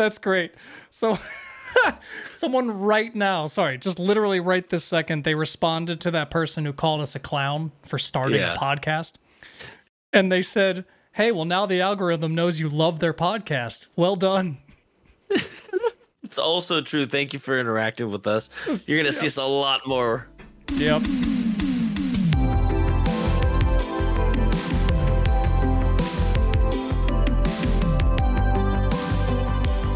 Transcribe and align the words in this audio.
That's 0.00 0.16
great. 0.16 0.54
So, 0.88 1.18
someone 2.32 2.80
right 2.80 3.14
now, 3.14 3.44
sorry, 3.44 3.76
just 3.76 3.98
literally 3.98 4.40
right 4.40 4.66
this 4.66 4.82
second, 4.82 5.24
they 5.24 5.34
responded 5.34 6.00
to 6.00 6.10
that 6.12 6.30
person 6.30 6.64
who 6.64 6.72
called 6.72 7.02
us 7.02 7.14
a 7.14 7.18
clown 7.18 7.70
for 7.82 7.98
starting 7.98 8.40
Yeah. 8.40 8.54
a 8.54 8.56
podcast. 8.56 9.16
And 10.10 10.32
they 10.32 10.40
said, 10.40 10.86
Hey, 11.12 11.32
well, 11.32 11.44
now 11.44 11.66
the 11.66 11.82
algorithm 11.82 12.34
knows 12.34 12.58
you 12.58 12.70
love 12.70 13.00
their 13.00 13.12
podcast. 13.12 13.88
Well 13.94 14.16
done. 14.16 14.56
It's 16.22 16.38
also 16.38 16.80
true. 16.80 17.04
Thank 17.04 17.34
you 17.34 17.38
for 17.38 17.58
interacting 17.58 18.10
with 18.10 18.26
us. 18.26 18.48
You're 18.86 18.96
gonna 18.98 19.12
see 19.12 19.26
us 19.26 19.36
a 19.36 19.44
lot 19.44 19.86
more. 19.86 20.28
Yep. 20.76 21.02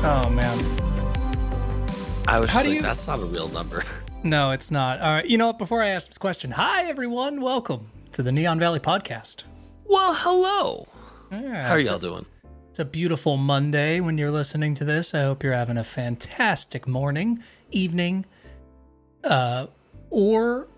Oh, 0.07 0.29
man. 0.30 0.59
I 2.29 2.39
was 2.40 2.50
How 2.50 2.62
do 2.62 2.68
like, 2.68 2.76
you- 2.76 2.82
that's 2.82 3.07
not 3.07 3.18
a 3.21 3.25
real 3.25 3.49
number. 3.49 3.85
No, 4.26 4.53
it's 4.53 4.71
not. 4.71 5.03
All 5.03 5.12
right. 5.12 5.26
You 5.26 5.36
know 5.36 5.49
what? 5.49 5.58
Before 5.58 5.82
I 5.82 5.89
ask 5.89 6.08
this 6.08 6.17
question, 6.17 6.50
hi, 6.53 6.86
everyone. 6.86 7.43
Welcome 7.43 7.90
to 8.12 8.22
the 8.22 8.32
Neon 8.32 8.59
Valley 8.59 8.81
Podcast. 8.81 9.45
Well, 9.85 10.14
hello. 10.14 10.89
Yeah, 11.31 11.67
How 11.68 11.75
are 11.75 11.79
y'all 11.79 11.96
a- 11.96 12.00
doing? 12.00 12.25
It's 12.71 12.79
a 12.79 12.86
beautiful 12.86 13.36
Monday 13.36 14.00
when 14.00 14.17
you're 14.17 14.31
listening 14.31 14.72
to 14.76 14.85
this. 14.86 15.12
I 15.12 15.25
hope 15.25 15.43
you're 15.43 15.53
having 15.53 15.76
a 15.76 15.85
fantastic 15.85 16.89
morning, 16.89 17.43
evening, 17.71 18.25
uh, 19.25 19.67
or 20.09 20.68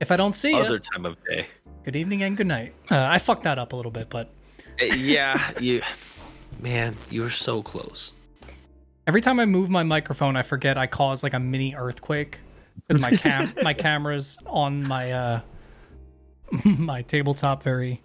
if 0.00 0.10
I 0.10 0.16
don't 0.16 0.32
see 0.34 0.52
you, 0.56 0.62
Other 0.62 0.78
time 0.78 1.04
of 1.04 1.22
day. 1.26 1.48
good 1.84 1.96
evening 1.96 2.22
and 2.22 2.34
good 2.34 2.46
night. 2.46 2.72
Uh, 2.90 2.96
I 2.96 3.18
fucked 3.18 3.42
that 3.42 3.58
up 3.58 3.74
a 3.74 3.76
little 3.76 3.92
bit, 3.92 4.08
but 4.08 4.30
Uh, 4.80 4.86
yeah, 4.86 5.50
you. 5.60 5.82
Man, 6.60 6.96
you 7.10 7.20
were 7.20 7.28
so 7.28 7.60
close. 7.60 8.14
Every 9.06 9.20
time 9.20 9.38
I 9.40 9.46
move 9.46 9.70
my 9.70 9.82
microphone, 9.82 10.36
I 10.36 10.42
forget 10.42 10.76
I 10.78 10.86
cause 10.86 11.22
like 11.22 11.34
a 11.34 11.40
mini 11.40 11.74
earthquake 11.74 12.40
because 12.86 13.00
my 13.00 13.16
cam 13.16 13.52
my 13.62 13.74
camera's 13.74 14.38
on 14.46 14.82
my 14.82 15.12
uh 15.12 15.40
my 16.64 17.02
tabletop 17.02 17.62
very 17.62 18.02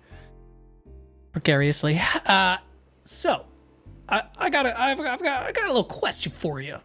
precariously. 1.32 2.02
Uh, 2.26 2.58
so 3.04 3.46
I 4.10 4.24
I 4.38 4.50
got 4.50 4.66
a 4.66 4.80
I've, 4.80 5.00
I've 5.00 5.22
got 5.22 5.44
I 5.48 5.52
got 5.52 5.66
a 5.66 5.68
little 5.68 5.84
question 5.84 6.32
for 6.32 6.60
you. 6.62 6.78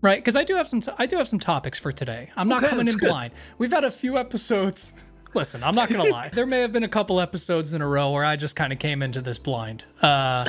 Right, 0.00 0.18
because 0.18 0.34
I 0.34 0.42
do 0.42 0.56
have 0.56 0.66
some 0.66 0.80
t- 0.80 0.90
I 0.98 1.06
do 1.06 1.16
have 1.18 1.28
some 1.28 1.38
topics 1.38 1.78
for 1.78 1.92
today. 1.92 2.30
I'm 2.36 2.48
not 2.48 2.64
Okay, 2.64 2.70
coming 2.70 2.88
in 2.88 2.96
good. 2.96 3.08
blind. 3.08 3.32
We've 3.58 3.70
had 3.70 3.84
a 3.84 3.90
few 3.90 4.18
episodes. 4.18 4.94
Listen, 5.32 5.62
I'm 5.62 5.76
not 5.76 5.88
gonna 5.90 6.10
lie. 6.10 6.28
There 6.30 6.44
may 6.44 6.60
have 6.60 6.72
been 6.72 6.82
a 6.82 6.88
couple 6.88 7.20
episodes 7.20 7.72
in 7.72 7.80
a 7.82 7.86
row 7.86 8.10
where 8.10 8.24
I 8.24 8.34
just 8.34 8.56
kind 8.56 8.72
of 8.72 8.80
came 8.80 9.00
into 9.00 9.20
this 9.20 9.38
blind. 9.38 9.84
Uh, 10.00 10.48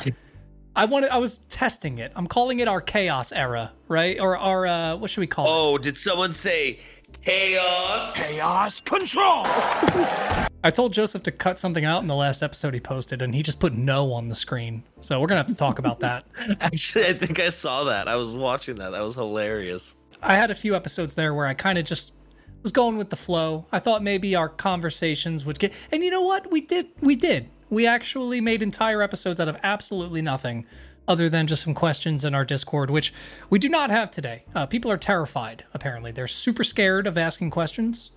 I 0.76 0.86
wanted 0.86 1.10
I 1.10 1.18
was 1.18 1.38
testing 1.48 1.98
it. 1.98 2.12
I'm 2.16 2.26
calling 2.26 2.58
it 2.58 2.66
our 2.66 2.80
chaos 2.80 3.30
era, 3.30 3.72
right? 3.86 4.18
Or 4.18 4.36
our 4.36 4.66
uh, 4.66 4.96
what 4.96 5.08
should 5.08 5.20
we 5.20 5.28
call 5.28 5.46
it? 5.46 5.50
Oh, 5.50 5.78
did 5.78 5.96
someone 5.96 6.32
say 6.32 6.80
chaos? 7.22 8.16
Chaos 8.16 8.80
control! 8.80 9.44
I 10.64 10.70
told 10.74 10.92
Joseph 10.92 11.22
to 11.24 11.30
cut 11.30 11.60
something 11.60 11.84
out 11.84 12.02
in 12.02 12.08
the 12.08 12.16
last 12.16 12.42
episode 12.42 12.74
he 12.74 12.80
posted, 12.80 13.22
and 13.22 13.32
he 13.32 13.42
just 13.42 13.60
put 13.60 13.74
no 13.74 14.12
on 14.12 14.28
the 14.28 14.34
screen. 14.34 14.82
So 15.00 15.20
we're 15.20 15.28
gonna 15.28 15.40
have 15.40 15.46
to 15.46 15.54
talk 15.54 15.78
about 15.78 16.00
that. 16.00 16.24
Actually, 16.60 17.06
I 17.06 17.12
think 17.12 17.38
I 17.38 17.50
saw 17.50 17.84
that. 17.84 18.08
I 18.08 18.16
was 18.16 18.34
watching 18.34 18.74
that. 18.76 18.90
That 18.90 19.04
was 19.04 19.14
hilarious. 19.14 19.94
I 20.22 20.34
had 20.34 20.50
a 20.50 20.54
few 20.56 20.74
episodes 20.74 21.14
there 21.14 21.34
where 21.34 21.46
I 21.46 21.54
kind 21.54 21.78
of 21.78 21.84
just 21.84 22.14
was 22.64 22.72
going 22.72 22.96
with 22.96 23.10
the 23.10 23.16
flow. 23.16 23.66
I 23.70 23.78
thought 23.78 24.02
maybe 24.02 24.34
our 24.34 24.48
conversations 24.48 25.44
would 25.44 25.60
get, 25.60 25.72
and 25.92 26.02
you 26.02 26.10
know 26.10 26.22
what? 26.22 26.50
We 26.50 26.62
did. 26.62 26.88
We 27.00 27.14
did. 27.14 27.48
We 27.74 27.88
actually 27.88 28.40
made 28.40 28.62
entire 28.62 29.02
episodes 29.02 29.40
out 29.40 29.48
of 29.48 29.58
absolutely 29.64 30.22
nothing, 30.22 30.64
other 31.08 31.28
than 31.28 31.48
just 31.48 31.64
some 31.64 31.74
questions 31.74 32.24
in 32.24 32.32
our 32.32 32.44
Discord, 32.44 32.88
which 32.88 33.12
we 33.50 33.58
do 33.58 33.68
not 33.68 33.90
have 33.90 34.12
today. 34.12 34.44
Uh, 34.54 34.64
people 34.64 34.92
are 34.92 34.96
terrified. 34.96 35.64
Apparently, 35.74 36.12
they're 36.12 36.28
super 36.28 36.62
scared 36.62 37.08
of 37.08 37.18
asking 37.18 37.50
questions. 37.50 38.12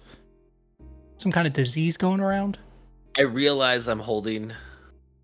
Some 1.17 1.31
kind 1.31 1.47
of 1.47 1.53
disease 1.53 1.97
going 1.97 2.19
around. 2.19 2.59
I 3.17 3.23
realize 3.23 3.87
I'm 3.87 4.01
holding 4.01 4.53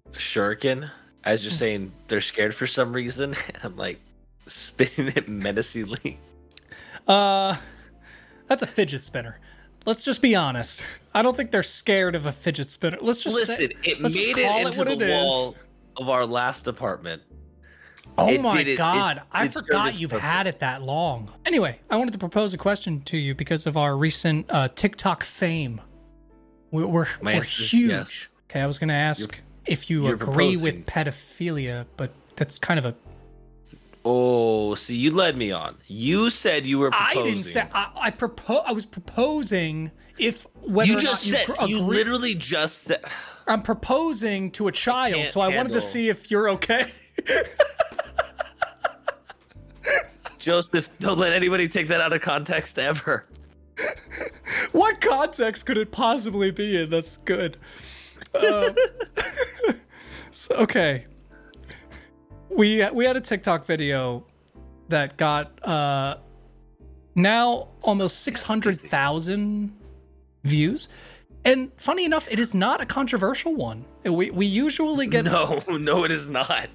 a 0.07 0.17
shuriken. 0.17 0.89
I 1.23 1.33
was 1.33 1.43
just 1.43 1.59
saying 1.59 1.91
they're 2.07 2.19
scared 2.19 2.55
for 2.55 2.65
some 2.65 2.91
reason. 2.91 3.35
I'm 3.63 3.77
like 3.77 3.99
spinning 4.47 5.13
it 5.15 5.29
menacingly. 5.29 6.17
Uh, 7.07 7.57
that's 8.47 8.63
a 8.63 8.67
fidget 8.67 9.03
spinner. 9.03 9.37
Let's 9.85 10.03
just 10.03 10.21
be 10.21 10.35
honest. 10.35 10.85
I 11.13 11.21
don't 11.21 11.35
think 11.35 11.51
they're 11.51 11.61
scared 11.63 12.15
of 12.15 12.25
a 12.25 12.31
fidget 12.31 12.69
spinner. 12.69 12.97
Let's 13.01 13.21
just 13.23 13.35
Listen, 13.35 13.55
say, 13.55 13.69
it 13.83 13.99
made 14.01 14.15
it 14.15 14.65
into 14.65 14.79
what 14.79 14.87
the 14.87 14.93
it 14.93 15.01
is. 15.01 15.09
wall 15.09 15.55
of 15.97 16.09
our 16.09 16.25
last 16.25 16.67
apartment. 16.67 17.21
Oh 18.17 18.29
It 18.29 18.41
my 18.41 18.61
it- 18.61 18.67
it- 18.69 18.77
god, 18.77 19.21
I 19.31 19.45
it 19.45 19.53
forgot 19.53 19.99
you've 19.99 20.11
purpose. 20.11 20.23
had 20.23 20.47
it 20.47 20.59
that 20.59 20.81
long. 20.83 21.31
Anyway, 21.45 21.79
I 21.89 21.97
wanted 21.97 22.11
to 22.11 22.17
propose 22.17 22.53
a 22.53 22.57
question 22.57 23.01
to 23.01 23.17
you 23.17 23.33
because 23.35 23.65
of 23.65 23.75
our 23.75 23.97
recent 23.97 24.45
uh, 24.49 24.69
TikTok 24.69 25.23
fame. 25.23 25.81
We're 26.71 26.87
we're, 26.87 27.07
we're 27.21 27.41
huge. 27.43 27.89
yes. 27.89 28.29
Okay, 28.49 28.61
I 28.61 28.67
was 28.67 28.79
going 28.79 28.89
to 28.89 28.93
ask 28.95 29.19
You're- 29.21 29.37
if 29.65 29.89
you 29.89 30.07
agree 30.07 30.17
proposing. 30.55 30.63
with 30.63 30.85
pedophilia, 30.85 31.85
but 31.97 32.11
that's 32.35 32.57
kind 32.59 32.77
of 32.79 32.85
a. 32.85 32.95
Oh, 34.05 34.75
see, 34.75 34.95
you 34.97 35.11
led 35.11 35.37
me 35.37 35.51
on. 35.51 35.77
You 35.87 36.29
said 36.29 36.65
you 36.65 36.79
were 36.79 36.91
proposing. 36.91 37.21
I 37.21 37.23
didn't 37.23 37.43
say 37.43 37.67
I, 37.73 37.91
I 37.95 38.09
propose. 38.11 38.61
I 38.65 38.73
was 38.73 38.85
proposing 38.85 39.91
if 40.17 40.45
whether 40.61 40.91
You 40.91 40.99
just 40.99 41.23
said. 41.23 41.47
you, 41.61 41.67
You 41.67 41.79
literally 41.79 42.35
just 42.35 42.83
said. 42.83 43.03
I'm 43.47 43.61
proposing 43.61 44.51
to 44.51 44.67
a 44.67 44.71
child, 44.71 45.31
so 45.31 45.41
I 45.41 45.49
wanted 45.49 45.73
to 45.73 45.81
see 45.81 46.09
if 46.09 46.31
you're 46.31 46.49
okay. 46.49 46.91
Joseph, 50.39 50.89
don't 50.99 51.17
let 51.17 51.31
anybody 51.31 51.69
take 51.69 51.87
that 51.87 52.01
out 52.01 52.11
of 52.11 52.21
context 52.21 52.77
ever. 52.77 53.23
what 54.73 54.99
context 54.99 55.65
could 55.65 55.77
it 55.77 55.91
possibly 55.91 56.51
be 56.51 56.81
in? 56.81 56.89
That's 56.89 57.17
good. 57.17 57.57
Um, 58.33 58.75
so, 60.31 60.55
okay. 60.55 61.05
We 62.55 62.87
we 62.91 63.05
had 63.05 63.17
a 63.17 63.21
TikTok 63.21 63.65
video 63.65 64.25
that 64.89 65.17
got 65.17 65.65
uh 65.67 66.17
now 67.15 67.69
almost 67.83 68.23
600,000 68.23 69.71
views. 70.43 70.87
And 71.45 71.71
funny 71.77 72.05
enough, 72.05 72.27
it 72.31 72.39
is 72.39 72.53
not 72.53 72.81
a 72.81 72.85
controversial 72.85 73.55
one. 73.55 73.85
We 74.03 74.31
we 74.31 74.45
usually 74.45 75.07
get 75.07 75.25
No, 75.25 75.61
no, 75.69 76.03
it 76.03 76.11
is 76.11 76.29
not. 76.29 76.69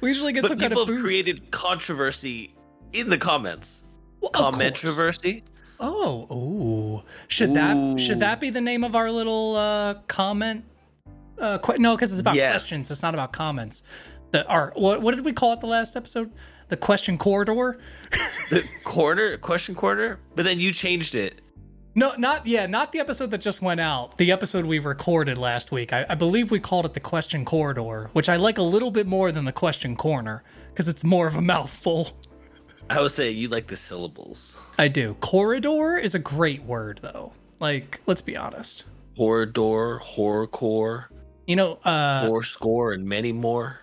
we 0.00 0.08
usually 0.08 0.32
get 0.32 0.42
But 0.42 0.48
some 0.48 0.58
kind 0.58 0.70
people 0.72 0.82
of 0.82 0.88
have 0.88 0.96
boost. 0.98 1.06
created 1.06 1.50
controversy 1.50 2.54
in 2.92 3.08
the 3.10 3.18
comments. 3.18 3.82
Well. 4.20 4.30
Commentroversy. 4.32 5.42
Oh, 5.80 6.26
ooh. 6.32 7.02
Should 7.28 7.54
that 7.54 8.00
should 8.00 8.20
that 8.20 8.40
be 8.40 8.50
the 8.50 8.60
name 8.60 8.84
of 8.84 8.94
our 8.96 9.10
little 9.10 9.56
uh 9.56 9.94
comment? 10.08 10.64
Uh, 11.36 11.58
que- 11.58 11.78
no, 11.78 11.96
because 11.96 12.12
it's 12.12 12.20
about 12.20 12.36
Yes. 12.36 12.52
questions. 12.52 12.90
It's 12.92 13.02
not 13.02 13.12
about 13.12 13.32
comments. 13.32 13.82
The 14.34 14.44
our 14.48 14.72
what 14.74 15.00
what 15.00 15.14
did 15.14 15.24
we 15.24 15.32
call 15.32 15.52
it 15.52 15.60
the 15.60 15.68
last 15.68 15.94
episode? 15.94 16.32
The 16.68 16.76
question 16.76 17.16
corridor. 17.18 17.78
The 18.50 18.68
corner, 18.82 19.36
question 19.36 19.76
corner. 19.76 20.18
But 20.34 20.44
then 20.44 20.58
you 20.58 20.72
changed 20.72 21.14
it. 21.14 21.40
No, 21.94 22.16
not 22.16 22.44
yeah, 22.44 22.66
not 22.66 22.90
the 22.90 22.98
episode 22.98 23.30
that 23.30 23.40
just 23.40 23.62
went 23.62 23.78
out. 23.78 24.16
The 24.16 24.32
episode 24.32 24.66
we 24.66 24.80
recorded 24.80 25.38
last 25.38 25.70
week. 25.70 25.92
I, 25.92 26.04
I 26.08 26.16
believe 26.16 26.50
we 26.50 26.58
called 26.58 26.84
it 26.84 26.94
the 26.94 26.98
question 26.98 27.44
corridor, 27.44 28.10
which 28.12 28.28
I 28.28 28.34
like 28.34 28.58
a 28.58 28.62
little 28.62 28.90
bit 28.90 29.06
more 29.06 29.30
than 29.30 29.44
the 29.44 29.52
question 29.52 29.94
corner 29.94 30.42
because 30.72 30.88
it's 30.88 31.04
more 31.04 31.28
of 31.28 31.36
a 31.36 31.40
mouthful. 31.40 32.10
I 32.90 33.00
would 33.00 33.12
say 33.12 33.30
you 33.30 33.46
like 33.46 33.68
the 33.68 33.76
syllables. 33.76 34.58
I 34.78 34.88
do. 34.88 35.14
Corridor 35.20 35.96
is 35.96 36.16
a 36.16 36.18
great 36.18 36.64
word 36.64 36.98
though. 37.02 37.34
Like, 37.60 38.00
let's 38.06 38.20
be 38.20 38.36
honest. 38.36 38.84
Corridor, 39.16 40.00
horrorcore, 40.04 41.04
You 41.46 41.54
know, 41.54 41.74
uh, 41.84 42.26
four 42.26 42.42
score, 42.42 42.92
and 42.92 43.06
many 43.06 43.30
more. 43.30 43.78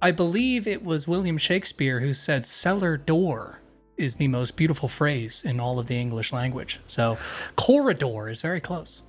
I 0.00 0.10
believe 0.10 0.66
it 0.66 0.84
was 0.84 1.08
William 1.08 1.38
Shakespeare 1.38 2.00
who 2.00 2.12
said 2.12 2.44
cellar 2.44 2.96
door 2.96 3.60
is 3.96 4.16
the 4.16 4.28
most 4.28 4.56
beautiful 4.56 4.88
phrase 4.88 5.42
in 5.42 5.58
all 5.58 5.78
of 5.78 5.86
the 5.86 5.96
English 5.96 6.32
language. 6.32 6.80
So 6.86 7.16
corridor 7.56 8.28
is 8.28 8.42
very 8.42 8.60
close. 8.60 9.02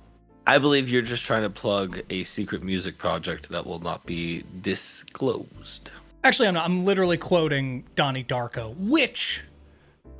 I 0.46 0.56
believe 0.56 0.88
you're 0.88 1.02
just 1.02 1.26
trying 1.26 1.42
to 1.42 1.50
plug 1.50 2.00
a 2.08 2.24
secret 2.24 2.62
music 2.62 2.96
project 2.96 3.50
that 3.50 3.66
will 3.66 3.80
not 3.80 4.06
be 4.06 4.44
disclosed. 4.62 5.90
Actually, 6.24 6.48
I'm 6.48 6.54
not. 6.54 6.64
I'm 6.64 6.86
literally 6.86 7.18
quoting 7.18 7.84
Donnie 7.94 8.24
Darko, 8.24 8.74
which 8.78 9.42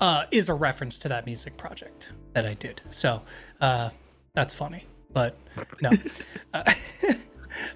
uh, 0.00 0.24
is 0.30 0.50
a 0.50 0.54
reference 0.54 0.98
to 1.00 1.08
that 1.08 1.24
music 1.24 1.56
project 1.56 2.10
that 2.34 2.44
I 2.44 2.52
did. 2.54 2.82
So 2.90 3.22
uh, 3.62 3.88
that's 4.34 4.52
funny, 4.52 4.84
but 5.12 5.36
no. 5.80 5.90
Uh, 6.54 6.72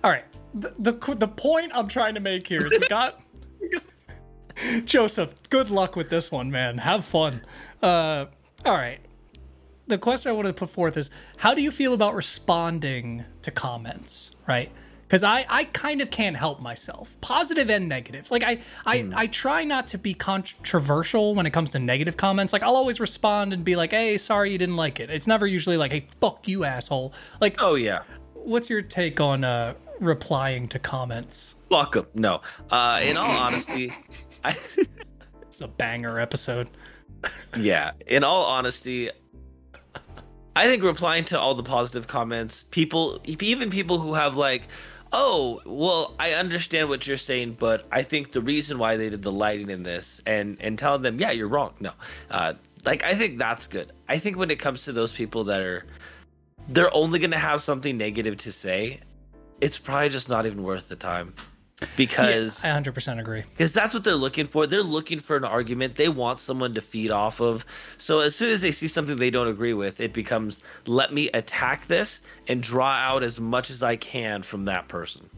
all 0.04 0.10
right. 0.10 0.24
The, 0.54 0.74
the 0.78 1.14
the 1.14 1.28
point 1.28 1.72
I'm 1.74 1.88
trying 1.88 2.14
to 2.14 2.20
make 2.20 2.46
here 2.46 2.66
is 2.66 2.72
we 2.72 2.86
got 2.88 3.20
Joseph. 4.84 5.34
Good 5.50 5.70
luck 5.70 5.96
with 5.96 6.10
this 6.10 6.30
one, 6.30 6.50
man. 6.50 6.78
Have 6.78 7.04
fun. 7.04 7.42
Uh, 7.82 8.26
all 8.64 8.74
right. 8.74 9.00
The 9.86 9.98
question 9.98 10.30
I 10.30 10.32
want 10.32 10.46
to 10.46 10.52
put 10.52 10.70
forth 10.70 10.96
is: 10.96 11.10
How 11.38 11.54
do 11.54 11.62
you 11.62 11.70
feel 11.70 11.92
about 11.94 12.14
responding 12.14 13.24
to 13.42 13.50
comments? 13.50 14.32
Right? 14.46 14.70
because 15.08 15.24
I, 15.24 15.44
I 15.46 15.64
kind 15.64 16.00
of 16.00 16.08
can't 16.10 16.38
help 16.38 16.62
myself 16.62 17.18
positive 17.20 17.68
and 17.68 17.86
negative 17.86 18.30
like 18.30 18.42
i 18.42 18.60
I, 18.86 19.00
Hmm. 19.02 19.12
I 19.14 19.26
try 19.26 19.62
not 19.62 19.86
to 19.88 19.98
be 19.98 20.14
controversial 20.14 21.34
when 21.34 21.44
it 21.44 21.50
comes 21.50 21.70
to 21.72 21.78
negative 21.78 22.16
comments 22.16 22.50
like 22.54 22.62
i'll 22.62 22.76
always 22.76 22.98
respond 22.98 23.52
and 23.52 23.62
be 23.62 23.76
like 23.76 23.90
hey 23.90 24.16
sorry 24.16 24.52
you 24.52 24.56
didn't 24.56 24.76
like 24.76 25.00
it 25.00 25.10
it's 25.10 25.26
never 25.26 25.46
usually 25.46 25.76
like 25.76 25.92
hey 25.92 26.06
fuck 26.18 26.48
you 26.48 26.64
asshole 26.64 27.12
like 27.42 27.56
Oh 27.58 27.74
yeah. 27.74 28.04
what's 28.32 28.70
your 28.70 28.80
take 28.80 29.20
on 29.20 29.44
uh 29.44 29.74
replying 30.02 30.68
to 30.68 30.78
comments 30.78 31.54
Fuck 31.70 31.96
'em. 31.96 32.06
No. 32.14 32.42
Uh, 32.70 33.00
in 33.02 33.16
all 33.16 33.30
honesty, 33.30 33.92
I. 34.44 34.56
it's 35.42 35.60
a 35.60 35.68
banger 35.68 36.18
episode 36.20 36.68
yeah 37.56 37.92
in 38.06 38.24
all 38.24 38.44
honesty 38.46 39.10
i 40.56 40.66
think 40.66 40.82
replying 40.82 41.24
to 41.24 41.38
all 41.38 41.54
the 41.54 41.62
positive 41.62 42.06
comments 42.08 42.64
people 42.70 43.20
even 43.24 43.70
people 43.70 43.98
who 43.98 44.14
have 44.14 44.36
like 44.36 44.66
oh 45.12 45.60
well 45.64 46.14
i 46.18 46.32
understand 46.32 46.88
what 46.88 47.06
you're 47.06 47.16
saying 47.16 47.54
but 47.60 47.86
i 47.92 48.02
think 48.02 48.32
the 48.32 48.40
reason 48.40 48.78
why 48.78 48.96
they 48.96 49.08
did 49.08 49.22
the 49.22 49.30
lighting 49.30 49.70
in 49.70 49.82
this 49.84 50.20
and 50.26 50.56
and 50.60 50.78
telling 50.78 51.02
them 51.02 51.20
yeah 51.20 51.30
you're 51.30 51.46
wrong 51.48 51.72
no 51.80 51.92
uh 52.30 52.54
like 52.84 53.04
i 53.04 53.14
think 53.14 53.38
that's 53.38 53.66
good 53.68 53.92
i 54.08 54.18
think 54.18 54.36
when 54.36 54.50
it 54.50 54.58
comes 54.58 54.84
to 54.84 54.92
those 54.92 55.12
people 55.12 55.44
that 55.44 55.60
are 55.60 55.84
they're 56.68 56.92
only 56.94 57.18
going 57.18 57.30
to 57.30 57.38
have 57.38 57.60
something 57.62 57.96
negative 57.96 58.36
to 58.36 58.50
say 58.50 58.98
it's 59.62 59.78
probably 59.78 60.10
just 60.10 60.28
not 60.28 60.44
even 60.44 60.62
worth 60.62 60.88
the 60.88 60.96
time 60.96 61.32
because 61.96 62.62
yeah, 62.64 62.76
i 62.76 62.80
100% 62.80 63.18
agree 63.18 63.42
because 63.50 63.72
that's 63.72 63.92
what 63.94 64.04
they're 64.04 64.14
looking 64.14 64.46
for. 64.46 64.66
They're 64.66 64.82
looking 64.82 65.18
for 65.18 65.36
an 65.36 65.44
argument. 65.44 65.94
They 65.96 66.08
want 66.08 66.38
someone 66.38 66.74
to 66.74 66.80
feed 66.80 67.10
off 67.10 67.40
of. 67.40 67.64
So 67.98 68.20
as 68.20 68.36
soon 68.36 68.50
as 68.50 68.60
they 68.62 68.72
see 68.72 68.86
something 68.88 69.16
they 69.16 69.30
don't 69.30 69.48
agree 69.48 69.74
with, 69.74 70.00
it 70.00 70.12
becomes 70.12 70.62
let 70.86 71.12
me 71.12 71.28
attack 71.34 71.86
this 71.86 72.20
and 72.48 72.62
draw 72.62 72.90
out 72.90 73.22
as 73.22 73.40
much 73.40 73.70
as 73.70 73.82
I 73.82 73.96
can 73.96 74.42
from 74.42 74.66
that 74.66 74.88
person. 74.88 75.28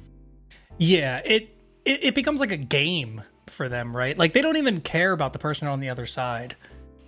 Yeah, 0.79 1.19
it, 1.25 1.57
it 1.85 2.05
it 2.05 2.15
becomes 2.15 2.41
like 2.41 2.53
a 2.53 2.57
game 2.59 3.23
for 3.47 3.69
them, 3.69 3.97
right? 3.97 4.17
Like 4.19 4.33
they 4.33 4.43
don't 4.43 4.57
even 4.57 4.81
care 4.81 5.13
about 5.13 5.33
the 5.33 5.39
person 5.39 5.69
on 5.69 5.81
the 5.81 5.89
other 5.89 6.07
side. 6.07 6.57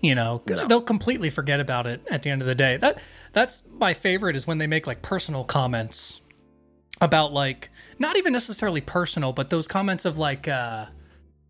You 0.00 0.14
know, 0.14 0.42
No. 0.46 0.66
they'll 0.66 0.82
completely 0.82 1.30
forget 1.30 1.58
about 1.58 1.86
it 1.86 2.06
at 2.10 2.22
the 2.22 2.30
end 2.30 2.42
of 2.42 2.46
the 2.48 2.54
day. 2.54 2.76
That 2.76 3.00
that's 3.32 3.62
my 3.78 3.92
favorite 3.94 4.36
is 4.36 4.46
when 4.46 4.58
they 4.58 4.66
make 4.66 4.86
like 4.86 5.02
personal 5.02 5.42
comments 5.44 6.20
about 7.00 7.32
like 7.32 7.70
not 7.98 8.16
even 8.16 8.32
necessarily 8.32 8.80
personal, 8.80 9.32
but 9.32 9.50
those 9.50 9.68
comments 9.68 10.04
of 10.04 10.18
like 10.18 10.48
uh 10.48 10.86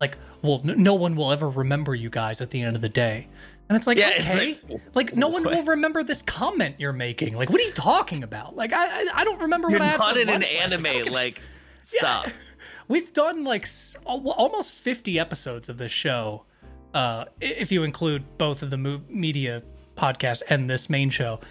like 0.01 0.17
well 0.41 0.61
n- 0.63 0.81
no 0.83 0.93
one 0.93 1.15
will 1.15 1.31
ever 1.31 1.49
remember 1.49 1.95
you 1.95 2.09
guys 2.09 2.41
at 2.41 2.49
the 2.51 2.61
end 2.61 2.75
of 2.75 2.81
the 2.81 2.89
day. 2.89 3.27
And 3.69 3.75
it's 3.75 3.85
like 3.87 3.97
Yeah, 3.97 4.11
it's 4.13 4.33
like, 4.33 4.81
like, 4.93 5.15
no 5.17 5.27
one 5.27 5.43
will 5.43 5.63
remember 5.63 6.01
this 6.03 6.21
comment 6.21 6.75
you're 6.79 6.93
making. 6.93 7.35
Like 7.35 7.49
what 7.49 7.59
are 7.59 7.65
you 7.65 7.73
talking 7.73 8.23
about? 8.23 8.55
Like 8.55 8.71
I 8.73 8.85
I, 9.03 9.07
I 9.15 9.23
don't 9.25 9.41
remember 9.41 9.69
You're 9.69 9.79
what 9.79 9.85
I 9.87 9.91
had 9.91 9.99
not 9.99 10.17
in 10.17 10.29
an. 10.29 10.43
Anime. 10.43 10.83
give 10.83 11.07
Like, 11.13 11.41
stop. 11.83 12.27
We've 12.87 13.11
done 13.11 13.43
like 13.43 13.67
almost 14.05 14.73
50 14.73 15.19
episodes 15.19 15.67
of 15.67 15.77
this 15.77 15.91
show, 15.91 16.45
uh, 16.93 17.25
if 17.41 17.69
you 17.69 17.83
include 17.83 18.23
both 18.37 18.63
of 18.63 18.69
the 18.69 18.77
mo- 18.77 19.01
media 19.09 19.61
podcast 19.97 20.43
and 20.49 20.69
this 20.69 20.89
main 20.89 21.09
show. 21.09 21.41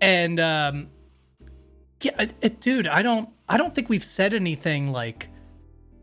And 0.00 0.40
um, 0.40 0.88
yeah, 2.02 2.20
it, 2.22 2.34
it- 2.40 2.60
dude, 2.60 2.88
I 2.88 3.02
don't, 3.02 3.28
I 3.50 3.56
don't 3.56 3.74
think 3.74 3.88
we've 3.88 4.04
said 4.04 4.32
anything 4.32 4.92
like 4.92 5.28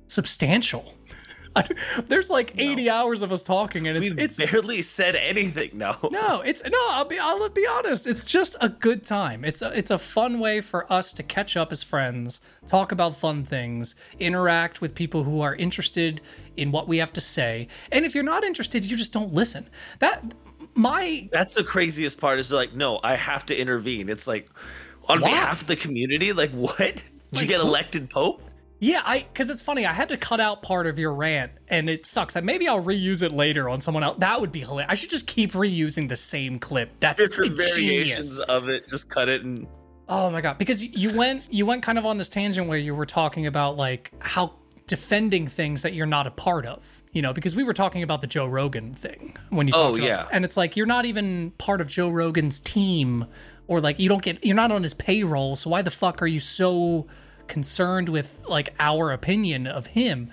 substantial. 0.07 0.93
There's 2.07 2.29
like 2.29 2.53
80 2.57 2.89
hours 2.89 3.21
of 3.21 3.31
us 3.31 3.41
talking, 3.41 3.87
and 3.87 3.97
it's 3.97 4.13
We 4.13 4.21
it's 4.21 4.37
barely 4.37 4.81
said 4.81 5.15
anything. 5.15 5.71
No. 5.73 5.95
no, 6.11 6.41
it's 6.41 6.61
no. 6.63 6.77
I'll 6.91 7.05
be. 7.05 7.17
I'll 7.17 7.49
be 7.49 7.65
honest. 7.65 8.05
It's 8.05 8.25
just 8.25 8.55
a 8.61 8.69
good 8.69 9.03
time. 9.03 9.43
It's 9.45 9.61
a. 9.61 9.75
It's 9.75 9.89
a 9.89 9.97
fun 9.97 10.39
way 10.39 10.59
for 10.61 10.91
us 10.91 11.13
to 11.13 11.23
catch 11.23 11.57
up 11.57 11.71
as 11.71 11.81
friends, 11.81 12.41
talk 12.67 12.91
about 12.91 13.17
fun 13.17 13.43
things, 13.43 13.95
interact 14.19 14.81
with 14.81 14.93
people 14.93 15.23
who 15.23 15.41
are 15.41 15.55
interested 15.55 16.21
in 16.57 16.71
what 16.71 16.87
we 16.87 16.97
have 16.97 17.13
to 17.13 17.21
say. 17.21 17.69
And 17.91 18.05
if 18.05 18.13
you're 18.13 18.23
not 18.25 18.43
interested, 18.43 18.85
you 18.85 18.97
just 18.97 19.13
don't 19.13 19.33
listen. 19.33 19.67
That 19.99 20.33
my 20.75 21.29
That's 21.31 21.55
the 21.55 21.63
craziest 21.63 22.19
part. 22.19 22.39
Is 22.39 22.51
like, 22.51 22.73
no, 22.73 22.99
I 23.03 23.15
have 23.15 23.45
to 23.47 23.57
intervene. 23.57 24.09
It's 24.09 24.27
like, 24.27 24.49
on 25.07 25.21
Why? 25.21 25.29
behalf 25.29 25.61
of 25.61 25.67
the 25.67 25.75
community. 25.75 26.33
Like, 26.33 26.51
what? 26.51 27.01
Did 27.31 27.41
you 27.41 27.47
get 27.47 27.59
elected 27.61 28.09
pope? 28.09 28.41
yeah. 28.79 29.01
I 29.05 29.19
because 29.31 29.49
it's 29.49 29.61
funny. 29.61 29.85
I 29.85 29.93
had 29.93 30.09
to 30.09 30.17
cut 30.17 30.39
out 30.39 30.61
part 30.61 30.85
of 30.87 30.97
your 30.99 31.13
rant, 31.13 31.51
and 31.67 31.89
it 31.89 32.05
sucks. 32.05 32.35
And 32.35 32.45
maybe 32.45 32.67
I'll 32.67 32.83
reuse 32.83 33.23
it 33.23 33.31
later 33.31 33.67
on 33.69 33.81
someone 33.81 34.03
else. 34.03 34.17
That 34.19 34.39
would 34.39 34.51
be 34.51 34.59
hilarious. 34.61 34.91
I 34.91 34.95
should 34.95 35.09
just 35.09 35.27
keep 35.27 35.53
reusing 35.53 36.07
the 36.09 36.17
same 36.17 36.59
clip. 36.59 36.91
That's 36.99 37.19
Different 37.19 37.57
variations 37.57 38.39
of 38.41 38.69
it. 38.69 38.87
Just 38.87 39.09
cut 39.09 39.29
it 39.29 39.43
and 39.43 39.67
Oh 40.09 40.29
my 40.29 40.39
god! 40.41 40.57
Because 40.57 40.83
you 40.83 41.11
went 41.17 41.51
you 41.51 41.65
went 41.65 41.83
kind 41.83 41.97
of 41.97 42.05
on 42.05 42.17
this 42.17 42.29
tangent 42.29 42.67
where 42.67 42.77
you 42.77 42.95
were 42.95 43.05
talking 43.05 43.45
about 43.47 43.75
like 43.77 44.11
how 44.21 44.53
defending 44.87 45.45
things 45.47 45.81
that 45.81 45.93
you're 45.93 46.05
not 46.05 46.27
a 46.27 46.31
part 46.31 46.65
of. 46.65 47.03
You 47.11 47.21
know, 47.21 47.33
because 47.33 47.55
we 47.55 47.63
were 47.63 47.73
talking 47.73 48.03
about 48.03 48.21
the 48.21 48.27
Joe 48.27 48.45
Rogan 48.45 48.93
thing 48.93 49.35
when 49.49 49.67
you 49.67 49.73
Oh, 49.75 49.95
yeah. 49.95 50.17
this. 50.17 50.25
and 50.31 50.45
it's 50.45 50.55
like 50.55 50.77
you're 50.77 50.85
not 50.85 51.05
even 51.05 51.51
part 51.57 51.81
of 51.81 51.87
Joe 51.87 52.09
Rogan's 52.09 52.59
team, 52.59 53.25
or 53.67 53.81
like 53.81 53.99
you 53.99 54.09
don't 54.09 54.21
get 54.21 54.43
you're 54.45 54.55
not 54.55 54.71
on 54.71 54.83
his 54.83 54.93
payroll. 54.93 55.55
So 55.55 55.69
why 55.69 55.81
the 55.81 55.91
fuck 55.91 56.21
are 56.21 56.27
you 56.27 56.39
so 56.39 57.07
concerned 57.47 58.09
with 58.09 58.41
like 58.47 58.73
our 58.79 59.11
opinion 59.11 59.67
of 59.67 59.87
him? 59.87 60.31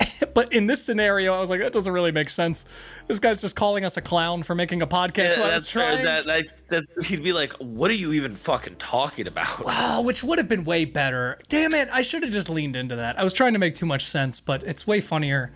but 0.34 0.52
in 0.52 0.66
this 0.66 0.84
scenario, 0.84 1.34
I 1.34 1.40
was 1.40 1.50
like, 1.50 1.60
that 1.60 1.72
doesn't 1.72 1.92
really 1.92 2.12
make 2.12 2.28
sense. 2.30 2.64
This 3.06 3.20
guy's 3.20 3.40
just 3.40 3.54
calling 3.56 3.84
us 3.84 3.96
a 3.96 4.00
clown 4.00 4.42
for 4.42 4.54
making 4.54 4.82
a 4.82 4.86
podcast. 4.86 5.36
Yeah, 5.36 5.48
that's 5.48 5.70
trying 5.70 6.02
That, 6.02 6.26
that, 6.26 6.46
that 6.68 7.04
he'd 7.04 7.22
be 7.22 7.32
like, 7.32 7.52
"What 7.54 7.90
are 7.90 7.94
you 7.94 8.12
even 8.12 8.34
fucking 8.34 8.76
talking 8.76 9.26
about?" 9.26 9.62
Oh, 9.64 10.00
which 10.00 10.24
would 10.24 10.38
have 10.38 10.48
been 10.48 10.64
way 10.64 10.84
better. 10.84 11.38
Damn 11.48 11.74
it! 11.74 11.88
I 11.92 12.02
should 12.02 12.22
have 12.22 12.32
just 12.32 12.48
leaned 12.48 12.76
into 12.76 12.96
that. 12.96 13.18
I 13.18 13.24
was 13.24 13.34
trying 13.34 13.52
to 13.52 13.58
make 13.58 13.74
too 13.74 13.86
much 13.86 14.06
sense, 14.06 14.40
but 14.40 14.64
it's 14.64 14.86
way 14.86 15.00
funnier. 15.00 15.52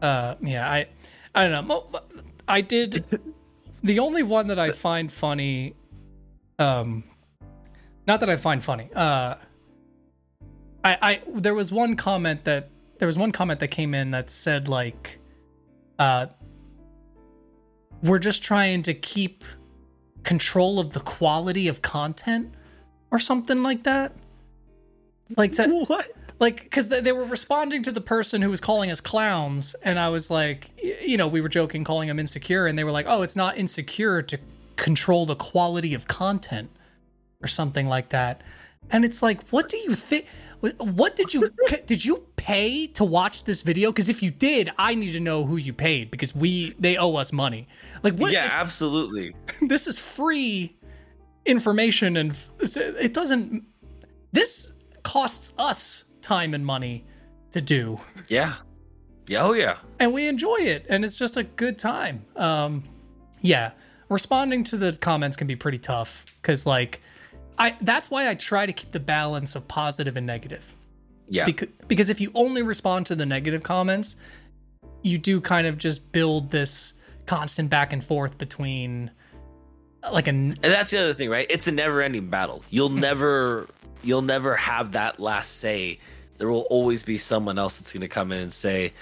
Uh, 0.00 0.34
yeah, 0.40 0.68
I, 0.68 0.88
I 1.34 1.48
don't 1.48 1.66
know. 1.66 2.00
I 2.48 2.60
did. 2.60 3.04
The 3.82 4.00
only 4.00 4.24
one 4.24 4.48
that 4.48 4.58
I 4.58 4.72
find 4.72 5.12
funny, 5.12 5.76
um, 6.58 7.04
not 8.06 8.20
that 8.20 8.30
I 8.30 8.36
find 8.36 8.62
funny. 8.62 8.90
Uh, 8.94 9.36
I, 10.84 10.98
I 11.02 11.20
there 11.34 11.54
was 11.54 11.72
one 11.72 11.96
comment 11.96 12.44
that 12.44 12.70
there 12.98 13.06
was 13.06 13.18
one 13.18 13.32
comment 13.32 13.60
that 13.60 13.68
came 13.68 13.94
in 13.94 14.12
that 14.12 14.30
said 14.30 14.68
like, 14.68 15.18
uh, 15.98 16.26
we're 18.02 18.18
just 18.18 18.42
trying 18.42 18.82
to 18.84 18.94
keep 18.94 19.44
control 20.22 20.78
of 20.78 20.92
the 20.92 21.00
quality 21.00 21.68
of 21.68 21.82
content 21.82 22.54
or 23.10 23.18
something 23.18 23.62
like 23.62 23.84
that. 23.84 24.12
Like 25.36 25.52
to, 25.52 25.66
what? 25.86 26.12
like 26.38 26.62
because 26.62 26.88
they, 26.88 27.00
they 27.00 27.12
were 27.12 27.24
responding 27.24 27.82
to 27.82 27.92
the 27.92 28.00
person 28.00 28.42
who 28.42 28.50
was 28.50 28.60
calling 28.60 28.90
us 28.90 29.00
clowns 29.00 29.74
and 29.82 29.98
i 29.98 30.08
was 30.08 30.30
like 30.30 30.70
you 30.82 31.16
know 31.16 31.26
we 31.26 31.40
were 31.40 31.48
joking 31.48 31.84
calling 31.84 32.08
them 32.08 32.18
insecure 32.18 32.66
and 32.66 32.78
they 32.78 32.84
were 32.84 32.90
like 32.90 33.06
oh 33.08 33.22
it's 33.22 33.36
not 33.36 33.56
insecure 33.56 34.22
to 34.22 34.38
control 34.76 35.26
the 35.26 35.36
quality 35.36 35.94
of 35.94 36.06
content 36.06 36.70
or 37.42 37.48
something 37.48 37.86
like 37.88 38.10
that 38.10 38.42
and 38.90 39.04
it's 39.04 39.22
like 39.22 39.40
what 39.48 39.68
do 39.68 39.76
you 39.78 39.94
think 39.94 40.26
what 40.78 41.16
did 41.16 41.32
you 41.34 41.50
did 41.86 42.04
you 42.04 42.24
pay 42.36 42.86
to 42.86 43.04
watch 43.04 43.44
this 43.44 43.62
video 43.62 43.90
because 43.90 44.08
if 44.08 44.22
you 44.22 44.30
did 44.30 44.70
i 44.78 44.94
need 44.94 45.12
to 45.12 45.20
know 45.20 45.44
who 45.44 45.56
you 45.56 45.72
paid 45.72 46.10
because 46.10 46.34
we 46.34 46.74
they 46.78 46.96
owe 46.96 47.16
us 47.16 47.32
money 47.32 47.66
like 48.02 48.14
what 48.14 48.30
Yeah, 48.32 48.48
absolutely. 48.50 49.34
this 49.62 49.86
is 49.86 49.98
free 49.98 50.76
information 51.44 52.16
and 52.16 52.36
it 52.60 53.12
doesn't 53.12 53.64
this 54.32 54.72
costs 55.02 55.52
us 55.58 56.04
time 56.20 56.54
and 56.54 56.64
money 56.66 57.04
to 57.52 57.60
do 57.60 57.98
Yeah. 58.28 58.54
Yeah. 59.28 59.44
Oh 59.44 59.52
yeah. 59.52 59.76
and 59.98 60.12
we 60.12 60.26
enjoy 60.28 60.56
it 60.56 60.86
and 60.88 61.04
it's 61.04 61.16
just 61.16 61.36
a 61.36 61.42
good 61.44 61.78
time 61.78 62.24
um 62.36 62.82
yeah 63.40 63.70
responding 64.08 64.64
to 64.64 64.76
the 64.76 64.92
comments 65.00 65.36
can 65.36 65.46
be 65.46 65.56
pretty 65.56 65.78
tough 65.78 66.26
because 66.40 66.66
like 66.66 67.00
i 67.58 67.76
that's 67.80 68.10
why 68.10 68.28
i 68.28 68.34
try 68.34 68.66
to 68.66 68.72
keep 68.72 68.92
the 68.92 69.00
balance 69.00 69.54
of 69.54 69.66
positive 69.68 70.16
and 70.16 70.26
negative 70.26 70.74
Yeah. 71.28 71.44
because, 71.44 71.68
because 71.88 72.10
if 72.10 72.20
you 72.20 72.30
only 72.34 72.62
respond 72.62 73.06
to 73.06 73.14
the 73.14 73.26
negative 73.26 73.62
comments 73.62 74.16
you 75.02 75.18
do 75.18 75.40
kind 75.40 75.66
of 75.66 75.78
just 75.78 76.12
build 76.12 76.50
this 76.50 76.92
constant 77.26 77.70
back 77.70 77.92
and 77.92 78.04
forth 78.04 78.38
between 78.38 79.10
uh, 80.02 80.12
like 80.12 80.26
an 80.26 80.52
and 80.62 80.72
that's 80.72 80.90
the 80.90 80.98
other 80.98 81.14
thing, 81.14 81.28
right? 81.30 81.46
It's 81.50 81.66
a 81.66 81.72
never-ending 81.72 82.28
battle. 82.28 82.62
You'll 82.70 82.88
never, 83.08 83.68
you'll 84.02 84.22
never 84.22 84.56
have 84.56 84.92
that 84.92 85.20
last 85.20 85.58
say. 85.58 85.98
There 86.38 86.48
will 86.48 86.66
always 86.70 87.02
be 87.02 87.16
someone 87.18 87.58
else 87.58 87.76
that's 87.76 87.92
going 87.92 88.02
to 88.02 88.08
come 88.08 88.30
in 88.32 88.40
and 88.40 88.52
say, 88.52 88.92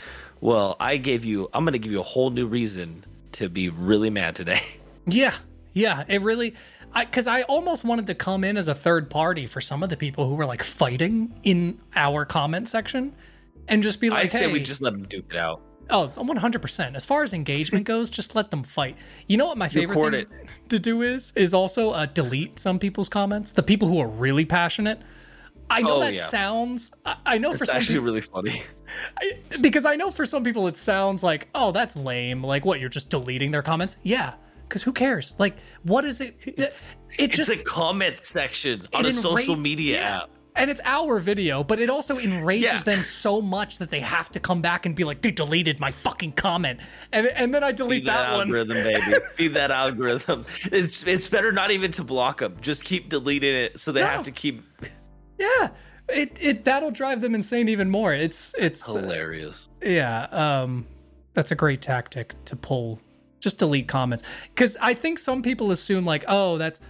"Well, 0.41 0.77
I 0.79 0.97
gave 0.99 1.25
you. 1.25 1.49
I'm 1.53 1.65
going 1.65 1.73
to 1.73 1.79
give 1.79 1.91
you 1.93 2.01
a 2.01 2.05
whole 2.05 2.31
new 2.31 2.47
reason 2.47 3.05
to 3.33 3.49
be 3.49 3.69
really 3.69 4.11
mad 4.11 4.37
today." 4.37 4.63
Yeah, 5.07 5.35
yeah, 5.73 6.05
it 6.09 6.23
really. 6.23 6.55
I 6.93 7.05
because 7.05 7.27
I 7.27 7.43
almost 7.43 7.85
wanted 7.85 8.07
to 8.07 8.15
come 8.15 8.45
in 8.45 8.57
as 8.57 8.69
a 8.69 8.75
third 8.75 9.11
party 9.11 9.47
for 9.47 9.61
some 9.61 9.83
of 9.83 9.91
the 9.91 9.97
people 9.97 10.29
who 10.29 10.35
were 10.35 10.47
like 10.47 10.63
fighting 10.63 11.39
in 11.43 11.79
our 11.97 12.25
comment 12.25 12.69
section, 12.69 13.15
and 13.69 13.83
just 13.83 14.01
be 14.01 14.11
like, 14.11 14.27
I'd 14.27 14.33
say 14.33 14.51
we 14.51 14.61
just 14.61 14.81
let 14.81 14.93
them 14.93 15.03
duke 15.05 15.27
it 15.31 15.37
out. 15.37 15.61
Oh, 15.91 16.11
oh, 16.17 16.23
one 16.23 16.37
hundred 16.37 16.63
percent." 16.63 16.97
As 16.97 17.05
far 17.05 17.23
as 17.25 17.33
engagement 17.33 17.85
goes, 17.85 18.09
just 18.09 18.35
let 18.35 18.51
them 18.51 18.63
fight. 18.63 18.97
You 19.27 19.37
know 19.37 19.47
what 19.47 19.59
my 19.59 19.69
favorite 19.69 19.97
Record 19.97 20.29
thing 20.29 20.49
to 20.69 20.79
do 20.79 21.03
is 21.03 21.33
is 21.37 21.53
also 21.53 21.91
uh, 21.91 22.07
delete 22.07 22.59
some 22.59 22.79
people's 22.79 23.09
comments. 23.09 23.53
The 23.53 23.63
people 23.63 23.89
who 23.89 23.99
are 24.01 24.09
really 24.09 24.45
passionate, 24.45 25.01
I 25.69 25.83
know 25.83 25.97
Oh, 25.97 26.01
that 26.01 26.15
yeah. 26.15 26.25
sounds. 26.27 26.93
I, 27.05 27.17
I 27.27 27.39
know 27.39 27.53
for 27.53 27.67
some 27.67 27.77
actually 27.77 27.97
people, 27.97 28.05
really 28.07 28.21
funny. 28.21 28.63
I, 29.21 29.33
because 29.61 29.85
I 29.85 29.97
know 29.97 30.11
for 30.11 30.25
some 30.25 30.45
people 30.45 30.69
it 30.69 30.77
sounds 30.77 31.23
like, 31.23 31.49
oh, 31.55 31.73
that's 31.73 31.97
lame. 31.97 32.43
Like, 32.45 32.65
what? 32.65 32.79
You're 32.81 32.89
just 32.89 33.11
deleting 33.11 33.51
their 33.51 33.63
comments? 33.63 33.97
Yeah, 34.05 34.35
because 34.69 34.83
who 34.83 34.93
cares? 34.93 35.37
Like, 35.39 35.57
what 35.83 36.05
is 36.05 36.21
it? 36.21 36.37
It 37.17 37.27
It's 37.31 37.37
just 37.37 37.51
a 37.51 37.57
comment 37.63 38.19
section 38.25 38.83
on 38.93 39.07
it 39.07 39.11
a 39.11 39.13
social 39.15 39.55
media 39.55 39.97
yeah. 40.01 40.17
app. 40.23 40.31
And 40.57 40.69
it's 40.71 40.81
our 40.85 41.19
video, 41.21 41.63
but 41.65 41.79
it 41.81 41.89
also 41.91 42.19
enrages 42.19 42.65
Yeah. 42.65 42.79
them 42.81 43.03
so 43.05 43.41
much 43.41 43.79
that 43.79 43.91
they 43.91 44.01
have 44.01 44.31
to 44.33 44.41
come 44.41 44.61
back 44.63 44.85
and 44.87 44.95
be 44.97 45.05
like, 45.05 45.21
they 45.23 45.31
deleted 45.31 45.79
my 45.81 45.91
fucking 45.93 46.33
comment. 46.33 46.81
And 47.13 47.27
and 47.29 47.55
then 47.55 47.63
I 47.63 47.71
delete 47.73 48.05
that, 48.07 48.23
that, 48.31 48.33
one. 48.37 48.47
algorithm, 48.49 48.83
baby. 48.83 49.01
Feed 49.35 49.55
that 49.55 49.71
algorithm. 49.71 50.45
It's 50.73 51.05
it's 51.07 51.29
better 51.29 51.53
not 51.53 51.71
even 51.71 51.93
to 51.93 52.05
block 52.05 52.39
them. 52.41 52.57
Just 52.61 52.85
keep 52.85 53.09
deleting 53.09 53.55
it, 53.55 53.79
so 53.79 53.93
they 53.93 54.01
No. 54.01 54.07
have 54.07 54.23
to 54.25 54.33
keep. 54.33 54.63
Yeah. 55.39 55.69
It 56.09 56.37
it 56.41 56.65
that'll 56.65 56.91
drive 56.91 57.21
them 57.21 57.35
insane 57.35 57.69
even 57.69 57.91
more. 57.91 58.13
It's 58.13 58.55
it's 58.59 58.89
uh, 58.89 58.95
Hilarious. 58.99 59.69
yeah, 59.83 60.25
um 60.33 60.87
that's 61.33 61.51
a 61.53 61.57
great 61.57 61.81
tactic 61.81 62.35
to 62.47 62.55
pull. 62.57 63.01
Just 63.45 63.59
delete 63.59 63.87
comments. 63.87 64.25
Cuz 64.57 64.77
I 64.81 64.95
think 64.95 65.19
some 65.19 65.43
people 65.43 65.71
assume 65.71 66.05
like, 66.05 66.25
"Oh, 66.27 66.59
that's 66.59 66.81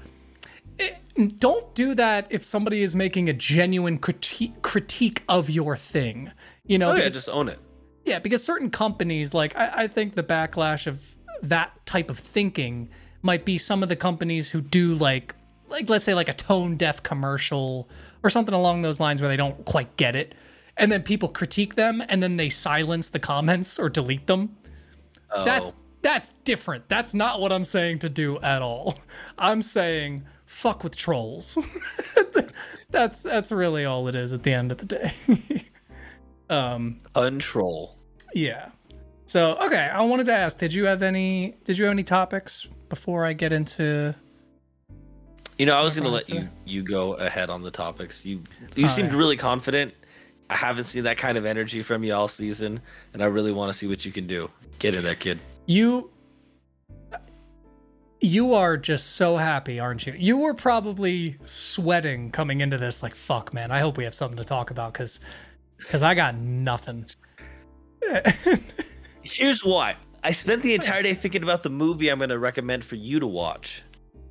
it, 0.79 0.97
don't 1.39 1.75
do 1.75 1.95
that 1.95 2.27
if 2.31 2.45
somebody 2.45 2.83
is 2.83 2.97
making 2.97 3.29
a 3.29 3.33
genuine 3.33 3.99
critique 3.99 4.63
critique 4.63 5.23
of 5.29 5.51
your 5.51 5.77
thing. 5.77 6.33
You 6.67 6.79
know, 6.79 6.93
Oh 6.93 6.97
yeah, 6.97 7.09
just 7.09 7.29
own 7.29 7.49
it. 7.49 7.59
Yeah, 8.05 8.19
because 8.19 8.43
certain 8.43 8.71
companies, 8.71 9.35
like 9.35 9.57
I, 9.57 9.85
I 9.85 9.89
think 9.89 10.15
the 10.15 10.23
backlash 10.23 10.87
of 10.87 11.17
that 11.43 11.85
type 11.87 12.11
of 12.11 12.19
thinking 12.19 12.89
might 13.23 13.45
be 13.45 13.59
some 13.59 13.83
of 13.83 13.89
the 13.89 13.97
companies 13.97 14.51
who 14.51 14.61
do 14.61 14.95
like 14.95 15.35
like 15.69 15.89
let's 15.89 16.05
say 16.05 16.15
like 16.15 16.29
a 16.29 16.35
tone 16.35 16.77
deaf 16.77 17.03
commercial 17.03 17.89
or 18.23 18.31
something 18.31 18.55
along 18.55 18.83
those 18.83 19.01
lines 19.01 19.21
where 19.21 19.29
they 19.29 19.37
don't 19.37 19.65
quite 19.65 19.97
get 19.97 20.17
it. 20.17 20.35
And 20.77 20.91
then 20.91 21.03
people 21.03 21.29
critique 21.29 21.77
them 21.77 22.03
and 22.09 22.23
then 22.23 22.37
they 22.37 22.51
silence 22.51 23.09
the 23.09 23.21
comments 23.21 23.79
or 23.79 23.89
delete 23.89 24.27
them. 24.27 24.57
Oh, 25.31 25.45
That's 25.45 25.75
that's 26.05 26.33
different. 26.45 26.87
That's 26.91 27.15
not 27.15 27.41
what 27.41 27.51
I'm 27.51 27.65
saying 27.65 28.01
to 28.01 28.11
do 28.11 28.39
at 28.41 28.61
all. 28.61 28.99
I'm 29.39 29.63
saying 29.63 30.25
fuck 30.45 30.85
with 30.85 30.95
trolls. 30.95 31.57
that's 32.91 33.23
that's 33.23 33.51
really 33.51 33.87
all 33.87 34.07
it 34.07 34.15
is 34.15 34.35
at 34.35 34.43
the 34.43 34.53
end 34.53 34.71
of 34.71 34.79
the 34.79 34.85
day. 34.85 35.13
um 36.51 37.01
untroll. 37.17 37.97
yeah. 38.35 38.69
So 39.25 39.57
okay, 39.57 39.89
I 39.93 40.03
wanted 40.03 40.27
to 40.27 40.35
ask: 40.35 40.59
Did 40.59 40.75
you 40.75 40.85
have 40.85 41.03
any? 41.03 41.57
Did 41.65 41.79
you 41.79 41.87
have 41.87 41.93
any 41.93 42.05
topics 42.05 42.69
before 42.91 43.25
I 43.25 43.33
get 43.33 43.55
into? 43.55 44.15
You 45.57 45.65
know, 45.65 45.75
I 45.75 45.83
was 45.83 45.97
gonna 45.97 46.11
let 46.11 46.29
you 46.29 46.51
you 46.67 46.83
go 46.83 47.15
ahead 47.15 47.49
on 47.49 47.63
the 47.63 47.71
topics. 47.71 48.27
You 48.27 48.43
you 48.77 48.89
seemed 48.89 49.15
really 49.15 49.39
confident. 49.39 49.95
I 50.51 50.57
haven't 50.57 50.85
seen 50.85 51.05
that 51.05 51.17
kind 51.17 51.39
of 51.39 51.47
energy 51.47 51.81
from 51.81 52.05
you 52.05 52.13
all 52.13 52.29
season, 52.29 52.83
and 53.15 53.23
I 53.23 53.27
really 53.27 53.53
want 53.53 53.73
to 53.73 53.79
see 53.79 53.87
what 53.87 54.05
you 54.05 54.13
can 54.13 54.27
do. 54.27 54.51
Get 54.79 54.97
in 54.97 55.03
there, 55.03 55.15
kid. 55.15 55.41
You. 55.67 56.11
You 58.21 58.55
are 58.55 58.79
just 58.79 59.17
so 59.17 59.37
happy, 59.37 59.79
aren't 59.79 60.07
you? 60.07 60.15
You 60.17 60.39
were 60.39 60.55
probably 60.55 61.37
sweating 61.45 62.31
coming 62.31 62.63
into 62.63 62.79
this, 62.79 63.03
like 63.03 63.15
fuck, 63.15 63.53
man. 63.53 63.71
I 63.71 63.81
hope 63.81 63.99
we 63.99 64.05
have 64.05 64.15
something 64.15 64.39
to 64.39 64.45
talk 64.45 64.71
about 64.71 64.95
because, 64.95 65.21
because 65.77 66.03
I 66.03 66.15
got 66.15 66.35
nothing. 66.35 67.05
Here's 69.23 69.63
why. 69.63 69.97
I 70.23 70.33
spent 70.33 70.63
the 70.63 70.75
entire 70.75 71.03
day 71.03 71.13
thinking 71.13 71.43
about 71.43 71.63
the 71.63 71.69
movie 71.69 72.09
I'm 72.09 72.17
going 72.19 72.31
to 72.31 72.39
recommend 72.39 72.83
for 72.83 72.97
you 72.97 73.21
to 73.21 73.27
watch, 73.27 73.83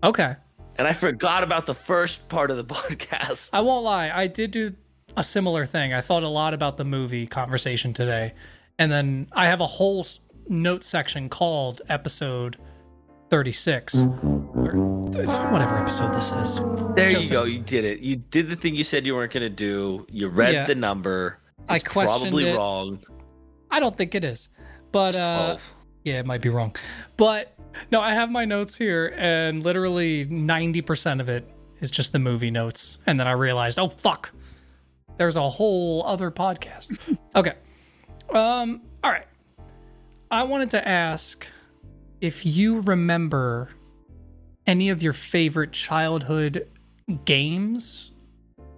okay, 0.04 0.38
and 0.76 0.88
I 0.88 0.94
forgot 0.94 1.44
about 1.44 1.68
the 1.68 1.76
first 1.76 2.28
part 2.30 2.50
of 2.50 2.58
the 2.58 2.66
podcast. 2.76 3.52
I 3.54 3.62
won't 3.62 3.84
lie. 3.84 4.10
I 4.12 4.26
did 4.26 4.50
do 4.50 4.74
a 5.16 5.24
similar 5.24 5.68
thing. 5.68 5.94
I 5.94 6.02
thought 6.02 6.24
a 6.24 6.28
lot 6.28 6.56
about 6.56 6.78
the 6.78 6.84
movie 6.84 7.28
conversation 7.28 7.94
today, 7.94 8.34
and 8.80 8.92
then 8.92 9.28
I 9.34 9.46
have 9.46 9.62
a 9.62 9.68
whole 9.68 10.04
note 10.50 10.84
section 10.84 11.30
called 11.30 11.82
episode 11.90 12.58
thirty-six, 13.30 13.96
or 14.54 14.72
th- 15.12 15.26
whatever 15.52 15.78
episode 15.78 16.14
this 16.14 16.32
is. 16.32 16.56
There 16.96 17.10
Joseph. 17.10 17.24
you 17.24 17.30
go. 17.38 17.44
You 17.46 17.60
did 17.60 17.84
it. 17.86 18.00
You 18.00 18.16
did 18.18 18.50
the 18.50 18.56
thing 18.56 18.76
you 18.76 18.84
said 18.84 19.06
you 19.06 19.16
weren't 19.16 19.34
going 19.34 19.42
to 19.44 19.50
do. 19.50 20.06
You 20.10 20.28
read 20.30 20.54
Yeah. 20.54 20.66
the 20.66 20.76
number. 20.76 21.40
I 21.68 21.76
It's 21.76 21.84
questioned 21.84 22.22
probably 22.22 22.50
it. 22.50 22.56
wrong. 22.56 23.00
I 23.72 23.80
don't 23.80 23.98
think 23.98 24.14
it 24.16 24.24
is, 24.24 24.50
but 24.92 25.18
uh, 25.18 25.58
yeah, 26.04 26.20
it 26.20 26.26
might 26.26 26.42
be 26.42 26.50
wrong. 26.50 26.76
But 27.18 27.56
no, 27.92 28.02
I 28.02 28.14
have 28.14 28.30
my 28.30 28.46
notes 28.46 28.78
here, 28.78 29.14
and 29.18 29.64
literally 29.64 30.26
ninety 30.26 30.82
percent 30.82 31.22
of 31.22 31.30
it 31.30 31.50
is 31.80 31.90
just 31.90 32.12
the 32.12 32.20
movie 32.20 32.52
notes, 32.52 32.98
and 33.08 33.20
then 33.20 33.28
I 33.28 33.32
realized, 33.32 33.80
oh 33.80 33.90
fuck, 33.90 34.32
there's 35.18 35.36
a 35.38 35.50
whole 35.50 36.04
other 36.06 36.30
podcast. 36.30 36.98
okay, 37.36 37.54
um, 38.32 38.82
all 39.04 39.12
right. 39.12 39.26
I 40.34 40.42
wanted 40.42 40.72
to 40.72 40.88
ask 40.88 41.46
if 42.20 42.44
you 42.44 42.80
remember 42.82 43.70
any 44.66 44.90
of 44.90 45.04
your 45.04 45.14
favorite 45.14 45.72
childhood 45.74 46.68
games 47.26 48.14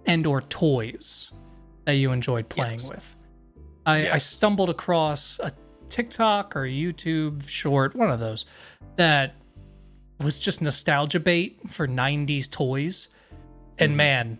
and 0.04 0.26
or 0.26 0.42
toys 0.42 1.32
that 1.86 1.94
you 1.94 2.12
enjoyed 2.12 2.50
playing 2.50 2.80
Yes. 2.80 2.88
with. 2.90 3.16
I, 3.86 4.10
I 4.10 4.18
stumbled 4.18 4.68
across 4.68 5.40
a 5.42 5.50
TikTok 5.88 6.54
or 6.56 6.64
YouTube 6.64 7.48
short, 7.48 7.96
one 7.96 8.10
of 8.10 8.20
those, 8.20 8.44
that 8.96 9.34
was 10.20 10.38
just 10.38 10.60
nostalgia 10.60 11.20
bait 11.20 11.58
for 11.70 11.88
90s 11.88 12.50
toys. 12.50 13.08
And 13.78 13.92
Mhm. 13.92 13.96
man, 13.96 14.38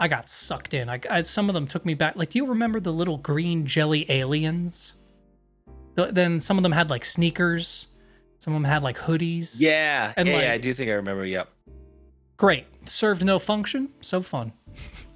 I 0.00 0.08
got 0.08 0.28
sucked 0.28 0.74
in. 0.74 0.88
I, 0.88 0.98
I 1.08 1.22
some 1.22 1.48
of 1.48 1.54
them 1.54 1.68
took 1.68 1.86
me 1.86 1.94
back. 1.94 2.16
Like, 2.16 2.30
do 2.30 2.38
you 2.38 2.46
remember 2.46 2.80
the 2.80 2.92
little 2.92 3.18
green 3.18 3.64
jelly 3.64 4.10
aliens? 4.10 4.94
The- 5.94 6.12
then 6.12 6.40
some 6.40 6.56
of 6.56 6.62
them 6.62 6.72
had 6.72 6.90
like 6.90 7.04
sneakers. 7.04 7.88
Some 8.38 8.54
of 8.54 8.62
them 8.62 8.70
had 8.70 8.82
like 8.82 8.98
hoodies. 8.98 9.56
Yeah, 9.58 10.12
And 10.16 10.26
yeah, 10.28 10.34
like- 10.34 10.44
yeah, 10.44 10.52
I 10.52 10.58
do 10.58 10.74
think 10.74 10.90
I 10.90 10.94
remember. 10.94 11.24
Yep. 11.24 11.48
Great. 12.36 12.66
Served 12.88 13.24
no 13.24 13.38
function. 13.38 13.88
So 14.00 14.20
fun. 14.20 14.52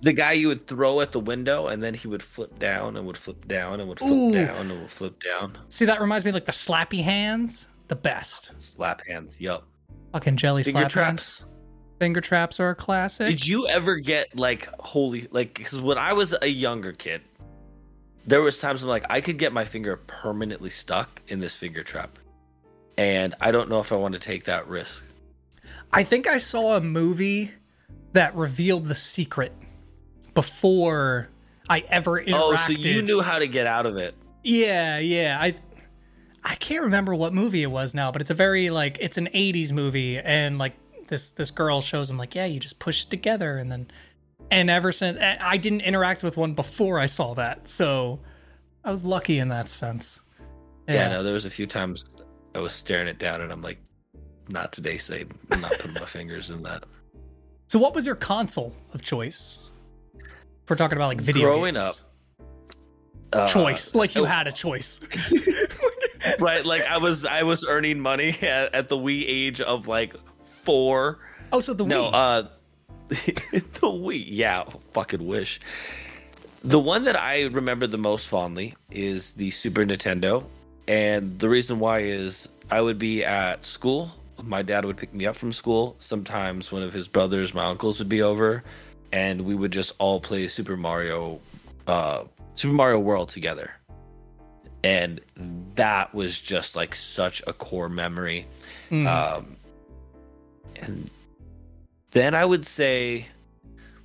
The 0.03 0.13
guy 0.13 0.33
you 0.33 0.49
would 0.49 0.67
throw 0.67 1.01
at 1.01 1.11
the 1.13 1.19
window, 1.19 1.67
and 1.69 1.83
then 1.83 1.95
he 1.95 2.07
would 2.07 2.23
flip 2.23 2.59
down 2.59 2.97
and 2.97 3.07
would 3.07 3.17
flip 3.17 3.49
down 3.49 3.81
and 3.81 3.89
would 3.89 3.99
flip 3.99 4.11
Ooh. 4.13 4.33
down 4.33 4.71
and 4.71 4.81
would 4.83 4.91
flip 4.91 5.21
down. 5.23 5.57
See, 5.71 5.87
that 5.87 6.01
reminds 6.01 6.25
me 6.25 6.29
of 6.29 6.35
like 6.35 6.47
the 6.47 6.53
slappy 6.53 7.03
hands. 7.03 7.67
The 7.89 7.97
best. 7.97 8.53
Slap 8.59 9.01
hands. 9.07 9.41
Yep. 9.41 9.63
Fucking 10.13 10.37
jelly 10.37 10.63
Finger 10.63 10.81
slap 10.89 10.93
hands. 10.93 10.93
traps. 11.39 11.43
Finger 11.99 12.21
traps 12.21 12.61
are 12.61 12.71
a 12.71 12.75
classic. 12.75 13.27
Did 13.27 13.47
you 13.47 13.67
ever 13.69 13.97
get 13.97 14.39
like 14.39 14.69
holy 14.79 15.27
like? 15.31 15.55
Because 15.55 15.81
when 15.81 15.97
I 15.99 16.13
was 16.13 16.35
a 16.43 16.49
younger 16.49 16.93
kid, 16.93 17.23
there 18.27 18.43
was 18.43 18.59
times 18.59 18.83
I'm 18.83 18.89
like 18.89 19.07
I 19.09 19.21
could 19.21 19.39
get 19.39 19.53
my 19.53 19.65
finger 19.65 19.97
permanently 19.97 20.71
stuck 20.71 21.23
in 21.29 21.41
this 21.41 21.55
finger 21.57 21.83
trap, 21.83 22.19
and 22.99 23.35
I 23.41 23.53
don't 23.53 23.69
know 23.69 23.81
if 23.81 23.93
I 23.93 23.97
want 23.97 24.15
to 24.15 24.21
take 24.21 24.45
that 24.45 24.67
risk. 24.69 25.05
I 25.93 26.05
think 26.05 26.27
I 26.27 26.39
saw 26.39 26.77
a 26.77 26.81
movie 26.81 27.53
that 28.13 28.35
revealed 28.35 28.85
the 28.85 28.95
secret 28.95 29.53
before 30.35 31.29
I 31.69 31.81
ever 31.89 32.21
interacted. 32.21 32.35
Oh, 32.35 32.57
so 32.57 32.73
you 32.73 33.03
knew 33.03 33.21
how 33.21 33.39
to 33.39 33.47
get 33.47 33.67
out 33.67 33.87
of 33.87 33.97
it? 33.97 34.15
Yeah, 34.43 34.99
yeah. 34.99 35.39
I 35.41 35.57
I 36.45 36.55
can't 36.55 36.85
remember 36.85 37.15
what 37.15 37.35
movie 37.35 37.63
it 37.63 37.71
was 37.71 37.95
now, 37.95 38.13
but 38.13 38.21
it's 38.21 38.31
a 38.31 38.35
very 38.35 38.71
like 38.71 38.99
it's 39.01 39.19
an 39.19 39.29
80s 39.35 39.73
movie 39.73 40.19
and 40.19 40.59
like 40.59 40.75
this 41.09 41.31
this 41.33 41.51
girl 41.51 41.81
shows 41.81 42.09
him 42.09 42.19
like, 42.19 42.35
yeah, 42.35 42.45
you 42.45 42.61
just 42.61 42.79
push 42.79 43.05
it 43.05 43.11
together 43.11 43.59
and 43.59 43.71
then 43.71 43.89
and 44.51 44.71
ever 44.71 44.93
since 44.93 45.19
I 45.21 45.57
didn't 45.57 45.81
interact 45.83 46.23
with 46.23 46.37
one 46.37 46.55
before 46.55 46.99
I 46.99 47.07
saw 47.07 47.35
that. 47.35 47.69
So 47.69 48.21
I 48.85 48.91
was 48.91 49.05
lucky 49.05 49.39
in 49.39 49.49
that 49.49 49.69
sense. 49.69 50.21
Yeah. 50.89 51.09
no, 51.09 51.23
there 51.23 51.33
was 51.33 51.45
a 51.47 51.51
few 51.51 51.67
times 51.67 52.05
I 52.55 52.61
was 52.61 52.73
staring 52.73 53.09
it 53.09 53.19
down, 53.19 53.41
and 53.41 53.51
I'm 53.53 53.61
like, 53.63 53.79
not 54.49 54.73
today, 54.73 54.97
Sade. 54.99 55.33
I'm 55.51 55.61
not 55.61 55.73
putting 55.73 55.95
my 55.95 56.01
fingers 56.07 56.51
in 56.51 56.63
that. 56.63 56.85
So 57.69 57.79
what 57.81 57.95
was 57.95 58.07
your 58.07 58.15
console 58.15 58.73
of 58.95 59.03
choice? 59.03 59.59
If 60.15 60.71
we're 60.71 60.77
talking 60.77 60.97
about 60.97 61.09
like 61.09 61.21
video 61.21 61.43
Growing 61.43 61.75
games. 61.75 62.03
Uh, 63.33 63.47
choice. 63.49 63.95
Like 63.95 64.15
you 64.15 64.23
so- 64.23 64.27
had 64.27 64.47
a 64.47 64.53
choice. 64.53 65.01
right 66.41 66.65
like 66.67 66.83
i 66.87 66.99
was 66.99 67.25
i 67.25 67.45
was 67.45 67.65
earning 67.65 68.01
money 68.01 68.31
at, 68.43 68.75
at 68.75 68.89
the 68.89 68.97
wee 68.97 69.25
age 69.27 69.61
of 69.61 69.87
like 69.87 70.15
four 70.45 71.19
Oh, 71.53 71.61
so 71.61 71.73
the 71.73 71.85
no 71.87 72.05
Wii. 72.07 72.11
uh 72.15 72.49
the 73.09 73.83
wii 73.83 74.25
yeah 74.27 74.65
fucking 74.93 75.25
wish. 75.25 75.61
The 76.63 76.81
one 76.81 77.05
that 77.05 77.17
i 77.17 77.45
remember 77.45 77.87
the 77.87 77.99
most 77.99 78.27
fondly 78.29 78.75
is 78.91 79.35
the 79.35 79.51
super 79.53 79.85
nintendo. 79.85 80.45
And 80.89 81.39
the 81.39 81.49
reason 81.49 81.79
why 81.79 82.01
is 82.01 82.49
i 82.71 82.81
would 82.81 82.99
be 82.99 83.25
at 83.25 83.65
school. 83.65 84.11
My 84.43 84.63
dad 84.63 84.85
would 84.85 84.97
pick 84.97 85.15
me 85.15 85.27
up 85.27 85.37
from 85.37 85.53
school. 85.53 85.97
Sometimes 85.99 86.73
one 86.73 86.83
of 86.83 86.93
his 86.93 87.07
brothers 87.09 87.55
my 87.55 87.65
uncles 87.65 87.99
would 88.01 88.09
be 88.09 88.23
over. 88.23 88.65
And 89.13 89.43
we 89.43 89.55
would 89.55 89.71
just 89.71 89.93
all 89.99 90.21
play 90.21 90.49
super 90.49 90.77
mario 90.77 91.41
uh 91.87 92.25
super 92.57 92.75
mario 92.75 92.99
world 92.99 93.29
together. 93.29 93.73
And 94.83 95.21
that 95.77 96.15
was 96.15 96.39
just 96.39 96.75
like 96.75 96.95
such 96.95 97.43
a 97.47 97.53
core 97.53 97.89
memory. 97.89 98.47
Mm. 98.91 99.07
um 99.07 99.57
and 100.77 101.11
then 102.13 102.35
i 102.35 102.45
would 102.45 102.67
say 102.67 103.27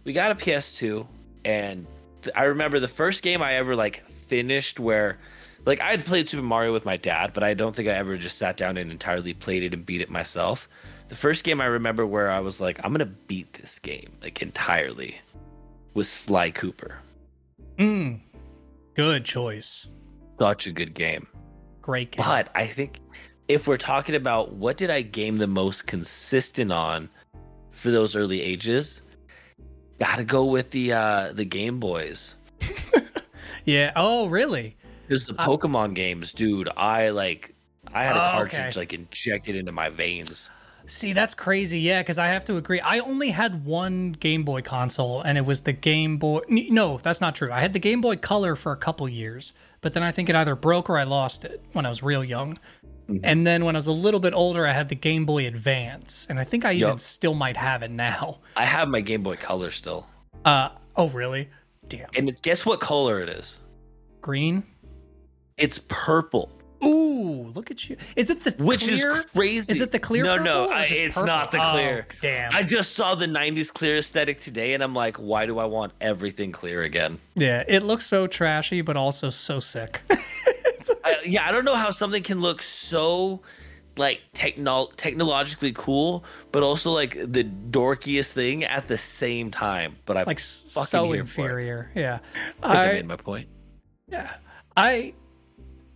we 0.04 0.14
got 0.14 0.32
a 0.32 0.36
ps2 0.36 1.06
and 1.46 1.88
th- 2.22 2.36
I 2.36 2.44
remember 2.44 2.80
the 2.80 2.88
first 2.88 3.24
game 3.24 3.42
I 3.42 3.54
ever 3.54 3.76
like 3.76 4.06
finished 4.08 4.80
where 4.80 5.18
like 5.66 5.80
I 5.80 5.92
had 5.92 6.06
played 6.06 6.28
Super 6.28 6.44
Mario 6.44 6.74
with 6.74 6.86
my 6.86 6.98
dad, 6.98 7.34
but 7.34 7.44
I 7.44 7.54
don't 7.54 7.76
think 7.76 7.88
I 7.88 7.94
ever 7.94 8.18
just 8.18 8.38
sat 8.38 8.58
down 8.58 8.78
and 8.78 8.92
entirely 8.92 9.34
played 9.34 9.64
it 9.64 9.74
and 9.74 9.86
beat 9.86 10.02
it 10.02 10.10
myself. 10.10 10.68
The 11.08 11.16
first 11.16 11.44
game 11.44 11.62
I 11.62 11.66
remember 11.66 12.06
where 12.06 12.32
I 12.32 12.40
was 12.40 12.60
like, 12.60 12.80
I'm 12.84 12.92
gonna 12.92 13.06
beat 13.06 13.54
this 13.54 13.80
game 13.80 14.12
like 14.22 14.42
entirely 14.42 15.20
was 15.94 16.10
Sly 16.10 16.52
Cooper. 16.52 17.00
Mm. 17.78 18.20
Good 18.96 19.26
choice. 19.26 19.88
Such 20.40 20.68
a 20.68 20.72
good 20.72 20.94
game. 20.94 21.28
Great 21.82 22.12
game. 22.12 22.26
But 22.26 22.50
I 22.56 22.66
think 22.66 23.00
if 23.48 23.68
we're 23.68 23.78
talking 23.78 24.16
about 24.16 24.54
what 24.54 24.78
did 24.78 24.90
I 24.90 25.02
game 25.02 25.38
the 25.38 25.48
most 25.48 25.88
consistent 25.88 26.72
on 26.72 27.10
for 27.82 27.92
those 27.92 28.16
early 28.16 28.42
ages, 28.42 29.02
gotta 30.00 30.24
go 30.24 30.46
with 30.46 30.72
the 30.72 30.94
uh 30.94 31.34
the 31.34 31.46
Game 31.46 31.80
Boys. 31.80 32.36
yeah. 33.66 33.92
Oh, 33.96 34.28
really? 34.28 34.76
Because 35.08 35.26
the 35.26 35.36
Uh, 35.42 35.46
Pokemon 35.48 35.94
games, 35.96 36.34
dude, 36.34 36.70
I 36.78 37.10
like 37.10 37.54
I 37.94 38.04
had 38.04 38.16
a 38.16 38.20
Oh, 38.20 38.32
cartridge 38.32 38.62
okay. 38.62 38.80
like 38.80 38.94
injected 38.94 39.56
into 39.56 39.72
my 39.72 39.90
veins. 39.90 40.50
See, 40.88 41.14
that's 41.14 41.36
crazy. 41.36 41.80
Yeah, 41.80 42.02
because 42.02 42.18
I 42.18 42.28
have 42.28 42.44
to 42.46 42.58
agree. 42.58 42.80
I 42.82 43.00
only 43.00 43.30
had 43.30 43.66
one 43.66 44.14
Game 44.14 44.44
Boy 44.44 44.62
console, 44.62 45.22
and 45.22 45.38
it 45.38 45.46
was 45.46 45.62
the 45.62 45.74
Game 45.74 46.18
Boy. 46.18 46.42
No, 46.50 46.98
that's 46.98 47.22
not 47.22 47.36
true. 47.36 47.52
I 47.52 47.62
had 47.62 47.74
the 47.74 47.80
Game 47.80 48.02
Boy 48.02 48.16
Color 48.18 48.56
for 48.56 48.72
a 48.72 48.78
couple 48.78 49.08
years, 49.08 49.54
but 49.82 49.94
then 49.94 50.04
I 50.04 50.12
think 50.12 50.28
it 50.30 50.36
either 50.36 50.56
broke 50.56 50.90
or 50.90 50.98
I 50.98 51.04
lost 51.04 51.46
it 51.46 51.64
when 51.74 51.86
I 51.86 51.90
was 51.90 52.04
real 52.04 52.24
young. 52.24 52.58
Mhm. 53.12 53.20
And 53.24 53.46
then 53.48 53.66
when 53.66 53.76
I 53.76 53.80
was 53.80 53.88
a 53.88 53.92
little 53.92 54.20
bit 54.20 54.34
older, 54.34 54.66
I 54.68 54.72
had 54.74 54.90
the 54.90 54.96
Game 54.96 55.26
Boy 55.26 55.46
Advance, 55.48 56.26
and 56.30 56.40
I 56.40 56.44
think 56.44 56.66
I 56.66 56.74
even 56.74 56.98
still 57.00 57.34
might 57.34 57.58
have 57.58 57.84
it 57.84 57.92
now. 57.92 58.40
I 58.56 58.66
have 58.66 58.88
my 58.90 59.02
Game 59.02 59.24
Boy 59.24 59.36
Color 59.36 59.72
still. 59.72 60.08
Uh 60.46 60.70
oh, 60.96 61.10
really? 61.10 61.50
Damn. 61.88 62.08
And 62.16 62.42
guess 62.42 62.66
what 62.66 62.80
color 62.80 63.20
it 63.20 63.30
is? 63.30 63.60
Green. 64.22 64.64
It's 65.58 65.80
purple, 65.88 66.50
Ooh, 66.84 67.52
look 67.54 67.70
at 67.70 67.88
you. 67.88 67.96
Is 68.16 68.32
it 68.32 68.44
the 68.44 68.52
which 68.64 68.86
clear? 68.88 69.12
is 69.18 69.26
crazy. 69.26 69.72
Is 69.72 69.82
it 69.82 69.92
the 69.92 70.00
clear? 70.00 70.24
No, 70.24 70.38
no, 70.38 70.70
I, 70.72 70.86
it's 70.86 71.14
purple? 71.14 71.28
not 71.28 71.52
the 71.52 71.64
Oh, 71.64 71.72
clear. 71.74 72.08
damn. 72.22 72.50
I 72.56 72.64
just 72.64 72.94
saw 72.96 73.14
the 73.14 73.28
90s 73.28 73.72
clear 73.72 73.98
aesthetic 73.98 74.40
today 74.40 74.74
and 74.74 74.82
I'm 74.84 74.96
like, 74.96 75.18
why 75.18 75.46
do 75.46 75.60
I 75.60 75.66
want 75.66 75.94
everything 76.02 76.52
clear 76.52 76.82
again? 76.82 77.20
yeah, 77.36 77.64
it 77.68 77.84
looks 77.84 78.08
so 78.08 78.26
trashy, 78.26 78.82
but 78.82 78.98
also 78.98 79.30
so 79.30 79.60
sick. 79.60 80.02
I, 81.04 81.18
yeah, 81.26 81.48
I 81.48 81.52
don't 81.52 81.66
know 81.66 81.76
how 81.76 81.92
something 81.92 82.24
can 82.24 82.42
look 82.42 82.62
so 82.62 83.42
like 83.98 84.22
techno- 84.34 84.90
technologically 84.98 85.74
cool, 85.74 86.24
but 86.52 86.64
also 86.64 86.92
like 86.92 87.14
the 87.14 87.44
dorkiest 87.44 88.32
thing 88.32 88.64
at 88.64 88.88
the 88.88 88.98
same 88.98 89.52
time. 89.52 89.98
But 90.06 90.18
I'm 90.18 90.26
like 90.26 90.40
fucking 90.40 90.86
so 90.86 91.12
here 91.12 91.26
for 91.26 91.42
it. 91.42 91.44
inferior. 91.46 91.92
Yeah. 91.96 92.20
I 92.64 92.76
I 92.76 92.90
I 92.90 92.94
made 92.94 93.08
my 93.08 93.16
point. 93.16 93.48
yeah. 94.08 94.36
I 94.76 95.14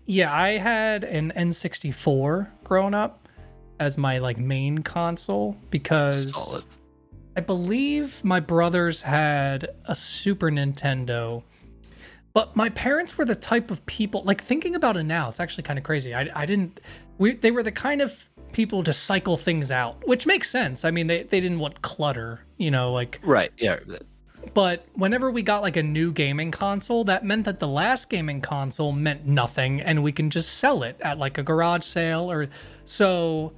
yeah, 0.06 0.34
I 0.34 0.58
had 0.58 1.04
an 1.04 1.34
N64 1.36 2.50
growing 2.64 2.94
up 2.94 3.28
as 3.80 3.98
my 3.98 4.20
like 4.20 4.38
main 4.38 4.80
console 4.80 5.58
because 5.70 6.32
Solid. 6.32 6.64
I 7.36 7.42
believe 7.42 8.24
my 8.24 8.40
brothers 8.40 9.02
had 9.02 9.68
a 9.86 9.96
Super 9.96 10.50
Nintendo. 10.50 11.44
But 12.36 12.54
my 12.54 12.68
parents 12.68 13.18
were 13.18 13.24
the 13.24 13.34
type 13.34 13.72
of 13.72 13.84
people 13.86 14.22
like 14.24 14.44
thinking 14.44 14.76
about 14.76 14.98
it 14.98 15.04
now, 15.04 15.30
it's 15.30 15.40
actually 15.40 15.64
kind 15.64 15.80
of 15.80 15.86
crazy. 15.86 16.14
I 16.14 16.30
I 16.36 16.46
didn't 16.46 16.82
we 17.18 17.34
they 17.34 17.50
were 17.50 17.64
the 17.64 17.72
kind 17.72 18.02
of 18.02 18.30
people 18.52 18.84
to 18.84 18.92
cycle 18.92 19.38
things 19.38 19.72
out, 19.72 20.06
which 20.06 20.28
makes 20.28 20.50
sense. 20.50 20.84
I 20.84 20.92
mean, 20.92 21.08
they 21.08 21.24
they 21.24 21.40
didn't 21.40 21.60
want 21.60 21.82
clutter, 21.82 22.42
you 22.58 22.72
know, 22.72 22.92
like 22.92 23.22
Right. 23.24 23.54
Yeah. 23.58 23.80
but 24.54 24.86
whenever 24.96 25.32
we 25.32 25.44
got 25.44 25.62
like 25.62 25.78
a 25.78 25.84
new 25.84 26.12
gaming 26.12 26.52
console, 26.52 27.06
that 27.06 27.24
meant 27.24 27.46
that 27.46 27.60
the 27.60 27.70
last 27.70 28.10
gaming 28.10 28.42
console 28.42 28.92
meant 28.92 29.26
nothing 29.26 29.80
and 29.82 30.04
we 30.04 30.12
can 30.12 30.30
just 30.30 30.58
sell 30.58 30.84
it 30.84 30.98
at 31.00 31.18
like 31.18 31.38
a 31.38 31.44
garage 31.44 31.86
sale 31.86 32.30
or 32.30 32.50
so 32.84 33.54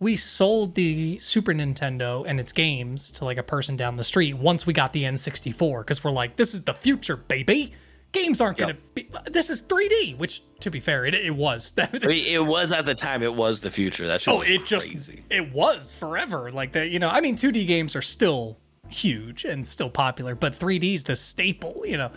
we 0.00 0.16
sold 0.16 0.74
the 0.74 1.18
Super 1.18 1.52
Nintendo 1.52 2.24
and 2.26 2.40
its 2.40 2.52
games 2.52 3.10
to 3.12 3.26
like 3.26 3.36
a 3.36 3.42
person 3.42 3.76
down 3.76 3.96
the 3.96 4.04
street 4.04 4.34
once 4.38 4.66
we 4.66 4.72
got 4.72 4.94
the 4.94 5.02
N64 5.04 5.80
because 5.80 6.02
we're 6.02 6.10
like, 6.10 6.36
this 6.36 6.54
is 6.54 6.62
the 6.62 6.74
future, 6.74 7.16
baby. 7.16 7.72
Games 8.12 8.40
aren't 8.40 8.58
Yep. 8.58 8.68
gonna 8.68 8.78
be. 8.94 9.08
This 9.30 9.48
is 9.50 9.62
3D, 9.62 10.16
which 10.18 10.42
to 10.60 10.70
be 10.70 10.80
fair, 10.80 11.06
it, 11.06 11.14
it 11.14 11.34
was. 11.34 11.72
I 11.78 11.88
mean, 12.06 12.26
it 12.26 12.44
was 12.44 12.70
at 12.70 12.84
the 12.84 12.94
time. 12.94 13.22
It 13.22 13.34
was 13.34 13.60
the 13.60 13.70
future. 13.70 14.06
That 14.06 14.20
shit 14.20 14.34
oh, 14.34 14.42
it 14.42 14.66
just 14.66 14.88
it 15.30 15.52
was 15.52 15.92
forever. 15.92 16.52
Like 16.52 16.72
that, 16.72 16.90
you 16.90 16.98
know. 16.98 17.08
I 17.08 17.20
mean, 17.20 17.36
2D 17.36 17.66
games 17.66 17.96
are 17.96 18.02
still 18.02 18.58
huge 18.88 19.44
and 19.46 19.66
still 19.66 19.88
popular, 19.88 20.34
but 20.34 20.52
3D's 20.52 21.04
the 21.04 21.16
staple, 21.16 21.82
you 21.86 21.96
know. 21.96 22.10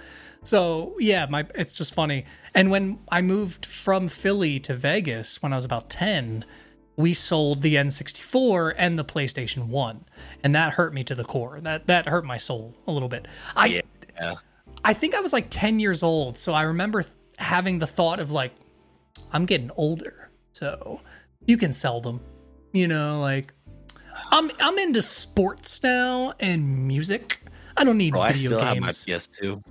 So 0.43 0.95
yeah, 0.99 1.25
my 1.29 1.45
it's 1.55 1.73
just 1.73 1.93
funny. 1.93 2.25
And 2.53 2.69
when 2.69 2.99
I 3.09 3.21
moved 3.21 3.65
from 3.65 4.09
Philly 4.09 4.59
to 4.61 4.75
Vegas 4.75 5.41
when 5.41 5.53
I 5.53 5.55
was 5.55 5.65
about 5.65 5.89
10, 5.89 6.43
we 6.97 7.13
sold 7.13 7.61
the 7.61 7.75
N64 7.75 8.73
and 8.77 8.99
the 8.99 9.05
PlayStation 9.05 9.67
1, 9.67 10.05
and 10.43 10.53
that 10.55 10.73
hurt 10.73 10.93
me 10.93 11.03
to 11.05 11.15
the 11.15 11.23
core. 11.23 11.59
That 11.61 11.87
that 11.87 12.07
hurt 12.07 12.25
my 12.25 12.37
soul 12.37 12.75
a 12.85 12.91
little 12.91 13.09
bit. 13.09 13.27
I 13.55 13.81
Yeah. 14.19 14.35
I 14.85 14.93
think 14.93 15.15
I 15.15 15.19
was 15.19 15.33
like 15.33 15.47
10 15.49 15.79
years 15.79 16.03
old, 16.03 16.37
so 16.37 16.53
I 16.53 16.61
remember 16.61 17.01
th- 17.01 17.13
having 17.39 17.79
the 17.79 17.87
thought 17.87 18.19
of 18.19 18.31
like, 18.31 18.53
I'm 19.33 19.45
getting 19.47 19.71
older, 19.75 20.29
so 20.53 21.01
you 21.45 21.57
can 21.57 21.73
sell 21.73 21.99
them. 21.99 22.21
You 22.71 22.87
know, 22.87 23.19
like 23.19 23.53
I'm 24.31 24.51
I'm 24.59 24.77
into 24.77 25.01
sports 25.01 25.81
now 25.81 26.33
and 26.39 26.87
music. 26.87 27.41
I 27.75 27.83
don't 27.83 27.97
need 27.97 28.11
Bro, 28.11 28.21
I 28.21 28.31
video 28.33 28.47
still 28.49 28.59
have 28.59 28.77
my 28.77 28.87
games. 28.87 29.05
PS2. 29.05 29.65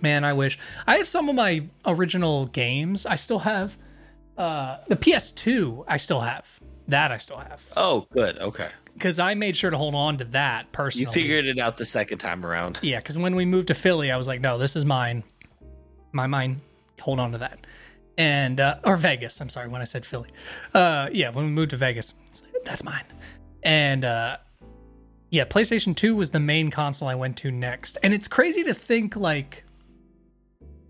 Man, 0.00 0.24
I 0.24 0.32
wish 0.34 0.58
I 0.86 0.98
have 0.98 1.08
some 1.08 1.28
of 1.28 1.34
my 1.34 1.66
original 1.84 2.46
games. 2.46 3.06
I 3.06 3.16
still 3.16 3.40
have 3.40 3.76
uh 4.36 4.78
the 4.88 4.96
PS2. 4.96 5.84
I 5.88 5.96
still 5.96 6.20
have 6.20 6.57
that. 6.88 7.12
I 7.12 7.18
still 7.18 7.38
have 7.38 7.64
Oh, 7.76 8.06
good. 8.12 8.38
Okay. 8.38 8.68
because 8.94 9.18
I 9.18 9.34
made 9.34 9.56
sure 9.56 9.70
to 9.70 9.76
hold 9.76 9.94
on 9.94 10.18
to 10.18 10.24
that 10.26 10.72
personally. 10.72 11.06
You 11.06 11.12
figured 11.12 11.46
it 11.46 11.58
out 11.58 11.76
the 11.76 11.84
second 11.86 12.18
time 12.18 12.44
around. 12.44 12.78
Yeah, 12.82 12.98
because 12.98 13.16
when 13.16 13.36
we 13.36 13.44
moved 13.44 13.68
to 13.68 13.74
Philly, 13.74 14.10
I 14.10 14.16
was 14.16 14.26
like, 14.28 14.40
no, 14.40 14.58
this 14.58 14.74
is 14.76 14.84
mine. 14.84 15.22
My 16.12 16.26
mine. 16.26 16.60
Hold 17.00 17.20
on 17.20 17.32
to 17.32 17.38
that. 17.38 17.64
And, 18.16 18.58
uh, 18.58 18.78
or 18.84 18.96
Vegas. 18.96 19.40
I'm 19.40 19.48
sorry 19.48 19.68
when 19.68 19.80
I 19.80 19.84
said 19.84 20.04
Philly. 20.04 20.30
Uh, 20.74 21.08
yeah, 21.12 21.30
when 21.30 21.44
we 21.44 21.50
moved 21.52 21.70
to 21.70 21.76
Vegas, 21.76 22.12
like, 22.52 22.64
that's 22.64 22.82
mine. 22.82 23.04
And, 23.62 24.04
uh, 24.04 24.38
yeah, 25.30 25.44
PlayStation 25.44 25.94
2 25.94 26.16
was 26.16 26.30
the 26.30 26.40
main 26.40 26.70
console 26.72 27.06
I 27.06 27.14
went 27.14 27.36
to 27.38 27.50
next. 27.52 27.98
And 28.02 28.12
it's 28.12 28.26
crazy 28.26 28.64
to 28.64 28.74
think, 28.74 29.14
like, 29.14 29.62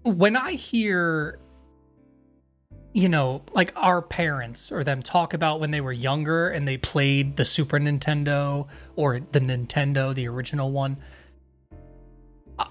when 0.04 0.36
I 0.36 0.52
hear, 0.52 1.38
you 2.92 3.08
know, 3.08 3.42
like 3.52 3.72
our 3.76 4.00
parents 4.00 4.72
or 4.72 4.82
them 4.82 5.02
talk 5.02 5.34
about 5.34 5.60
when 5.60 5.70
they 5.70 5.80
were 5.80 5.92
younger 5.92 6.48
and 6.48 6.66
they 6.66 6.76
played 6.76 7.36
the 7.36 7.44
Super 7.44 7.78
Nintendo 7.78 8.66
or 8.96 9.20
the 9.20 9.40
Nintendo, 9.40 10.14
the 10.14 10.26
original 10.28 10.72
one. 10.72 10.98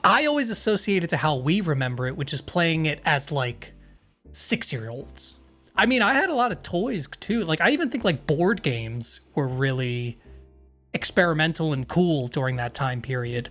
I 0.03 0.25
always 0.25 0.49
associate 0.49 1.03
it 1.03 1.09
to 1.11 1.17
how 1.17 1.35
we 1.37 1.61
remember 1.61 2.07
it, 2.07 2.17
which 2.17 2.33
is 2.33 2.41
playing 2.41 2.87
it 2.87 2.99
as 3.05 3.31
like 3.31 3.73
six 4.31 4.73
year 4.73 4.89
olds. 4.89 5.37
I 5.75 5.85
mean, 5.85 6.01
I 6.01 6.13
had 6.13 6.29
a 6.29 6.33
lot 6.33 6.51
of 6.51 6.63
toys 6.63 7.07
too. 7.19 7.43
Like, 7.45 7.61
I 7.61 7.69
even 7.69 7.89
think 7.89 8.03
like 8.03 8.25
board 8.25 8.63
games 8.63 9.19
were 9.35 9.47
really 9.47 10.19
experimental 10.93 11.73
and 11.73 11.87
cool 11.87 12.27
during 12.27 12.55
that 12.55 12.73
time 12.73 13.01
period. 13.01 13.49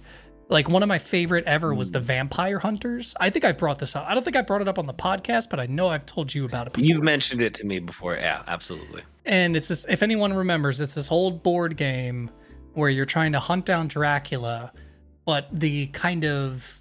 Like, 0.48 0.68
one 0.68 0.82
of 0.82 0.88
my 0.88 0.98
favorite 0.98 1.44
ever 1.44 1.74
was 1.74 1.90
the 1.90 1.98
Vampire 1.98 2.60
Hunters. 2.60 3.14
I 3.18 3.30
think 3.30 3.44
I 3.44 3.50
brought 3.50 3.80
this 3.80 3.96
up. 3.96 4.06
I 4.08 4.14
don't 4.14 4.22
think 4.22 4.36
I 4.36 4.42
brought 4.42 4.60
it 4.60 4.68
up 4.68 4.78
on 4.78 4.86
the 4.86 4.94
podcast, 4.94 5.50
but 5.50 5.58
I 5.58 5.66
know 5.66 5.88
I've 5.88 6.06
told 6.06 6.32
you 6.32 6.44
about 6.44 6.68
it 6.68 6.72
before. 6.74 6.86
You've 6.86 7.02
mentioned 7.02 7.42
it 7.42 7.54
to 7.54 7.66
me 7.66 7.80
before. 7.80 8.14
Yeah, 8.14 8.42
absolutely. 8.46 9.02
and 9.24 9.56
it's 9.56 9.66
this 9.68 9.84
if 9.88 10.02
anyone 10.04 10.32
remembers 10.32 10.80
it's 10.80 10.94
this 10.94 11.10
old 11.10 11.42
board 11.42 11.76
game 11.76 12.30
where 12.74 12.88
you're 12.90 13.04
trying 13.04 13.32
to 13.32 13.40
hunt 13.40 13.64
down 13.66 13.88
dracula 13.88 14.70
but 15.24 15.48
the 15.52 15.88
kind 15.88 16.24
of 16.24 16.80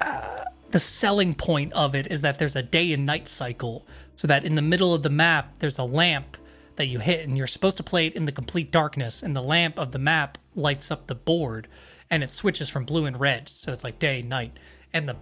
uh, 0.00 0.44
the 0.70 0.80
selling 0.80 1.32
point 1.34 1.72
of 1.74 1.94
it 1.94 2.08
is 2.10 2.22
that 2.22 2.38
there's 2.40 2.56
a 2.56 2.62
day 2.62 2.92
and 2.92 3.06
night 3.06 3.28
cycle 3.28 3.86
so 4.16 4.26
that 4.26 4.44
in 4.44 4.56
the 4.56 4.62
middle 4.62 4.92
of 4.94 5.02
the 5.04 5.10
map 5.10 5.58
there's 5.60 5.78
a 5.78 5.84
lamp 5.84 6.36
that 6.76 6.86
you 6.86 6.98
hit 6.98 7.20
and 7.28 7.36
you're 7.38 7.46
supposed 7.46 7.76
to 7.76 7.82
play 7.82 8.06
it 8.08 8.14
in 8.16 8.24
the 8.24 8.32
complete 8.32 8.72
darkness 8.72 9.22
and 9.22 9.36
the 9.36 9.42
lamp 9.42 9.78
of 9.78 9.92
the 9.92 9.98
map 9.98 10.38
lights 10.56 10.90
up 10.90 11.06
the 11.06 11.14
board 11.14 11.68
and 12.10 12.22
it 12.22 12.30
switches 12.30 12.68
from 12.68 12.84
blue 12.84 13.06
and 13.06 13.18
red 13.18 13.48
so 13.48 13.72
it's 13.72 13.84
like 13.84 13.98
day 13.98 14.22
night 14.22 14.56
and 14.92 15.08
the 15.08 15.16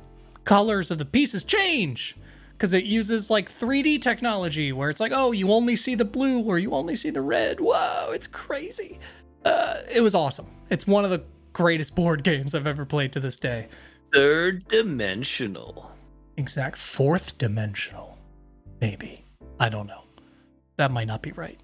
colors 0.44 0.90
of 0.90 0.98
the 0.98 1.04
pieces 1.04 1.44
change 1.44 2.16
because 2.58 2.74
it 2.74 2.84
uses 2.84 3.30
like 3.30 3.48
3D 3.48 4.02
technology 4.02 4.72
where 4.72 4.90
it's 4.90 4.98
like, 4.98 5.12
oh, 5.14 5.30
you 5.30 5.52
only 5.52 5.76
see 5.76 5.94
the 5.94 6.04
blue 6.04 6.42
or 6.42 6.58
you 6.58 6.72
only 6.72 6.96
see 6.96 7.10
the 7.10 7.20
red. 7.20 7.60
Whoa, 7.60 8.10
it's 8.12 8.26
crazy. 8.26 8.98
Uh, 9.44 9.76
it 9.94 10.00
was 10.00 10.14
awesome. 10.16 10.46
It's 10.68 10.84
one 10.84 11.04
of 11.04 11.10
the 11.10 11.22
greatest 11.52 11.94
board 11.94 12.24
games 12.24 12.56
I've 12.56 12.66
ever 12.66 12.84
played 12.84 13.12
to 13.12 13.20
this 13.20 13.36
day. 13.36 13.68
Third 14.12 14.66
dimensional. 14.68 15.92
Exact 16.36 16.78
fourth 16.78 17.38
dimensional, 17.38 18.18
maybe. 18.80 19.24
I 19.60 19.68
don't 19.68 19.86
know. 19.86 20.02
That 20.78 20.90
might 20.90 21.06
not 21.06 21.22
be 21.22 21.32
right. 21.32 21.60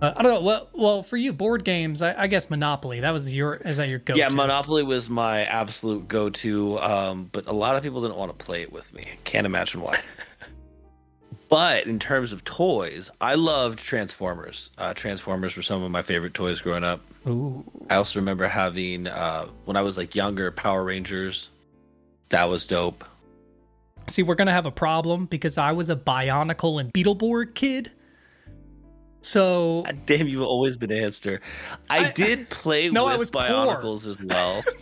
Uh, 0.00 0.12
I 0.16 0.22
don't 0.22 0.34
know. 0.34 0.40
Well, 0.40 0.68
well, 0.72 1.02
for 1.02 1.16
you, 1.16 1.32
board 1.32 1.64
games, 1.64 2.02
I, 2.02 2.22
I 2.22 2.26
guess 2.26 2.50
Monopoly. 2.50 3.00
That 3.00 3.12
was 3.12 3.32
your. 3.34 3.54
Is 3.56 3.76
that 3.76 3.88
your 3.88 4.00
go? 4.00 4.14
Yeah, 4.14 4.28
Monopoly 4.28 4.82
was 4.82 5.08
my 5.08 5.44
absolute 5.44 6.08
go-to, 6.08 6.78
um, 6.80 7.28
but 7.30 7.46
a 7.46 7.52
lot 7.52 7.76
of 7.76 7.82
people 7.82 8.02
didn't 8.02 8.16
want 8.16 8.36
to 8.36 8.44
play 8.44 8.62
it 8.62 8.72
with 8.72 8.92
me. 8.92 9.04
Can't 9.22 9.46
imagine 9.46 9.80
why. 9.80 9.98
but 11.48 11.86
in 11.86 12.00
terms 12.00 12.32
of 12.32 12.42
toys, 12.42 13.10
I 13.20 13.36
loved 13.36 13.78
Transformers. 13.78 14.70
Uh, 14.78 14.94
Transformers 14.94 15.56
were 15.56 15.62
some 15.62 15.82
of 15.82 15.90
my 15.92 16.02
favorite 16.02 16.34
toys 16.34 16.60
growing 16.60 16.84
up. 16.84 17.00
Ooh. 17.28 17.64
I 17.88 17.94
also 17.94 18.18
remember 18.18 18.48
having 18.48 19.06
uh, 19.06 19.46
when 19.64 19.76
I 19.76 19.82
was 19.82 19.96
like 19.96 20.16
younger, 20.16 20.50
Power 20.50 20.82
Rangers. 20.82 21.50
That 22.30 22.48
was 22.48 22.66
dope. 22.66 23.04
See, 24.08 24.22
we're 24.22 24.34
gonna 24.34 24.52
have 24.52 24.66
a 24.66 24.72
problem 24.72 25.26
because 25.26 25.56
I 25.56 25.70
was 25.72 25.88
a 25.88 25.96
Bionicle 25.96 26.80
and 26.80 26.92
Beetleborg 26.92 27.54
kid. 27.54 27.92
So 29.24 29.82
God 29.86 30.06
damn, 30.06 30.28
you've 30.28 30.42
always 30.42 30.76
been 30.76 30.90
a 30.92 30.94
hipster. 30.94 31.40
I, 31.88 32.06
I- 32.06 32.10
did 32.12 32.50
play 32.50 32.90
No, 32.90 33.06
I 33.06 33.12
with 33.12 33.20
was 33.20 33.30
poor. 33.30 33.42
Bionicles 33.42 34.06
as 34.06 34.18
well. 34.20 34.62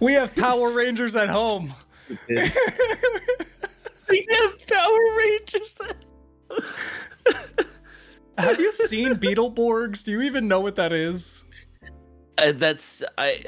we 0.00 0.14
have 0.14 0.34
Power 0.34 0.70
Rangers 0.76 1.14
at 1.16 1.28
home. 1.28 1.68
we 2.28 2.36
have 4.30 4.66
Power 4.66 5.16
Rangers. 5.16 5.78
Have 8.38 8.58
you 8.58 8.72
seen 8.72 9.14
Beetleborgs? 9.16 10.02
Do 10.04 10.12
you 10.12 10.22
even 10.22 10.48
know 10.48 10.60
what 10.60 10.76
that 10.76 10.92
is? 10.92 11.44
Uh, 12.38 12.52
that's 12.52 13.02
I. 13.18 13.44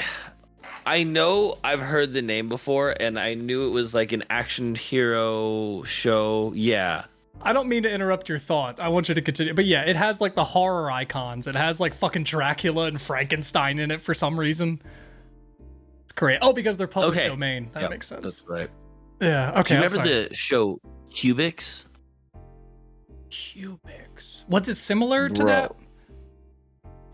I 0.84 1.02
know 1.04 1.58
I've 1.62 1.80
heard 1.80 2.12
the 2.12 2.22
name 2.22 2.48
before, 2.48 2.94
and 2.98 3.18
I 3.18 3.34
knew 3.34 3.66
it 3.66 3.70
was 3.70 3.94
like 3.94 4.12
an 4.12 4.24
action 4.30 4.74
hero 4.74 5.82
show. 5.84 6.52
Yeah, 6.54 7.04
I 7.40 7.52
don't 7.52 7.68
mean 7.68 7.82
to 7.84 7.90
interrupt 7.90 8.28
your 8.28 8.38
thought. 8.38 8.80
I 8.80 8.88
want 8.88 9.08
you 9.08 9.14
to 9.14 9.22
continue. 9.22 9.54
But 9.54 9.64
yeah, 9.66 9.82
it 9.82 9.96
has 9.96 10.20
like 10.20 10.34
the 10.34 10.44
horror 10.44 10.90
icons. 10.90 11.46
It 11.46 11.54
has 11.56 11.78
like 11.80 11.94
fucking 11.94 12.24
Dracula 12.24 12.86
and 12.86 13.00
Frankenstein 13.00 13.78
in 13.78 13.90
it 13.90 14.00
for 14.00 14.14
some 14.14 14.38
reason. 14.38 14.80
It's 16.04 16.12
great. 16.12 16.38
Oh, 16.42 16.52
because 16.52 16.76
they're 16.76 16.86
public 16.86 17.16
Okay. 17.16 17.28
domain. 17.28 17.70
That 17.74 17.82
Yep, 17.82 17.90
makes 17.90 18.06
sense. 18.08 18.22
That's 18.22 18.42
right. 18.48 18.70
Yeah. 19.20 19.60
Okay. 19.60 19.74
Do 19.76 19.80
you 19.80 19.80
remember 19.88 20.08
the 20.28 20.34
show 20.34 20.80
Cubix? 21.10 21.86
Cubix? 23.30 24.46
Was 24.48 24.68
it 24.68 24.74
similar 24.76 25.28
to 25.28 25.34
Bro. 25.34 25.46
that? 25.46 25.72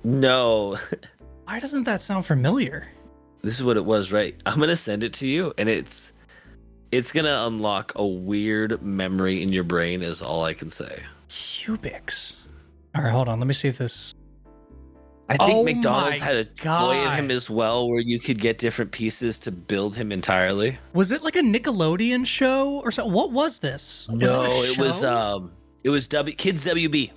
No, 0.05 0.79
Why 1.45 1.61
doesn't 1.61 1.85
that 1.85 2.01
sound 2.01 2.27
familiar? 2.27 2.89
This 3.43 3.55
is 3.55 3.65
what 3.65 3.77
it 3.77 3.85
was. 3.85 4.13
Right, 4.13 4.35
I'm 4.47 4.59
gonna 4.59 4.77
send 4.77 5.05
it 5.05 5.13
to 5.15 5.27
you, 5.27 5.53
and 5.59 5.69
it's 5.69 6.13
it's 6.93 7.13
gonna 7.13 7.45
unlock 7.47 7.93
a 7.97 8.07
weird 8.07 8.83
memory 8.83 9.43
in 9.43 9.53
your 9.53 9.65
brain. 9.65 10.03
Is 10.03 10.23
all 10.23 10.45
I 10.45 10.55
can 10.55 10.71
say. 10.71 11.03
Cubix. 11.29 12.37
All 12.95 13.03
right, 13.03 13.13
hold 13.13 13.29
on. 13.29 13.39
Let 13.39 13.47
me 13.47 13.55
see 13.55 13.69
if 13.69 13.79
this. 13.79 14.15
I 15.31 15.37
think 15.37 15.59
Oh 15.59 15.63
McDonald's 15.63 16.23
had 16.23 16.37
a 16.37 16.45
toy 16.47 17.05
in 17.05 17.13
him 17.13 17.31
as 17.31 17.51
well, 17.51 17.87
where 17.87 18.01
you 18.01 18.19
could 18.19 18.41
get 18.41 18.57
different 18.57 18.93
pieces 18.93 19.39
to 19.41 19.53
build 19.53 19.95
him 19.95 20.11
entirely. 20.11 20.79
Was 20.95 21.13
it 21.13 21.23
like 21.23 21.37
a 21.37 21.43
Nickelodeon 21.43 22.25
show 22.25 22.81
or 22.81 22.91
something? 22.91 23.13
What 23.13 23.31
was 23.31 23.59
this? 23.59 24.09
Was 24.09 24.21
no, 24.21 24.45
it, 24.45 24.71
it 24.71 24.79
was 24.79 25.05
um, 25.05 25.53
it 25.85 25.91
was 25.91 26.07
W 26.09 26.35
Kids 26.35 26.65
WB. 26.65 27.11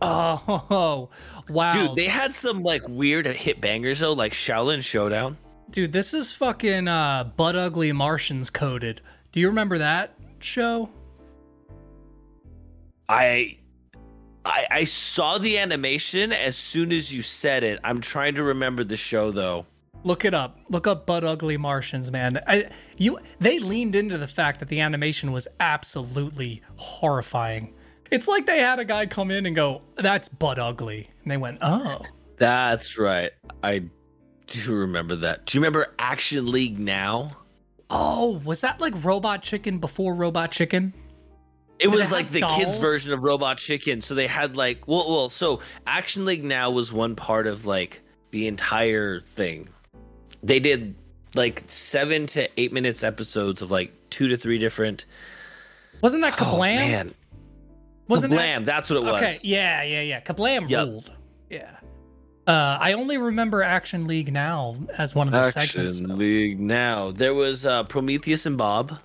Oh, 0.00 1.10
wow. 1.50 1.72
Dude, 1.88 1.96
they 1.96 2.06
had 2.06 2.34
some 2.34 2.62
like 2.62 2.88
weird 2.88 3.26
hit 3.26 3.60
bangers 3.60 4.00
though, 4.00 4.14
like 4.14 4.32
Shaolin 4.32 4.82
Showdown. 4.82 5.36
Dude, 5.72 5.92
this 5.92 6.12
is 6.12 6.34
fucking 6.34 6.86
uh, 6.86 7.24
butt 7.34 7.56
ugly 7.56 7.92
Martians 7.92 8.50
coded. 8.50 9.00
Do 9.32 9.40
you 9.40 9.48
remember 9.48 9.78
that 9.78 10.14
show? 10.40 10.90
I, 13.08 13.56
I 14.44 14.66
I 14.70 14.84
saw 14.84 15.38
the 15.38 15.56
animation 15.56 16.30
as 16.30 16.58
soon 16.58 16.92
as 16.92 17.10
you 17.10 17.22
said 17.22 17.64
it. 17.64 17.80
I'm 17.84 18.02
trying 18.02 18.34
to 18.34 18.42
remember 18.42 18.84
the 18.84 18.98
show 18.98 19.30
though. 19.30 19.64
Look 20.04 20.26
it 20.26 20.34
up. 20.34 20.58
Look 20.68 20.86
up 20.86 21.06
butt 21.06 21.24
ugly 21.24 21.56
Martians, 21.56 22.10
man. 22.10 22.38
I, 22.46 22.68
you 22.98 23.18
they 23.38 23.58
leaned 23.58 23.96
into 23.96 24.18
the 24.18 24.28
fact 24.28 24.60
that 24.60 24.68
the 24.68 24.80
animation 24.80 25.32
was 25.32 25.48
absolutely 25.58 26.60
horrifying. 26.76 27.72
It's 28.10 28.28
like 28.28 28.44
they 28.44 28.58
had 28.58 28.78
a 28.78 28.84
guy 28.84 29.06
come 29.06 29.30
in 29.30 29.46
and 29.46 29.56
go, 29.56 29.80
"That's 29.94 30.28
butt 30.28 30.58
ugly," 30.58 31.08
and 31.22 31.32
they 31.32 31.38
went, 31.38 31.58
"Oh." 31.62 32.04
That's 32.36 32.98
right. 32.98 33.30
I 33.62 33.84
do 34.46 34.58
you 34.60 34.74
remember 34.74 35.16
that. 35.16 35.46
Do 35.46 35.56
you 35.56 35.60
remember 35.62 35.92
Action 35.98 36.50
League 36.50 36.78
Now? 36.78 37.36
Oh, 37.90 38.40
was 38.44 38.60
that 38.62 38.80
like 38.80 38.94
Robot 39.04 39.42
Chicken 39.42 39.78
before 39.78 40.14
Robot 40.14 40.50
Chicken? 40.50 40.94
It 41.78 41.84
Did 41.86 41.90
was 41.94 42.02
have 42.04 42.12
like 42.12 42.30
the 42.30 42.40
dolls? 42.40 42.58
kids 42.58 42.76
version 42.78 43.12
of 43.12 43.24
Robot 43.24 43.58
Chicken. 43.58 44.00
So 44.00 44.14
they 44.14 44.26
had 44.26 44.56
like 44.56 44.86
well, 44.86 45.04
well, 45.08 45.30
so 45.30 45.60
Action 45.86 46.24
League 46.24 46.44
Now 46.44 46.70
was 46.70 46.92
one 46.92 47.16
part 47.16 47.46
of 47.46 47.66
like 47.66 48.00
the 48.30 48.46
entire 48.46 49.20
thing. 49.20 49.68
They 50.42 50.60
did 50.60 50.94
like 51.34 51.64
seven 51.66 52.26
to 52.28 52.48
eight 52.60 52.72
minutes 52.72 53.02
episodes 53.02 53.62
of 53.62 53.70
like 53.70 53.92
two 54.10 54.28
to 54.28 54.36
three 54.36 54.58
different. 54.58 55.06
Wasn't 56.02 56.22
that 56.22 56.34
Oh, 56.40 56.58
man, 56.58 57.14
Wasn't 58.08 58.32
Kablam! 58.32 58.64
That's 58.64 58.90
what 58.90 58.96
it 58.96 59.02
was. 59.04 59.22
Okay, 59.22 59.38
yeah, 59.42 59.82
yeah, 59.82 60.00
yeah. 60.02 60.20
Kablam 60.20 60.68
Yep. 60.68 60.86
ruled. 60.88 61.12
Yeah. 61.50 61.76
Uh, 62.46 62.76
I 62.80 62.94
only 62.94 63.18
remember 63.18 63.62
Action 63.62 64.08
League 64.08 64.32
now 64.32 64.76
as 64.98 65.14
one 65.14 65.28
of 65.28 65.32
the 65.32 65.44
segments. 65.44 66.00
Action 66.00 66.18
League 66.18 66.58
Now. 66.58 67.12
There 67.12 67.34
was 67.34 67.64
uh, 67.64 67.84
Prometheus 67.84 68.46
and 68.46 68.58
Bob. 68.58 68.98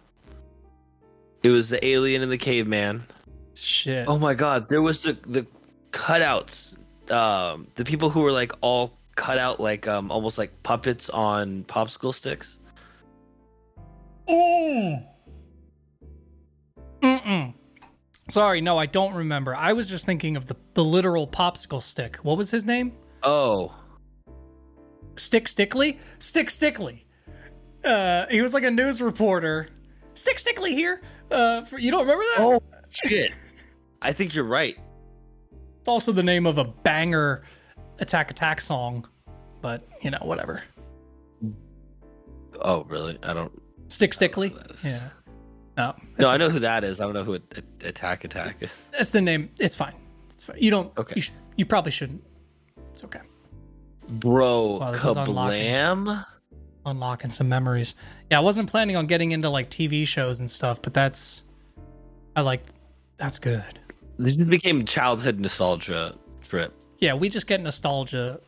It 1.44 1.50
was 1.50 1.70
the 1.70 1.86
alien 1.86 2.24
and 2.24 2.32
the 2.32 2.38
caveman. 2.40 3.06
Shit. 3.54 4.08
Oh 4.08 4.18
my 4.18 4.34
god, 4.34 4.70
there 4.70 4.82
was 4.82 5.02
the 5.02 5.14
the 5.26 5.46
cutouts. 5.92 6.78
Um, 7.12 7.68
the 7.76 7.86
people 7.86 8.10
who 8.10 8.22
were 8.22 8.32
like 8.32 8.52
all 8.62 8.98
cut 9.16 9.38
out 9.38 9.60
like 9.60 9.88
um 9.88 10.12
almost 10.12 10.38
like 10.38 10.52
puppets 10.64 11.10
on 11.10 11.64
popsicle 11.66 12.14
sticks. 12.14 12.60
Mm. 14.28 15.06
Mm-mm. 17.02 17.54
Sorry, 18.30 18.62
no, 18.62 18.78
I 18.78 18.88
don't 18.88 19.14
remember. 19.14 19.56
I 19.56 19.74
was 19.74 19.88
just 19.88 20.06
thinking 20.06 20.36
of 20.36 20.48
the, 20.48 20.56
the 20.74 20.84
literal 20.84 21.28
popsicle 21.28 21.82
stick. 21.82 22.18
What 22.18 22.38
was 22.38 22.52
his 22.52 22.66
name? 22.66 22.94
Oh, 23.24 23.74
Stick 25.16 25.46
Stickley? 25.46 25.98
Stick 26.20 26.50
Stickley. 26.50 27.04
Uh, 27.84 28.26
he 28.28 28.42
was 28.42 28.54
like 28.54 28.64
a 28.64 28.72
news 28.72 29.02
reporter. 29.02 29.70
Stick 30.16 30.38
Stickley 30.38 30.72
here. 30.72 31.02
Uh, 31.32 31.64
for, 31.64 31.78
you 31.80 31.92
don't 31.92 32.02
remember 32.02 32.24
that? 32.36 32.44
oh 32.44 32.62
shit! 32.90 33.34
I 34.02 34.14
think 34.14 34.34
you're 34.36 34.46
right. 34.46 34.78
It's 35.80 35.88
also 35.88 36.12
the 36.12 36.24
name 36.24 36.46
of 36.46 36.58
a 36.58 36.64
banger 36.66 37.44
Attack 38.00 38.32
Attack 38.32 38.62
song, 38.62 39.08
but 39.62 39.88
you 40.02 40.12
know, 40.12 40.20
whatever. 40.22 40.64
Oh 42.62 42.84
really? 42.86 43.18
I 43.24 43.34
don't. 43.34 43.52
Stick 43.88 44.12
Stickley. 44.12 44.54
is. 44.78 44.84
Yeah. 44.86 45.10
No, 45.78 45.94
No, 46.18 46.28
I 46.28 46.38
know 46.38 46.50
who 46.50 46.60
that 46.60 46.84
is. 46.84 47.00
I 47.00 47.04
don't 47.04 47.14
know 47.14 47.24
who 47.24 47.36
a, 47.36 47.40
a- 47.84 47.88
Attack 47.90 48.24
Attack 48.24 48.58
is. 48.62 48.72
that's 48.92 49.12
the 49.12 49.22
name. 49.22 49.50
It's 49.60 49.76
fine. 49.76 49.94
It's 50.32 50.44
fine. 50.44 50.58
You 50.60 50.72
don't. 50.72 50.98
Okay. 50.98 51.14
You, 51.18 51.22
sh- 51.22 51.32
you 51.56 51.66
probably 51.66 51.92
shouldn't. 51.92 52.24
It's 52.98 53.04
okay. 53.04 53.20
Bro, 54.10 54.80
Wow, 54.80 54.92
this 54.92 55.06
is 55.06 55.16
unlocking. 55.18 55.62
Kablam! 55.72 56.26
unlocking 56.84 57.30
some 57.30 57.48
memories. 57.48 57.94
Yeah, 58.32 58.40
I 58.40 58.42
wasn't 58.42 58.72
planning 58.72 58.96
on 58.96 59.06
getting 59.06 59.34
into 59.34 59.52
like 59.52 59.70
TV 59.70 60.08
shows 60.08 60.40
and 60.40 60.50
stuff, 60.50 60.82
but 60.82 60.96
that's 60.96 61.44
I 62.36 62.42
like 62.42 62.64
that's 63.18 63.38
good. 63.38 63.78
This 64.18 64.36
just 64.36 64.50
became 64.50 64.84
childhood 64.84 65.40
nostalgia 65.40 66.16
trip. 66.42 66.74
Yeah, 66.98 67.14
we 67.14 67.30
just 67.30 67.46
get 67.46 67.62
nostalgia. 67.62 68.40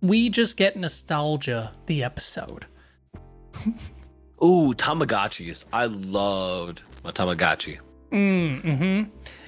We 0.00 0.30
just 0.30 0.56
get 0.56 0.78
nostalgia 0.78 1.74
the 1.84 2.04
episode. 2.04 2.64
Ooh, 4.42 4.72
Tamagotchis. 4.74 5.66
I 5.74 5.84
loved 5.84 6.80
my 7.04 7.10
Tamagotchi. 7.10 7.80
Mm, 8.12 8.60
hmm 8.78 9.02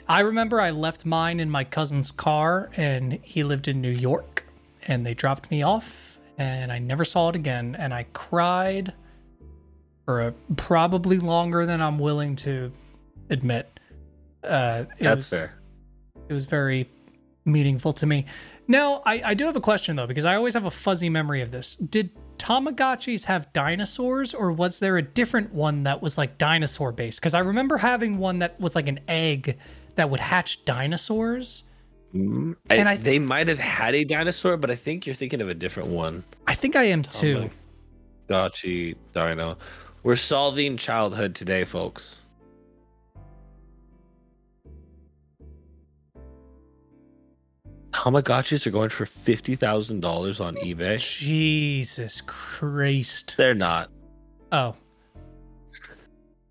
I 0.08 0.20
remember 0.20 0.60
I 0.60 0.70
left 0.70 1.04
mine 1.04 1.40
in 1.40 1.50
my 1.50 1.64
cousin's 1.64 2.12
car 2.12 2.70
and 2.76 3.14
he 3.22 3.42
lived 3.42 3.66
in 3.66 3.80
New 3.80 3.90
York 3.90 4.44
and 4.86 5.04
they 5.04 5.14
dropped 5.14 5.50
me 5.50 5.62
off 5.62 6.20
and 6.38 6.70
I 6.70 6.78
never 6.78 7.04
saw 7.04 7.28
it 7.30 7.34
again 7.34 7.74
and 7.78 7.92
I 7.92 8.04
cried 8.12 8.92
for 10.04 10.28
a, 10.28 10.32
probably 10.56 11.18
longer 11.18 11.66
than 11.66 11.80
I'm 11.82 11.98
willing 11.98 12.36
to 12.36 12.72
admit. 13.30 13.80
Uh, 14.44 14.84
That's 15.00 15.30
was- 15.30 15.40
fair. 15.40 15.58
it 16.28 16.32
was 16.32 16.46
very 16.46 16.88
meaningful 17.44 17.92
to 17.94 18.06
me. 18.06 18.26
Now, 18.68 19.02
I, 19.04 19.22
I 19.24 19.34
do 19.34 19.44
have 19.46 19.56
a 19.56 19.60
question 19.60 19.96
though, 19.96 20.06
because 20.06 20.24
I 20.24 20.36
always 20.36 20.54
have 20.54 20.66
a 20.66 20.70
fuzzy 20.70 21.08
memory 21.08 21.40
of 21.42 21.50
this. 21.50 21.74
Did 21.76 22.10
Tamagotchis 22.38 23.24
have 23.24 23.52
dinosaurs, 23.52 24.34
or 24.34 24.52
was 24.52 24.78
there 24.80 24.98
a 24.98 25.02
different 25.02 25.52
one 25.52 25.84
that 25.84 26.02
was 26.02 26.18
like 26.18 26.38
dinosaur 26.38 26.92
based? 26.92 27.20
Because 27.20 27.34
I 27.34 27.38
remember 27.40 27.76
having 27.78 28.18
one 28.18 28.40
that 28.40 28.60
was 28.60 28.74
like 28.74 28.88
an 28.88 29.00
egg 29.08 29.56
that 29.96 30.08
would 30.10 30.20
hatch 30.20 30.64
dinosaurs. 30.64 31.64
Mm, 32.14 32.54
And 32.70 32.88
I, 32.88 32.92
I- 32.92 32.96
they 32.96 33.18
might 33.18 33.48
have 33.48 33.58
had 33.58 33.94
a 33.94 34.04
dinosaur, 34.04 34.56
but 34.56 34.70
I 34.70 34.74
think 34.76 35.06
you're 35.06 35.14
thinking 35.14 35.40
of 35.40 35.48
a 35.48 35.54
different 35.54 35.88
one. 35.90 36.24
I 36.46 36.54
think 36.54 36.76
I 36.76 36.84
am 36.84 37.02
too. 37.02 37.50
Tamagotchi 38.28 38.94
Dino. 39.12 39.58
We're 40.02 40.16
solving 40.16 40.76
childhood 40.76 41.34
today, 41.34 41.64
folks. 41.64 42.20
Tamagotchis 47.92 48.66
are 48.66 48.70
going 48.70 48.90
for 48.90 49.06
fifty 49.06 49.56
thousand 49.56 50.00
dollars 50.00 50.40
on 50.40 50.56
eBay. 50.56 50.98
Jesus 50.98 52.20
Christ. 52.22 53.36
They're 53.36 53.54
not. 53.54 53.90
Oh. 54.52 54.74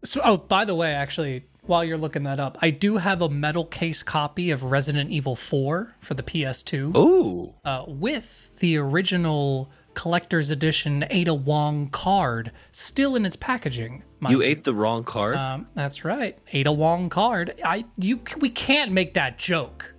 So, 0.04 0.22
oh, 0.24 0.38
by 0.38 0.66
the 0.66 0.76
way, 0.76 0.94
actually, 0.94 1.46
while 1.68 1.84
you're 1.84 1.98
looking 1.98 2.24
that 2.24 2.40
up, 2.40 2.58
I 2.62 2.70
do 2.70 2.98
have 2.98 3.22
a 3.22 3.30
metal 3.30 3.66
case 3.66 4.04
copy 4.04 4.52
of 4.52 4.64
Resident 4.64 5.10
Evil 5.12 5.36
4 5.36 5.96
for 6.00 6.14
the 6.14 6.24
PS2 6.24 6.92
Oh, 6.96 7.56
uh, 7.64 7.84
with 7.88 8.58
the 8.60 8.78
original 8.78 9.72
collector's 9.94 10.50
edition 10.50 11.06
Ada 11.10 11.34
Wong 11.34 11.90
card 11.90 12.52
still 12.72 13.16
in 13.16 13.26
its 13.26 13.36
packaging. 13.36 14.04
you 14.30 14.42
ate 14.42 14.64
the 14.64 14.74
wrong 14.74 15.04
card. 15.04 15.38
Um, 15.38 15.68
that's 15.74 16.04
right, 16.04 16.38
Ada 16.52 16.72
Wong 16.72 17.10
card. 17.10 17.54
I 17.64 17.86
you 17.98 18.20
we 18.40 18.50
can't 18.50 18.92
make 18.92 19.14
that 19.14 19.38
joke. 19.38 19.94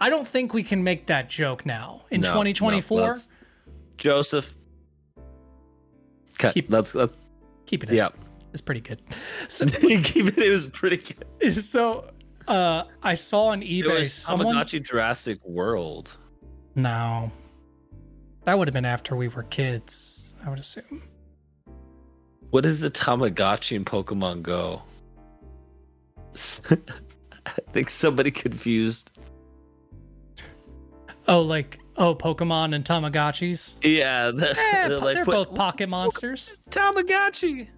I 0.00 0.10
don't 0.10 0.28
think 0.28 0.52
we 0.54 0.62
can 0.62 0.84
make 0.84 1.06
that 1.06 1.28
joke 1.28 1.64
now 1.66 2.02
in 2.10 2.20
No, 2.20 2.28
no, 2.28 2.32
2024. 2.34 3.00
let's- 3.00 3.28
Joseph. 3.96 4.54
Cut. 6.38 6.54
Keep- 6.54 6.70
let's, 6.70 6.94
let's 6.94 7.12
Keep 7.66 7.84
it 7.84 7.92
yeah. 7.92 8.08
It's 8.52 8.60
pretty 8.60 8.80
good. 8.80 9.00
So, 9.48 9.64
it. 9.66 10.50
Was 10.52 10.66
pretty 10.66 11.14
good. 11.42 11.54
so 11.64 12.10
uh, 12.46 12.84
I 13.02 13.14
saw 13.14 13.46
on 13.46 13.62
eBay 13.62 14.10
someone. 14.10 14.54
Tamagotchi 14.54 14.82
Jurassic 14.82 15.38
World. 15.44 16.16
No, 16.74 17.30
that 18.44 18.58
would 18.58 18.68
have 18.68 18.74
been 18.74 18.84
after 18.84 19.16
we 19.16 19.28
were 19.28 19.42
kids. 19.44 20.32
I 20.44 20.50
would 20.50 20.58
assume. 20.58 21.02
What 22.50 22.64
is 22.64 22.80
the 22.80 22.90
Tamagotchi 22.90 23.76
in 23.76 23.84
Pokemon 23.84 24.42
Go? 24.42 24.82
I 26.70 27.50
think 27.72 27.90
somebody 27.90 28.30
confused. 28.30 29.12
Oh, 31.26 31.42
like 31.42 31.78
oh, 31.96 32.14
Pokemon 32.14 32.74
and 32.74 32.84
Tamagotchis. 32.84 33.74
Yeah, 33.82 34.30
they're, 34.30 34.50
Eh, 34.50 34.54
they're 34.54 34.88
they're, 34.88 34.98
like 35.00 35.24
both 35.24 35.48
"What- 35.48 35.54
pocket 35.56 35.88
monsters. 35.88 36.58
Tamagotchi. 36.70 37.68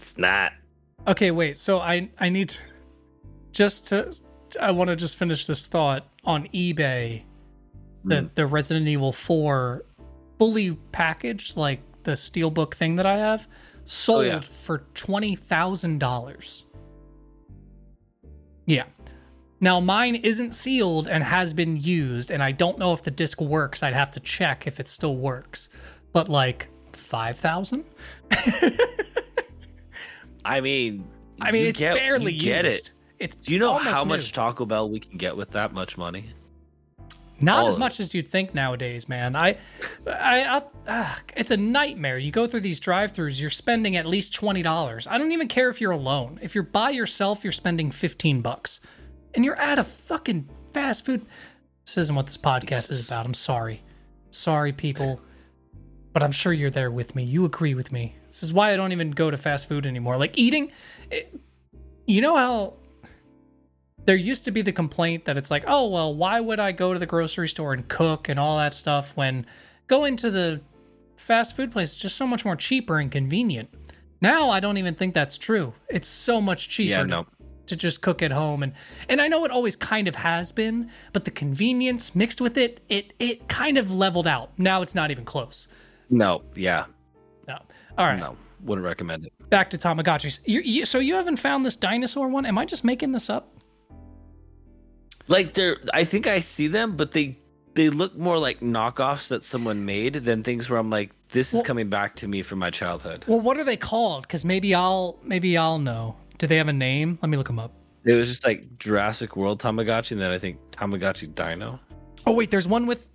It's 0.00 0.16
not. 0.16 0.52
Okay, 1.06 1.30
wait. 1.30 1.58
So 1.58 1.78
I 1.78 2.08
I 2.18 2.30
need 2.30 2.48
to, 2.50 2.58
just 3.52 3.88
to 3.88 4.12
I 4.58 4.70
want 4.70 4.88
to 4.88 4.96
just 4.96 5.16
finish 5.16 5.44
this 5.46 5.66
thought 5.66 6.06
on 6.24 6.48
eBay. 6.48 7.22
The 8.04 8.14
Mm. 8.16 8.30
the 8.34 8.46
Resident 8.46 8.88
Evil 8.88 9.12
4 9.12 9.84
fully 10.38 10.72
packaged 10.90 11.58
like 11.58 11.80
the 12.04 12.12
steelbook 12.12 12.72
thing 12.74 12.96
that 12.96 13.04
I 13.04 13.18
have 13.18 13.46
sold 13.84 14.20
Oh, 14.24 14.28
yeah. 14.28 14.40
for 14.40 14.86
$20,000. 14.94 16.64
Yeah. 18.66 18.84
Now 19.60 19.80
mine 19.80 20.14
isn't 20.14 20.54
sealed 20.54 21.08
and 21.08 21.22
has 21.22 21.52
been 21.52 21.76
used 21.76 22.30
and 22.30 22.42
I 22.42 22.52
don't 22.52 22.78
know 22.78 22.94
if 22.94 23.02
the 23.02 23.10
disc 23.10 23.38
works. 23.42 23.82
I'd 23.82 23.92
have 23.92 24.10
to 24.12 24.20
check 24.20 24.66
if 24.66 24.80
it 24.80 24.88
still 24.88 25.16
works. 25.16 25.68
But 26.14 26.30
like 26.30 26.68
5,000? 26.94 27.84
I 30.44 30.60
mean, 30.60 31.08
I 31.40 31.52
mean, 31.52 31.62
you 31.62 31.68
it's 31.68 31.78
get, 31.78 31.94
barely 31.94 32.32
you 32.32 32.40
get 32.40 32.64
used. 32.64 32.88
it. 32.88 32.92
It's 33.18 33.36
Do 33.36 33.52
you 33.52 33.58
know 33.58 33.74
how 33.74 34.02
new. 34.02 34.08
much 34.10 34.32
Taco 34.32 34.64
Bell 34.66 34.88
we 34.88 35.00
can 35.00 35.16
get 35.18 35.36
with 35.36 35.50
that 35.50 35.72
much 35.72 35.98
money? 35.98 36.26
Not 37.42 37.60
all 37.60 37.68
as 37.68 37.78
much 37.78 38.00
as 38.00 38.14
you'd 38.14 38.28
think 38.28 38.54
nowadays, 38.54 39.08
man. 39.08 39.34
I, 39.34 39.56
I, 40.06 40.62
I 40.86 41.16
it's 41.36 41.50
a 41.50 41.56
nightmare. 41.56 42.18
You 42.18 42.30
go 42.30 42.46
through 42.46 42.60
these 42.60 42.78
drive-throughs, 42.80 43.40
you're 43.40 43.48
spending 43.48 43.96
at 43.96 44.04
least 44.04 44.34
twenty 44.34 44.60
dollars. 44.60 45.06
I 45.06 45.16
don't 45.16 45.32
even 45.32 45.48
care 45.48 45.70
if 45.70 45.80
you're 45.80 45.92
alone. 45.92 46.38
If 46.42 46.54
you're 46.54 46.64
by 46.64 46.90
yourself, 46.90 47.42
you're 47.42 47.52
spending 47.52 47.90
fifteen 47.90 48.42
bucks, 48.42 48.80
and 49.34 49.42
you're 49.42 49.58
at 49.58 49.78
a 49.78 49.84
fucking 49.84 50.50
fast 50.74 51.06
food. 51.06 51.24
This 51.86 51.96
isn't 51.96 52.14
what 52.14 52.26
this 52.26 52.36
podcast 52.36 52.90
is 52.90 53.08
about. 53.08 53.24
I'm 53.24 53.32
sorry, 53.32 53.82
sorry, 54.30 54.74
people, 54.74 55.20
but 56.12 56.22
I'm 56.22 56.32
sure 56.32 56.52
you're 56.52 56.70
there 56.70 56.90
with 56.90 57.14
me. 57.14 57.22
You 57.24 57.44
agree 57.44 57.74
with 57.74 57.92
me. 57.92 58.16
This 58.26 58.42
is 58.42 58.52
why 58.52 58.72
I 58.72 58.76
don't 58.76 58.92
even 58.92 59.10
go 59.12 59.30
to 59.30 59.36
fast 59.36 59.68
food 59.68 59.86
anymore. 59.86 60.16
Like 60.16 60.36
eating, 60.38 60.72
it, 61.10 61.38
you 62.06 62.20
know 62.20 62.36
how 62.36 62.74
there 64.06 64.16
used 64.16 64.44
to 64.46 64.50
be 64.50 64.62
the 64.62 64.72
complaint 64.72 65.26
that 65.26 65.36
it's 65.36 65.50
like, 65.50 65.64
oh, 65.66 65.88
well, 65.88 66.14
why 66.14 66.40
would 66.40 66.58
I 66.58 66.72
go 66.72 66.92
to 66.92 66.98
the 66.98 67.06
grocery 67.06 67.48
store 67.48 67.72
and 67.74 67.86
cook 67.88 68.28
and 68.28 68.40
all 68.40 68.58
that 68.58 68.74
stuff 68.74 69.12
when 69.14 69.46
going 69.86 70.16
to 70.18 70.30
the 70.30 70.60
fast 71.16 71.54
food 71.54 71.70
place 71.70 71.90
is 71.90 71.96
just 71.96 72.16
so 72.16 72.26
much 72.26 72.44
more 72.44 72.56
cheaper 72.56 72.98
and 72.98 73.10
convenient? 73.12 73.68
Now 74.20 74.50
I 74.50 74.60
don't 74.60 74.78
even 74.78 74.94
think 74.94 75.14
that's 75.14 75.38
true. 75.38 75.72
It's 75.88 76.08
so 76.08 76.40
much 76.40 76.68
cheaper 76.68 76.90
Yeah, 76.90 77.02
to- 77.02 77.06
no. 77.06 77.26
to 77.66 77.76
just 77.76 78.00
cook 78.02 78.20
at 78.22 78.32
home 78.32 78.62
and 78.64 78.72
and 79.08 79.20
I 79.20 79.28
know 79.28 79.44
it 79.44 79.50
always 79.50 79.76
kind 79.76 80.08
of 80.08 80.16
has 80.16 80.50
been, 80.50 80.90
but 81.12 81.24
the 81.24 81.30
convenience 81.30 82.14
mixed 82.14 82.40
with 82.40 82.56
it, 82.58 82.80
it 82.88 83.12
it 83.18 83.48
kind 83.48 83.78
of 83.78 83.90
leveled 83.92 84.26
out. 84.26 84.50
Now 84.58 84.82
it's 84.82 84.94
not 84.94 85.10
even 85.10 85.24
close. 85.24 85.68
No, 86.10 86.42
yeah, 86.56 86.84
No. 87.46 87.58
All 87.96 88.06
right. 88.06 88.18
no, 88.18 88.36
wouldn't 88.64 88.84
recommend 88.84 89.26
it. 89.26 89.32
Back 89.50 89.70
to 89.70 89.78
Tamagotchis. 89.78 90.40
You, 90.44 90.60
you, 90.60 90.84
so 90.86 90.98
you 90.98 91.14
haven't 91.14 91.36
found 91.36 91.64
this 91.64 91.76
dinosaur 91.76 92.28
one? 92.28 92.46
Am 92.46 92.58
I 92.58 92.64
just 92.64 92.84
making 92.84 93.12
this 93.12 93.30
up? 93.30 93.48
Like 95.28 95.54
they're, 95.54 95.76
I 95.94 96.04
think 96.04 96.26
I 96.26 96.40
see 96.40 96.66
them, 96.68 96.96
but 96.96 97.12
they 97.12 97.38
they 97.74 97.88
look 97.88 98.16
more 98.18 98.36
like 98.38 98.60
knockoffs 98.60 99.28
that 99.28 99.44
someone 99.44 99.84
made 99.84 100.14
than 100.14 100.42
things 100.42 100.68
where 100.68 100.78
I'm 100.78 100.90
like, 100.90 101.12
this 101.28 101.48
is 101.50 101.54
Well- 101.54 101.62
coming 101.64 101.88
back 101.88 102.16
to 102.16 102.28
me 102.28 102.42
from 102.42 102.58
my 102.58 102.70
childhood. 102.70 103.24
Well, 103.28 103.40
what 103.40 103.56
are 103.56 103.64
they 103.64 103.76
called? 103.76 104.22
Because 104.22 104.44
maybe 104.44 104.74
I'll 104.74 105.18
maybe 105.22 105.56
I'll 105.56 105.78
know. 105.78 106.16
Do 106.38 106.46
they 106.46 106.56
have 106.56 106.68
a 106.68 106.72
name? 106.72 107.18
Let 107.22 107.28
me 107.28 107.36
look 107.36 107.46
them 107.46 107.58
up. 107.60 107.72
It 108.04 108.14
was 108.14 108.26
just 108.28 108.44
like 108.44 108.78
Jurassic 108.78 109.36
World 109.36 109.60
Tamagotchi, 109.60 110.12
and 110.12 110.20
then 110.20 110.30
I 110.32 110.38
think 110.38 110.58
Tamagotchi 110.72 111.32
Dino. 111.34 111.78
Oh 112.26 112.32
wait, 112.32 112.50
there's 112.50 112.66
one 112.66 112.86
with. 112.86 113.08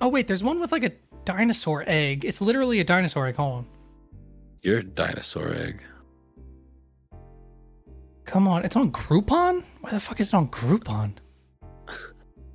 Oh 0.00 0.08
wait, 0.08 0.26
there's 0.28 0.42
one 0.44 0.58
with 0.60 0.72
like 0.72 0.84
a 0.84 0.92
dinosaur 1.24 1.84
egg. 1.86 2.24
It's 2.24 2.40
literally 2.40 2.80
a 2.80 2.84
dinosaur 2.84 3.26
egg. 3.26 3.36
Hold 3.36 3.58
on. 3.58 3.66
You're 4.62 4.82
dinosaur 4.82 5.54
egg. 5.54 5.82
Come 8.24 8.46
on, 8.46 8.64
it's 8.64 8.76
on 8.76 8.92
Groupon. 8.92 9.64
Why 9.80 9.90
the 9.90 10.00
fuck 10.00 10.20
is 10.20 10.28
it 10.28 10.34
on 10.34 10.48
Groupon? 10.48 11.14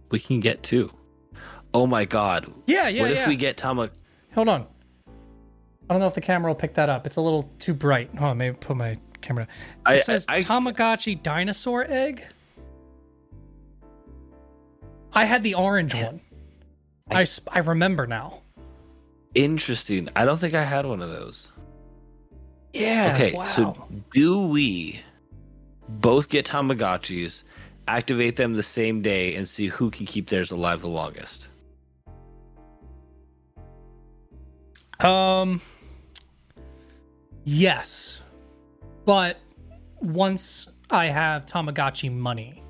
We 0.10 0.22
can 0.22 0.40
get 0.40 0.64
two. 0.64 0.90
Oh 1.74 1.86
my 1.86 2.06
god. 2.06 2.50
Yeah, 2.66 2.88
yeah, 2.88 3.02
what 3.02 3.12
yeah. 3.12 3.18
if 3.18 3.28
we 3.28 3.36
get 3.36 3.58
Tama? 3.58 3.90
Hold 4.34 4.48
on. 4.48 4.66
I 5.90 5.94
don't 5.94 6.00
know 6.00 6.08
if 6.08 6.14
the 6.14 6.22
camera 6.22 6.50
will 6.50 6.56
pick 6.56 6.76
that 6.76 6.88
up. 6.88 7.06
It's 7.06 7.18
a 7.18 7.22
little 7.22 7.52
too 7.60 7.74
bright. 7.74 8.10
Hold 8.16 8.32
on, 8.32 8.38
maybe 8.38 8.56
put 8.56 8.78
my 8.78 8.98
camera. 9.20 9.48
Down. 9.86 9.96
It 9.96 9.98
I, 9.98 10.00
says 10.00 10.26
I, 10.30 10.38
I, 10.38 10.42
Tamagotchi 10.42 11.22
dinosaur 11.22 11.86
egg. 11.90 12.24
I 15.12 15.26
had 15.26 15.44
the 15.44 15.56
orange 15.56 15.94
one. 15.94 16.22
I, 17.12 17.26
I, 17.52 17.60
remember 17.60 18.08
now. 18.08 18.42
Interesting. 19.38 20.10
I 20.16 20.26
don't 20.26 20.40
think 20.40 20.54
I 20.54 20.64
had 20.64 20.86
one 20.86 21.02
of 21.02 21.10
those. 21.10 21.52
Yeah. 22.74 23.12
Okay, 23.14 23.34
wow. 23.34 23.44
so 23.46 23.88
do 24.12 24.42
we 24.42 25.02
both 25.88 26.30
get 26.30 26.46
Tamagotchis, 26.46 27.44
activate 27.88 28.36
them 28.36 28.54
the 28.54 28.64
same 28.64 29.02
day, 29.02 29.36
and 29.36 29.48
see 29.48 29.68
who 29.68 29.90
can 29.92 30.06
keep 30.06 30.28
theirs 30.30 30.52
alive 30.52 30.82
the 30.82 30.90
longest? 30.90 31.48
Um. 35.00 35.62
Yes, 37.46 38.22
but 39.06 39.38
once 40.02 40.68
I 40.90 41.06
have 41.06 41.46
Tamagotchi 41.46 42.12
money, 42.12 42.62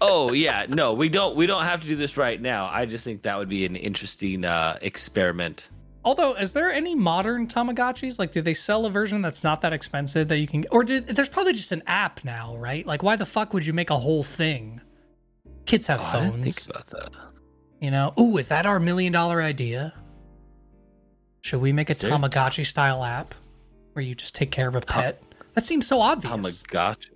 oh 0.00 0.32
yeah, 0.32 0.66
no, 0.68 0.92
we 0.94 1.08
don't. 1.08 1.36
We 1.36 1.46
don't 1.46 1.64
have 1.64 1.80
to 1.82 1.86
do 1.86 1.96
this 1.96 2.16
right 2.16 2.40
now. 2.40 2.68
I 2.72 2.86
just 2.86 3.04
think 3.04 3.22
that 3.22 3.38
would 3.38 3.48
be 3.48 3.64
an 3.66 3.76
interesting 3.76 4.44
uh, 4.44 4.78
experiment. 4.82 5.68
although 6.04 6.34
is 6.34 6.52
there 6.52 6.70
any 6.72 6.94
modern 6.94 7.46
Tamagotchis? 7.48 8.18
Like, 8.18 8.32
do 8.32 8.40
they 8.42 8.54
sell 8.54 8.86
a 8.86 8.90
version 8.90 9.22
that's 9.22 9.42
not 9.42 9.60
that 9.62 9.72
expensive 9.72 10.28
that 10.28 10.38
you 10.38 10.46
can? 10.46 10.64
Or 10.70 10.84
do, 10.84 11.00
there's 11.00 11.28
probably 11.28 11.52
just 11.52 11.72
an 11.72 11.82
app 11.86 12.24
now, 12.24 12.56
right? 12.56 12.86
Like, 12.86 13.02
why 13.02 13.16
the 13.16 13.26
fuck 13.26 13.52
would 13.54 13.66
you 13.66 13.72
make 13.72 13.90
a 13.90 13.98
whole 13.98 14.22
thing? 14.22 14.80
Kids 15.66 15.86
have 15.88 16.00
Oh, 16.00 16.04
I 16.04 16.12
phones, 16.30 16.64
think 16.66 16.74
about 16.76 16.86
that. 16.88 17.10
you 17.80 17.90
know. 17.90 18.12
Ooh, 18.20 18.38
is 18.38 18.48
that 18.48 18.66
our 18.66 18.78
million 18.78 19.12
dollar 19.12 19.42
idea? 19.42 19.92
Should 21.42 21.60
we 21.60 21.72
make 21.72 21.90
a 21.90 21.94
Tamagotchi 21.94 22.64
style 22.66 23.04
app 23.04 23.34
where 23.92 24.04
you 24.04 24.14
just 24.14 24.34
take 24.34 24.50
care 24.50 24.68
of 24.68 24.74
a 24.76 24.80
pet? 24.80 25.22
That 25.54 25.64
seems 25.64 25.86
so 25.86 26.00
obvious. 26.00 26.32
Tamagotchi. 26.32 27.10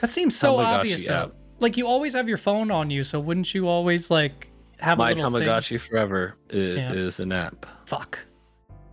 That 0.00 0.10
seems 0.10 0.36
so 0.36 0.56
Tamagotchi 0.56 0.64
obvious 0.78 1.04
though. 1.04 1.14
app. 1.14 1.32
Like 1.58 1.76
you 1.76 1.86
always 1.86 2.14
have 2.14 2.28
your 2.28 2.38
phone 2.38 2.70
on 2.70 2.90
you, 2.90 3.04
so 3.04 3.20
wouldn't 3.20 3.54
you 3.54 3.68
always 3.68 4.10
like 4.10 4.48
have 4.78 4.98
My 4.98 5.10
a 5.10 5.14
little 5.14 5.30
thing? 5.30 5.42
Tamagotchi 5.42 5.78
forever 5.80 6.36
is, 6.48 6.76
Yeah. 6.76 6.92
is 6.92 7.20
an 7.20 7.32
app. 7.32 7.66
Fuck. 7.86 8.18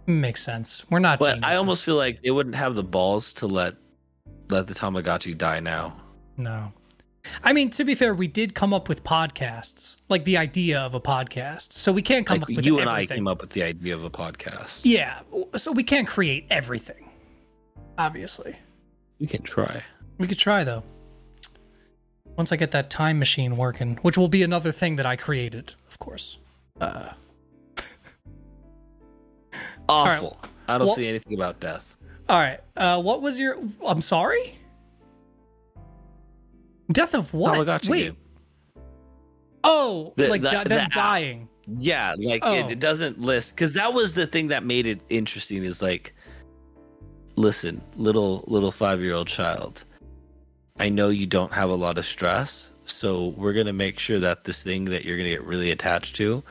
Makes 0.05 0.41
sense. 0.43 0.85
We're 0.89 0.99
not. 0.99 1.19
But 1.19 1.29
I 1.29 1.33
geniuses. 1.35 1.57
almost 1.57 1.83
feel 1.83 1.95
like 1.97 2.21
they 2.23 2.31
wouldn't 2.31 2.55
have 2.55 2.75
the 2.75 2.83
balls 2.83 3.33
to 3.33 3.47
let 3.47 3.75
let 4.49 4.67
the 4.67 4.73
Tamagotchi 4.73 5.37
die 5.37 5.59
now. 5.59 5.95
no. 6.37 6.71
I 7.43 7.51
mean, 7.51 7.69
to 7.71 7.83
be 7.83 7.93
fair, 7.93 8.15
we 8.15 8.29
did 8.29 8.55
come 8.55 8.73
up 8.73 8.87
with 8.87 9.03
podcasts, 9.03 9.97
like 10.07 10.23
the 10.23 10.37
idea 10.37 10.79
of 10.79 10.93
a 10.93 11.01
podcast. 11.01 11.73
So 11.73 11.91
we 11.91 12.01
can't 12.01 12.25
come 12.25 12.35
Like 12.39 12.49
up 12.51 12.55
with 12.55 12.65
you 12.65 12.79
and 12.79 12.89
everything. 12.89 13.11
I 13.11 13.15
came 13.17 13.27
up 13.27 13.41
with 13.41 13.49
the 13.49 13.63
idea 13.63 13.93
of 13.95 14.05
a 14.05 14.09
podcast. 14.09 14.79
Yeah, 14.85 15.19
so 15.57 15.73
we 15.73 15.83
can't 15.83 16.07
create 16.07 16.45
everything. 16.49 17.09
Obviously, 17.97 18.55
We 19.19 19.27
can 19.27 19.41
try. 19.41 19.83
we 20.17 20.27
could 20.27 20.37
try 20.37 20.63
though. 20.63 20.83
Once 22.37 22.51
I 22.51 22.55
get 22.55 22.71
that 22.71 22.89
time 22.89 23.17
machine 23.19 23.55
working, 23.55 23.97
which 24.03 24.17
will 24.17 24.27
be 24.27 24.43
another 24.43 24.71
thing 24.71 24.95
that 24.97 25.05
I 25.05 25.15
created, 25.15 25.73
of 25.89 25.97
course. 25.99 26.37
Uh, 26.79 27.09
Awful. 29.89 30.39
I 30.67 30.77
don't 30.77 30.87
Well- 30.87 30.95
see 30.95 31.07
anything 31.07 31.33
about 31.33 31.59
death. 31.59 31.95
all 32.29 32.39
right. 32.39 32.59
Uh, 32.75 33.01
what 33.01 33.21
was 33.21 33.39
your? 33.39 33.57
I'm 33.85 34.01
sorry. 34.01 34.55
Death 36.91 37.13
of 37.15 37.33
what? 37.33 37.55
Tamagotchi 37.57 37.89
Wait. 37.89 38.03
game. 38.03 38.17
Oh, 39.63 40.13
The- 40.15 40.27
like 40.29 40.41
the- 40.41 40.49
di- 40.51 40.63
the 40.63 40.69
them 40.69 40.79
app. 40.85 40.91
dying. 40.91 41.49
Yeah, 41.69 42.15
like 42.17 42.41
Oh. 42.45 42.53
it, 42.53 42.71
it 42.71 42.79
doesn't 42.79 43.19
list 43.19 43.53
because 43.55 43.73
that 43.73 43.93
was 43.93 44.13
the 44.13 44.25
thing 44.27 44.47
that 44.49 44.63
made 44.63 44.85
it 44.87 45.01
interesting. 45.09 45.63
Is 45.63 45.81
like, 45.81 46.13
listen, 47.35 47.81
little 47.97 48.45
little 48.47 48.71
five 48.71 49.01
year 49.01 49.13
old 49.13 49.27
child, 49.27 49.83
I 50.79 50.89
know 50.89 51.09
you 51.09 51.25
don't 51.25 51.53
have 51.53 51.69
a 51.69 51.75
lot 51.75 51.97
of 51.97 52.05
stress, 52.05 52.71
so 52.85 53.29
we're 53.29 53.53
gonna 53.53 53.73
make 53.73 53.99
sure 53.99 54.19
that 54.19 54.43
this 54.43 54.61
thing 54.61 54.85
that 54.85 55.05
you're 55.05 55.17
gonna 55.17 55.29
get 55.29 55.43
really 55.43 55.71
attached 55.71 56.15
to, 56.17 56.43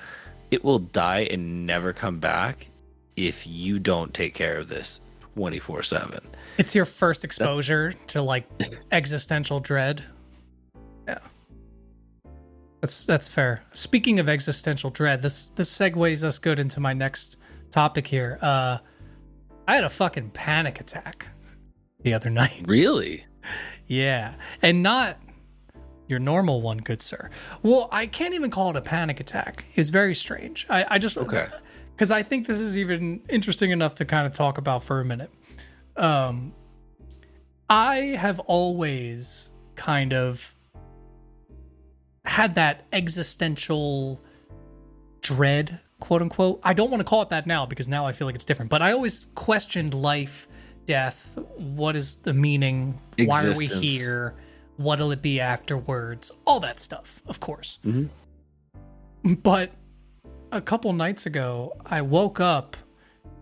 it 0.51 0.65
will 0.65 0.81
die 0.81 1.29
and 1.31 1.67
never 1.67 1.93
come 1.93 2.19
back 2.19 2.69
if 3.17 3.47
you 3.47 3.79
don't 3.79 4.12
take 4.12 4.35
care 4.35 4.59
of 4.59 4.69
this 4.69 5.01
twenty 5.35 5.59
four 5.59 5.83
seven. 5.83 6.21
It's 6.59 6.75
your 6.75 6.85
first 6.85 7.25
exposure 7.25 7.93
to 8.09 8.23
like 8.23 8.49
existential 8.91 9.61
dread. 9.61 10.03
Yeah. 11.07 11.19
That's 12.81 13.05
that's 13.05 13.29
fair. 13.29 13.62
Speaking 13.73 14.19
of 14.19 14.29
existential 14.29 14.91
dread, 14.91 15.23
this 15.23 15.49
this 15.49 15.71
segues 15.71 16.23
us 16.25 16.39
good 16.39 16.59
into 16.59 16.81
my 16.81 16.93
next 16.93 17.37
topic 17.71 18.07
here. 18.07 18.39
Uh 18.43 18.79
I 19.69 19.75
had 19.75 19.85
a 19.85 19.91
fucking 19.91 20.31
panic 20.31 20.81
attack 20.81 21.29
the 22.03 22.15
other 22.15 22.31
night. 22.31 22.65
Really? 22.67 23.25
Yeah. 23.87 24.35
And 24.62 24.83
not 24.83 25.18
your 26.09 26.18
normal 26.18 26.62
one, 26.62 26.79
good 26.79 27.03
sir. 27.03 27.31
Well, 27.62 27.88
I 27.90 28.07
can't 28.07 28.35
even 28.35 28.51
call 28.51 28.70
it 28.70 28.77
a 28.77 28.81
panic 28.81 29.20
attack. 29.20 29.64
It's 29.75 29.88
very 29.88 30.14
strange. 30.14 30.66
I, 30.70 30.85
I 30.90 30.99
just 30.99 31.16
Okay. 31.18 31.46
because 31.94 32.11
I 32.11 32.22
think 32.22 32.46
this 32.46 32.61
is 32.61 32.77
even 32.77 33.22
interesting 33.29 33.70
enough 33.70 33.96
to 33.96 34.05
kind 34.05 34.27
of 34.27 34.33
talk 34.33 34.59
about 34.59 34.83
for 34.85 35.01
a 35.01 35.05
minute. 35.05 35.31
Um, 35.96 36.53
I 37.68 37.96
have 38.18 38.38
always 38.40 39.51
kind 39.75 40.12
of 40.12 40.55
had 42.25 42.55
that 42.57 42.87
existential 42.92 44.20
dread, 45.22 45.81
quote 46.01 46.22
unquote. 46.22 46.61
I 46.62 46.72
don't 46.75 46.90
want 46.90 47.01
to 47.01 47.05
call 47.05 47.22
it 47.22 47.31
that 47.31 47.46
now 47.46 47.66
because 47.66 47.88
now 47.88 48.07
I 48.07 48.12
feel 48.12 48.27
like 48.27 48.35
it's 48.35 48.44
different, 48.44 48.70
but 48.70 48.83
I 48.83 48.92
always 48.92 49.27
questioned 49.35 49.94
life, 49.94 50.46
death, 50.87 51.38
what 51.57 51.96
is 51.96 52.16
the 52.16 52.33
meaning? 52.33 52.99
Why 53.18 53.44
are 53.44 53.57
we 53.57 53.66
here? 53.66 54.35
What'll 54.77 55.11
it 55.12 55.22
be 55.22 55.40
afterwards? 55.40 56.31
All 56.46 56.61
that 56.61 56.79
stuff, 56.81 57.22
of 57.27 57.40
course. 57.40 57.79
Mhm. 57.85 58.09
But 59.42 59.72
a 60.53 60.61
couple 60.61 60.92
nights 60.92 61.27
ago, 61.27 61.77
I 61.85 62.03
woke 62.03 62.40
up 62.40 62.77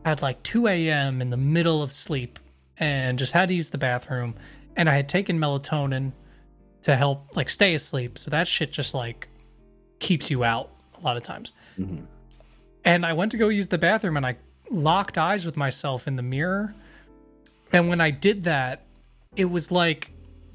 at 0.05 0.23
like 0.23 0.43
2 0.43 0.69
a.m. 0.69 1.21
in 1.21 1.31
the 1.31 1.37
middle 1.37 1.83
of 1.83 1.93
sleep 1.93 2.39
and 2.79 3.19
just 3.19 3.33
had 3.33 3.49
to 3.49 3.55
use 3.55 3.71
the 3.71 3.79
bathroom. 3.79 4.35
And 4.77 4.89
I 4.89 4.95
had 4.95 5.09
taken 5.09 5.39
melatonin 5.39 6.13
to 6.83 6.97
help 6.97 7.37
like 7.37 7.49
stay 7.51 7.75
asleep. 7.75 8.19
So 8.19 8.31
that 8.31 8.47
shit 8.47 8.73
just 8.73 8.95
like 8.95 9.29
keeps 9.99 10.31
you 10.31 10.45
out 10.45 10.71
a 10.99 11.01
lot 11.01 11.17
of 11.17 11.23
times. 11.23 11.53
Mhm. 11.79 12.07
And 12.85 13.07
I 13.07 13.13
went 13.13 13.33
to 13.33 13.39
go 13.39 13.49
use 13.49 13.69
the 13.69 13.79
bathroom 13.79 14.17
and 14.17 14.27
I 14.27 14.37
locked 14.71 15.19
eyes 15.19 15.47
with 15.47 15.57
myself 15.57 16.07
in 16.07 16.17
the 16.17 16.23
mirror. 16.23 16.75
And 17.75 17.89
when 17.89 18.01
I 18.01 18.11
did 18.11 18.45
that, 18.45 18.87
it 19.37 19.47
was 19.47 19.71
like 19.71 20.13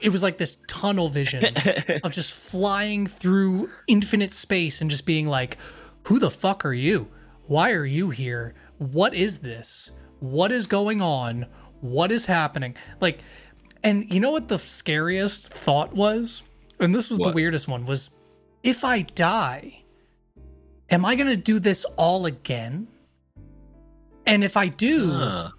it 0.00 0.10
was 0.10 0.22
like 0.22 0.38
this 0.38 0.56
tunnel 0.66 1.10
vision 1.10 1.44
of 2.04 2.10
just 2.10 2.32
flying 2.32 3.06
through 3.06 3.68
infinite 3.86 4.32
space 4.32 4.80
and 4.80 4.90
just 4.90 5.04
being 5.04 5.26
like, 5.26 5.58
who 6.04 6.18
the 6.18 6.30
fuck 6.30 6.64
are 6.64 6.72
you? 6.72 7.08
Why 7.46 7.72
are 7.72 7.84
you 7.84 8.08
here? 8.10 8.54
What 8.78 9.14
is 9.14 9.38
this? 9.38 9.90
What 10.20 10.50
is 10.52 10.66
going 10.66 11.02
on? 11.02 11.46
What 11.82 12.10
is 12.10 12.24
happening? 12.24 12.74
Like, 13.00 13.20
and 13.82 14.12
you 14.12 14.20
know 14.20 14.30
what 14.30 14.48
the 14.48 14.58
scariest 14.58 15.52
thought 15.52 15.92
was? 15.94 16.42
And 16.78 16.94
this 16.94 17.10
was 17.10 17.18
the 17.18 17.32
weirdest 17.32 17.68
one 17.68 17.84
was 17.84 18.10
if 18.62 18.84
I 18.84 19.02
die, 19.02 19.82
am 20.88 21.04
I 21.04 21.14
going 21.14 21.28
to 21.28 21.36
do 21.36 21.58
this 21.58 21.84
all 21.96 22.24
again? 22.24 22.88
And 24.26 24.42
if 24.44 24.56
I 24.56 24.68
do, 24.68 25.12
Huh. 25.12 25.50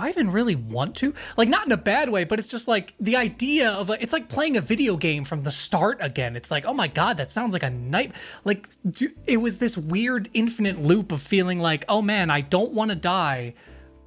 I 0.00 0.08
even 0.08 0.30
really 0.30 0.56
want 0.56 0.96
to? 0.96 1.14
Like, 1.36 1.48
not 1.48 1.66
in 1.66 1.72
a 1.72 1.76
bad 1.76 2.10
way, 2.10 2.24
but 2.24 2.38
it's 2.38 2.48
just 2.48 2.68
like 2.68 2.94
the 3.00 3.16
idea 3.16 3.70
of 3.70 3.88
like, 3.88 4.02
it's 4.02 4.12
like 4.12 4.28
playing 4.28 4.56
a 4.56 4.60
video 4.60 4.96
game 4.96 5.24
from 5.24 5.42
the 5.42 5.52
start 5.52 5.98
again. 6.00 6.36
It's 6.36 6.50
like, 6.50 6.66
oh 6.66 6.74
my 6.74 6.88
God, 6.88 7.16
that 7.18 7.30
sounds 7.30 7.52
like 7.52 7.62
a 7.62 7.70
night. 7.70 8.12
Like, 8.44 8.68
do, 8.90 9.10
it 9.26 9.36
was 9.36 9.58
this 9.58 9.76
weird 9.76 10.28
infinite 10.34 10.80
loop 10.82 11.12
of 11.12 11.22
feeling 11.22 11.58
like, 11.58 11.84
oh 11.88 12.02
man, 12.02 12.30
I 12.30 12.40
don't 12.40 12.72
want 12.72 12.90
to 12.90 12.96
die. 12.96 13.54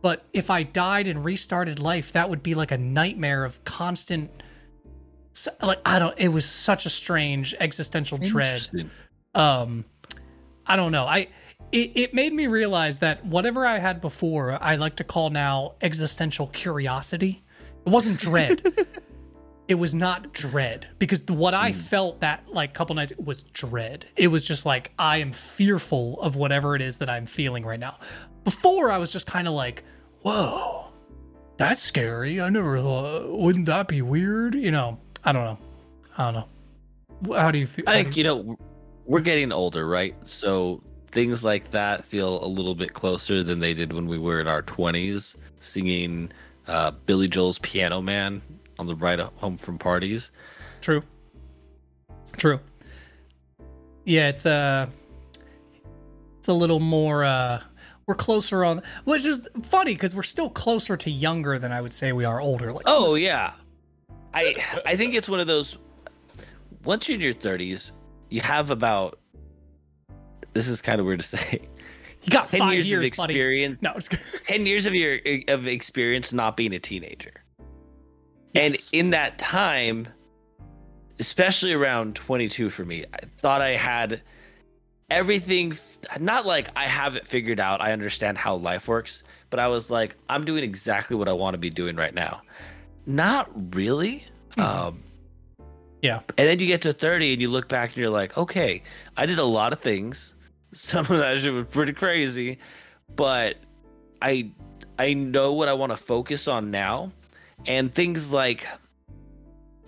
But 0.02 0.26
if 0.34 0.50
I 0.50 0.64
died 0.64 1.08
and 1.08 1.24
restarted 1.24 1.80
life, 1.80 2.12
that 2.12 2.30
would 2.30 2.44
be 2.44 2.56
like 2.56 2.72
a 2.72 2.78
nightmare 2.78 3.46
of 3.46 3.64
constant. 3.64 4.30
Like, 5.62 5.80
I 5.86 6.00
don't, 6.00 6.18
it 6.20 6.28
was 6.28 6.46
such 6.46 6.86
a 6.86 6.90
strange 6.90 7.56
existential 7.60 8.18
dread 8.18 8.62
um 9.36 9.84
i 10.68 10.76
don't 10.76 10.92
know 10.92 11.06
i 11.06 11.28
it, 11.74 11.92
it 11.96 12.14
made 12.14 12.34
me 12.34 12.48
realize 12.48 13.00
that 13.00 13.26
whatever 13.26 13.66
i 13.66 13.80
had 13.80 14.00
before 14.00 14.58
i 14.64 14.76
like 14.76 14.96
to 14.96 15.04
call 15.04 15.30
now 15.30 15.74
existential 15.82 16.48
curiosity. 16.48 17.44
It 17.86 17.90
wasn't 17.90 18.20
dread. 18.20 18.62
It 19.66 19.76
was 19.76 19.94
not 19.94 20.34
dread 20.34 20.90
because 21.00 21.24
what 21.30 21.54
i 21.54 21.72
hmm. 21.72 21.78
felt 21.78 22.20
that 22.20 22.44
like 22.50 22.74
couple 22.74 22.96
nights 22.96 23.14
was 23.18 23.44
dread. 23.54 24.06
It 24.18 24.28
was 24.28 24.44
just 24.44 24.66
like 24.66 24.92
i 25.00 25.18
am 25.18 25.32
fearful 25.32 26.20
of 26.22 26.36
whatever 26.36 26.76
it 26.76 26.82
is 26.82 26.98
that 26.98 27.10
i'm 27.10 27.26
feeling 27.26 27.66
right 27.66 27.80
now. 27.80 27.98
Before 28.44 28.92
i 28.92 28.98
was 28.98 29.12
just 29.12 29.26
kind 29.26 29.48
of 29.48 29.54
like 29.54 29.86
whoa 30.22 30.88
that's 31.56 31.82
scary. 31.82 32.42
I 32.42 32.50
never 32.50 32.78
thought 32.78 33.32
wouldn't 33.32 33.68
that 33.68 33.88
be 33.88 34.02
weird? 34.02 34.54
You 34.54 34.72
know 34.72 35.00
i 35.24 35.32
don't 35.32 35.46
know. 35.46 35.58
I 36.18 36.32
don't 36.32 36.34
know. 36.34 37.38
How 37.38 37.50
do 37.50 37.58
you 37.58 37.66
feel? 37.66 37.86
I 37.88 38.04
think 38.04 38.18
you 38.18 38.26
know 38.26 38.58
we're 39.06 39.22
getting 39.22 39.54
older, 39.54 39.88
right? 39.88 40.16
So 40.28 40.84
things 41.14 41.44
like 41.44 41.72
that 41.72 42.04
feel 42.04 42.44
a 42.44 42.48
little 42.48 42.76
bit 42.76 42.94
closer 42.94 43.44
than 43.44 43.60
they 43.60 43.74
did 43.74 43.94
when 43.94 44.08
we 44.08 44.18
were 44.18 44.40
in 44.42 44.48
our 44.48 44.62
twenties, 44.62 45.38
singing 45.60 46.32
uh, 46.68 46.92
Billy 47.06 47.28
Joel's 47.28 47.60
"Piano 47.60 48.02
Man" 48.02 48.42
on 48.80 48.88
the 48.88 48.96
ride 48.96 49.20
home 49.20 49.58
from 49.58 49.78
parties. 49.78 50.32
True. 50.82 51.04
True. 52.38 52.60
Yeah, 54.06 54.30
it's 54.30 54.46
uh 54.46 54.88
it's 56.40 56.48
a 56.48 56.54
little 56.54 56.80
more 56.80 57.24
uh 57.24 57.62
we're 58.06 58.16
closer 58.16 58.66
on 58.66 58.82
which 59.06 59.24
is 59.26 59.48
funny 59.64 59.94
because 59.94 60.14
we're 60.14 60.24
still 60.24 60.50
closer 60.50 60.98
to 60.98 61.10
younger 61.10 61.58
than 61.58 61.72
I 61.72 61.80
would 61.80 61.94
say 61.94 62.12
we 62.12 62.26
are 62.26 62.42
older. 62.42 62.74
Like 62.74 62.84
Oh 62.88 63.14
this- 63.14 63.24
yeah, 63.24 63.54
I 64.34 64.56
I 64.86 64.96
think 64.98 65.14
it's 65.16 65.30
one 65.30 65.40
of 65.40 65.48
those. 65.48 65.78
Once 66.84 67.08
you're 67.08 67.16
in 67.16 67.22
your 67.22 67.34
thirties, 67.34 67.92
you 68.30 68.42
have 68.42 68.72
about. 68.72 69.20
This 70.54 70.68
is 70.68 70.82
kind 70.82 71.00
of 71.00 71.06
weird 71.06 71.20
to 71.22 71.26
say. 71.26 71.68
You 72.24 72.32
got 72.32 72.48
Ten 72.50 72.62
five 72.62 72.74
years, 72.74 72.90
years, 72.90 73.06
of 73.12 73.18
buddy. 73.18 73.34
experience. 73.34 73.82
No, 73.82 73.92
it's 73.98 74.08
good. 74.08 74.20
10 74.44 74.66
years 74.66 74.86
of 74.86 74.96
your 74.96 75.20
of 75.50 75.68
experience 75.68 76.32
not 76.32 76.56
being 76.56 76.74
a 76.74 76.80
teenager. 76.80 77.34
And 78.56 78.76
in 78.94 79.10
that 79.10 79.38
time, 79.38 80.08
especially 81.20 81.74
around 81.74 82.16
22 82.16 82.70
for 82.70 82.86
me, 82.86 83.04
I 83.14 83.26
thought 83.40 83.62
I 83.62 83.72
had 83.72 84.22
everything 85.10 85.78
not 86.20 86.46
like 86.46 86.70
I 86.78 86.84
have 86.84 87.16
it 87.16 87.26
figured 87.28 87.60
out. 87.60 87.82
I 87.82 87.92
understand 87.92 88.38
how 88.38 88.56
life 88.56 88.88
works, 88.88 89.24
but 89.50 89.60
I 89.60 89.68
was 89.68 89.92
like 89.92 90.16
I'm 90.30 90.46
doing 90.46 90.64
exactly 90.64 91.16
what 91.18 91.28
I 91.28 91.34
want 91.34 91.56
to 91.56 91.58
be 91.58 91.70
doing 91.70 91.96
right 91.98 92.14
now. 92.14 92.42
Not 93.06 93.50
really. 93.76 94.26
Um 94.58 95.04
Yeah. 96.02 96.22
and 96.38 96.48
then 96.48 96.60
you 96.60 96.68
get 96.68 96.82
to 96.84 96.94
30 96.94 97.34
and 97.34 97.42
you 97.42 97.50
look 97.50 97.68
back 97.68 97.90
and 97.90 97.98
you're 97.98 98.10
like, 98.10 98.38
okay, 98.38 98.82
I 99.18 99.26
did 99.26 99.40
a 99.40 99.44
lot 99.46 99.74
of 99.74 99.80
things. 99.80 100.34
Some 100.74 101.02
of 101.02 101.18
that 101.20 101.40
shit 101.40 101.54
was 101.54 101.66
pretty 101.68 101.94
crazy, 101.94 102.60
but 103.16 103.58
I 104.22 104.52
I 105.00 105.14
know 105.14 105.54
what 105.54 105.70
I 105.70 105.74
want 105.74 105.92
to 105.92 105.98
focus 105.98 106.48
on 106.48 106.72
now. 106.72 107.12
And 107.66 107.94
things 107.94 108.32
like 108.32 108.68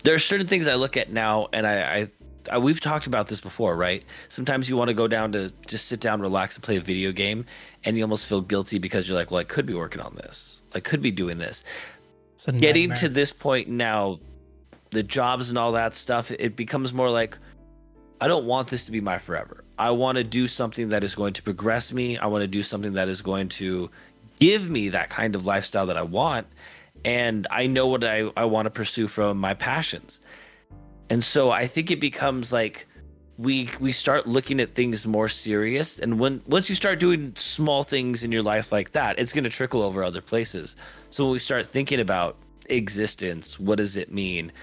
there 0.04 0.16
are 0.16 0.20
certain 0.20 0.48
things 0.48 0.68
I 0.68 0.76
look 0.76 0.96
at 0.96 1.12
now 1.12 1.50
and 1.52 1.68
I, 1.68 1.82
I, 1.82 2.12
I 2.52 2.58
we've 2.60 2.80
talked 2.80 3.08
about 3.08 3.28
this 3.28 3.42
before, 3.42 3.76
right? 3.76 4.04
Sometimes 4.30 4.70
you 4.70 4.78
want 4.78 4.88
to 4.88 4.94
go 4.94 5.08
down 5.08 5.32
to 5.34 5.52
just 5.68 5.88
sit 5.88 6.00
down, 6.00 6.22
relax 6.22 6.56
and 6.56 6.64
play 6.64 6.78
a 6.78 6.82
video 6.82 7.12
game 7.12 7.46
and 7.84 7.98
you 7.98 8.04
almost 8.04 8.28
feel 8.28 8.42
guilty 8.42 8.78
because 8.78 9.08
you're 9.08 9.18
like, 9.18 9.32
well, 9.32 9.42
I 9.42 9.44
could 9.44 9.66
be 9.66 9.74
working 9.74 10.02
on 10.02 10.16
this. 10.16 10.62
I 10.74 10.80
could 10.80 11.02
be 11.02 11.12
doing 11.12 11.38
this 11.38 11.64
getting 12.58 12.94
to 12.94 13.10
this 13.10 13.32
point 13.32 13.68
now 13.68 14.20
the 14.92 15.04
jobs 15.04 15.50
and 15.50 15.58
all 15.58 15.74
that 15.74 15.96
stuff, 15.96 16.32
it 16.32 16.56
becomes 16.56 16.94
more 16.94 17.10
like 17.10 17.38
I 18.22 18.28
don't 18.28 18.46
want 18.46 18.70
this 18.70 18.86
to 18.86 18.92
be 18.92 19.02
my 19.02 19.20
forever. 19.20 19.65
I 19.78 19.92
want 19.92 20.18
to 20.18 20.24
do 20.24 20.48
something 20.48 20.90
that 20.90 21.04
is 21.04 21.16
going 21.16 21.34
to 21.34 21.44
progress 21.44 21.92
me. 21.92 22.18
I 22.18 22.28
want 22.28 22.42
to 22.44 22.48
do 22.48 22.64
something 22.64 22.94
that 22.94 23.08
is 23.08 23.22
going 23.22 23.50
to 23.50 23.90
give 24.40 24.70
me 24.70 24.90
that 24.90 25.10
kind 25.10 25.36
of 25.36 25.46
lifestyle 25.46 25.86
that 25.88 25.98
I 25.98 26.04
want. 26.04 26.48
And 27.04 27.48
I 27.52 27.68
know 27.68 27.88
what 27.88 28.04
I, 28.04 28.32
I 28.36 28.46
want 28.46 28.66
to 28.66 28.70
pursue 28.70 29.08
from 29.08 29.38
my 29.38 29.54
passions. 29.54 30.20
And 31.10 31.24
so 31.24 31.52
I 31.52 31.68
think 31.68 31.92
it 31.92 32.00
becomes 32.00 32.52
like 32.52 32.88
we 33.38 33.70
we 33.80 33.92
start 33.92 34.28
looking 34.28 34.62
at 34.62 34.76
things 34.76 35.06
more 35.06 35.28
serious 35.28 36.00
and 36.00 36.20
when 36.20 36.42
once 36.48 36.70
you 36.70 36.76
start 36.76 37.00
doing 37.00 37.34
small 37.36 37.84
things 37.84 38.24
in 38.24 38.32
your 38.32 38.42
life 38.42 38.72
like 38.72 38.94
that 38.94 39.20
it's 39.20 39.34
going 39.34 39.44
to 39.44 39.50
trickle 39.50 39.82
over 39.82 40.04
other 40.04 40.22
places 40.22 40.78
so 41.10 41.26
when 41.26 41.34
we 41.34 41.40
start 41.40 41.66
thinking 41.66 42.00
about 42.00 42.38
existence 42.70 43.60
what 43.60 43.78
does 43.78 43.98
it 43.98 44.10
mean 44.10 44.54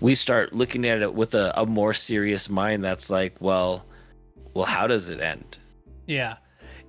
we 0.00 0.12
start 0.12 0.52
looking 0.52 0.84
at 0.84 1.02
it 1.02 1.14
with 1.14 1.34
a, 1.34 1.52
a 1.56 1.64
more 1.64 1.94
serious 1.94 2.50
mind 2.50 2.82
that's 2.82 3.08
like 3.10 3.32
well 3.38 3.84
well 4.56 4.64
how 4.64 4.86
does 4.86 5.08
it 5.08 5.20
end? 5.20 5.58
Yeah. 6.06 6.36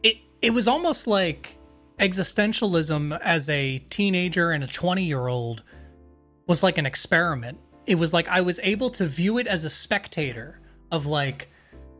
It 0.01 0.17
it 0.41 0.51
was 0.51 0.67
almost 0.67 1.05
like 1.05 1.57
existentialism 1.99 3.19
as 3.21 3.49
a 3.49 3.79
teenager 3.89 4.51
and 4.51 4.63
a 4.63 4.67
20 4.67 5.03
year 5.03 5.27
old 5.27 5.63
was 6.47 6.63
like 6.63 6.77
an 6.77 6.85
experiment. 6.85 7.59
It 7.85 7.95
was 7.95 8.13
like 8.13 8.27
i 8.29 8.41
was 8.41 8.59
able 8.63 8.89
to 8.91 9.05
view 9.05 9.37
it 9.37 9.47
as 9.47 9.65
a 9.65 9.69
spectator 9.69 10.61
of 10.91 11.05
like 11.05 11.49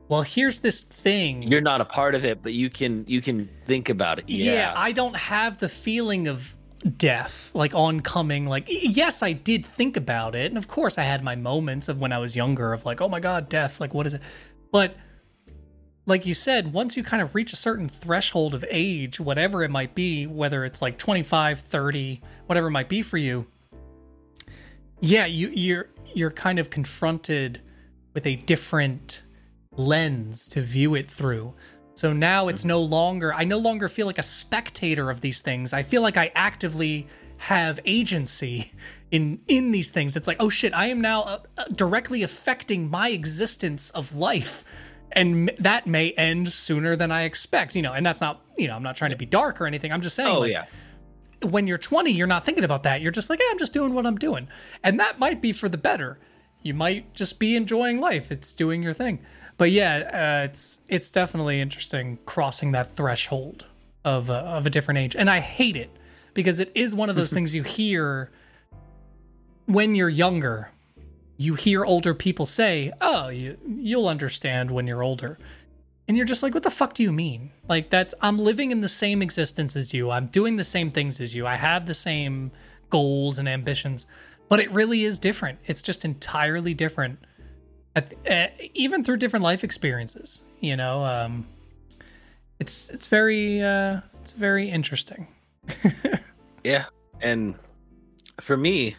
well 0.08 0.22
here's 0.22 0.60
this 0.60 0.84
thing. 0.84 1.44
You're 1.44 1.60
not 1.60 1.82
a 1.82 1.86
part 1.86 2.16
of 2.16 2.24
it 2.24 2.42
but 2.42 2.54
you 2.54 2.70
can 2.70 3.04
you 3.08 3.22
can 3.22 3.50
think 3.66 3.90
about 3.90 4.20
it. 4.20 4.30
Yeah, 4.30 4.54
yeah. 4.54 4.74
I 4.76 4.94
don't 4.94 5.18
have 5.18 5.58
the 5.58 5.70
feeling 5.70 6.30
of 6.30 6.56
death 6.98 7.52
like 7.56 7.74
oncoming 7.74 8.46
like 8.46 8.66
yes 8.68 9.24
i 9.24 9.34
did 9.34 9.66
think 9.66 9.98
about 9.98 10.34
it. 10.34 10.50
And 10.50 10.58
of 10.58 10.70
course 10.70 10.98
i 10.98 11.04
had 11.04 11.24
my 11.24 11.36
moments 11.36 11.90
of 11.90 12.00
when 12.00 12.14
i 12.14 12.20
was 12.20 12.36
younger 12.36 12.72
of 12.72 12.86
like 12.86 13.02
oh 13.02 13.10
my 13.10 13.20
god 13.20 13.50
death 13.50 13.82
like 13.82 13.94
what 13.94 14.08
is 14.08 14.14
it? 14.14 14.22
But 14.72 14.96
like 16.08 16.26
you 16.26 16.34
said 16.34 16.74
once 16.74 16.98
you 16.98 17.04
kind 17.04 17.22
of 17.22 17.36
reach 17.36 17.54
a 17.54 17.56
certain 17.56 17.88
threshold 17.88 18.56
of 18.56 18.66
age 18.72 19.20
whatever 19.20 19.64
it 19.64 19.70
might 19.70 19.94
be 19.94 20.26
whether 20.26 20.66
it's 20.66 20.82
like 20.82 20.98
25 20.98 21.60
30 21.60 22.22
whatever 22.48 22.68
it 22.68 22.72
might 22.72 22.90
be 22.90 23.04
for 23.04 23.18
you 23.18 23.46
yeah 25.00 25.28
you 25.28 25.50
you're 25.50 25.90
you're 26.14 26.32
kind 26.32 26.58
of 26.58 26.70
confronted 26.70 27.62
with 28.14 28.26
a 28.26 28.36
different 28.36 29.22
lens 29.78 30.48
to 30.50 30.62
view 30.62 30.96
it 30.96 31.10
through. 31.10 31.54
So 31.96 32.14
now 32.14 32.48
it's 32.48 32.66
no 32.66 32.82
longer, 32.82 33.34
I 33.34 33.44
no 33.44 33.58
longer 33.58 33.88
feel 33.88 34.06
like 34.06 34.18
a 34.18 34.24
spectator 34.24 35.10
of 35.10 35.22
these 35.22 35.40
things. 35.40 35.74
I 35.74 35.84
feel 35.84 36.02
like 36.02 36.18
I 36.18 36.32
actively 36.36 37.08
have 37.38 37.80
agency 37.86 38.72
in 39.12 39.40
in 39.48 39.72
these 39.72 39.92
things. 39.92 40.16
It's 40.16 40.28
like, 40.28 40.38
oh 40.40 40.50
shit, 40.50 40.74
I 40.74 40.88
am 40.88 41.00
now 41.02 41.22
uh, 41.22 41.40
uh, 41.58 41.66
directly 41.76 42.24
affecting 42.24 42.90
my 42.90 43.10
existence 43.10 43.90
of 43.92 44.16
life. 44.16 44.66
And 45.12 45.50
m- 45.50 45.56
that 45.60 45.88
may 45.88 46.12
end 46.12 46.50
sooner 46.50 46.96
than 46.96 47.12
I 47.12 47.24
expect, 47.24 47.76
you 47.76 47.82
know. 47.82 47.94
And 47.94 48.06
that's 48.06 48.22
not, 48.22 48.42
you 48.58 48.68
know, 48.68 48.76
I'm 48.76 48.84
not 48.84 48.98
trying 48.98 49.12
to 49.12 49.18
be 49.18 49.26
dark 49.26 49.62
or 49.62 49.68
anything. 49.68 49.92
I'm 49.92 50.02
just 50.02 50.16
saying, 50.16 50.30
oh 50.30 50.40
like, 50.40 50.52
yeah 50.52 50.66
when 51.44 51.68
you're 51.68 51.78
20, 51.78 52.10
you're 52.10 52.26
not 52.26 52.44
thinking 52.44 52.64
about 52.64 52.82
that. 52.82 53.00
You're 53.00 53.12
just 53.12 53.30
like, 53.30 53.38
hey, 53.38 53.46
I'm 53.52 53.60
just 53.60 53.72
doing 53.72 53.94
what 53.94 54.08
I'm 54.08 54.18
doing. 54.18 54.48
And 54.84 55.00
that 55.00 55.20
might 55.20 55.40
be 55.40 55.52
for 55.52 55.70
the 55.70 55.78
better 55.78 56.18
you 56.68 56.74
might 56.74 57.14
just 57.14 57.40
be 57.40 57.56
enjoying 57.56 58.00
life. 58.00 58.32
It's 58.32 58.54
doing 58.54 58.84
your 58.84 58.94
thing. 58.94 59.20
But 59.58 59.72
yeah, 59.72 60.42
uh, 60.42 60.46
it's 60.46 60.80
it's 60.88 61.10
definitely 61.10 61.62
interesting 61.62 62.20
crossing 62.26 62.74
that 62.74 62.96
threshold 62.96 63.66
of 64.06 64.30
a, 64.30 64.34
of 64.34 64.66
a 64.66 64.70
different 64.70 65.00
age, 65.00 65.16
and 65.16 65.30
I 65.30 65.40
hate 65.40 65.76
it 65.76 65.90
because 66.34 66.60
it 66.60 66.72
is 66.76 66.94
one 66.94 67.10
of 67.10 67.16
those 67.16 67.34
things 67.38 67.56
you 67.56 67.64
hear 67.64 68.32
when 69.66 69.96
you're 69.96 70.10
younger. 70.10 70.72
You 71.38 71.56
hear 71.56 71.86
older 71.86 72.14
people 72.14 72.46
say, 72.46 72.92
"Oh, 73.02 73.30
you 73.30 73.58
you'll 73.66 74.08
understand 74.08 74.72
when 74.72 74.88
you're 74.88 75.04
older." 75.04 75.38
And 76.08 76.16
you're 76.16 76.26
just 76.26 76.42
like, 76.42 76.54
what 76.54 76.64
the 76.64 76.72
fuck 76.72 76.94
do 76.94 77.04
you 77.04 77.12
mean? 77.12 77.52
Like 77.68 77.90
that's 77.90 78.14
I'm 78.22 78.40
living 78.40 78.72
in 78.72 78.80
the 78.80 78.88
same 78.88 79.22
existence 79.22 79.76
as 79.76 79.94
you. 79.94 80.10
I'm 80.10 80.28
doing 80.28 80.56
the 80.56 80.64
same 80.64 80.90
things 80.90 81.20
as 81.20 81.36
you. 81.36 81.46
I 81.46 81.56
have 81.56 81.86
the 81.86 81.94
same 81.94 82.52
goals 82.90 83.40
and 83.40 83.50
ambitions 83.50 84.06
but 84.50 84.60
it 84.60 84.72
really 84.72 85.04
is 85.04 85.20
different. 85.20 85.60
It's 85.66 85.82
just 85.82 86.06
entirely 86.06 86.74
different, 86.74 87.20
at, 87.96 88.14
uh, 88.30 88.48
even 88.74 89.04
through 89.04 89.18
different 89.18 89.44
life 89.44 89.64
experiences. 89.64 90.42
You 90.60 90.76
know, 90.76 91.04
um, 91.04 91.48
it's 92.60 92.90
it's 92.90 93.08
very 93.08 93.62
uh, 93.62 94.02
it's 94.22 94.32
very 94.32 94.70
interesting. 94.70 95.28
yeah, 96.64 96.86
and 97.22 97.56
for 98.42 98.56
me, 98.56 98.96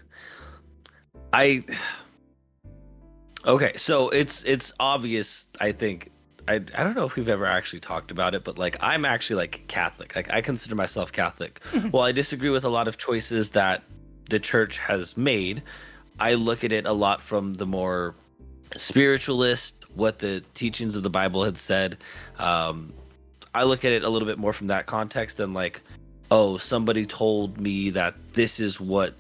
I 1.32 1.64
okay. 3.48 3.72
So 3.76 4.10
it's 4.10 4.44
it's 4.44 4.72
obvious. 4.78 5.46
I 5.60 5.72
think 5.72 6.10
I, 6.46 6.54
I 6.54 6.84
don't 6.84 6.94
know 6.94 7.04
if 7.04 7.16
we've 7.16 7.28
ever 7.28 7.46
actually 7.46 7.80
talked 7.80 8.10
about 8.10 8.34
it, 8.34 8.44
but 8.44 8.58
like 8.58 8.76
I'm 8.80 9.04
actually 9.04 9.36
like 9.36 9.64
Catholic. 9.66 10.14
Like 10.14 10.32
I 10.32 10.40
consider 10.40 10.74
myself 10.74 11.10
Catholic. 11.10 11.60
well, 11.92 12.04
I 12.04 12.12
disagree 12.12 12.50
with 12.50 12.64
a 12.64 12.68
lot 12.68 12.86
of 12.86 12.98
choices 12.98 13.50
that 13.50 13.82
the 14.28 14.38
church 14.38 14.78
has 14.78 15.16
made, 15.16 15.62
I 16.20 16.34
look 16.34 16.64
at 16.64 16.72
it 16.72 16.86
a 16.86 16.92
lot 16.92 17.22
from 17.22 17.54
the 17.54 17.66
more 17.66 18.14
spiritualist, 18.76 19.86
what 19.94 20.18
the 20.18 20.42
teachings 20.54 20.96
of 20.96 21.02
the 21.02 21.10
Bible 21.10 21.44
had 21.44 21.56
said. 21.56 21.96
Um, 22.38 22.92
I 23.54 23.64
look 23.64 23.84
at 23.84 23.92
it 23.92 24.04
a 24.04 24.08
little 24.08 24.28
bit 24.28 24.38
more 24.38 24.52
from 24.52 24.68
that 24.68 24.86
context 24.86 25.38
than 25.38 25.54
like, 25.54 25.80
oh, 26.30 26.58
somebody 26.58 27.06
told 27.06 27.58
me 27.58 27.90
that 27.90 28.14
this 28.34 28.60
is 28.60 28.80
what 28.80 29.14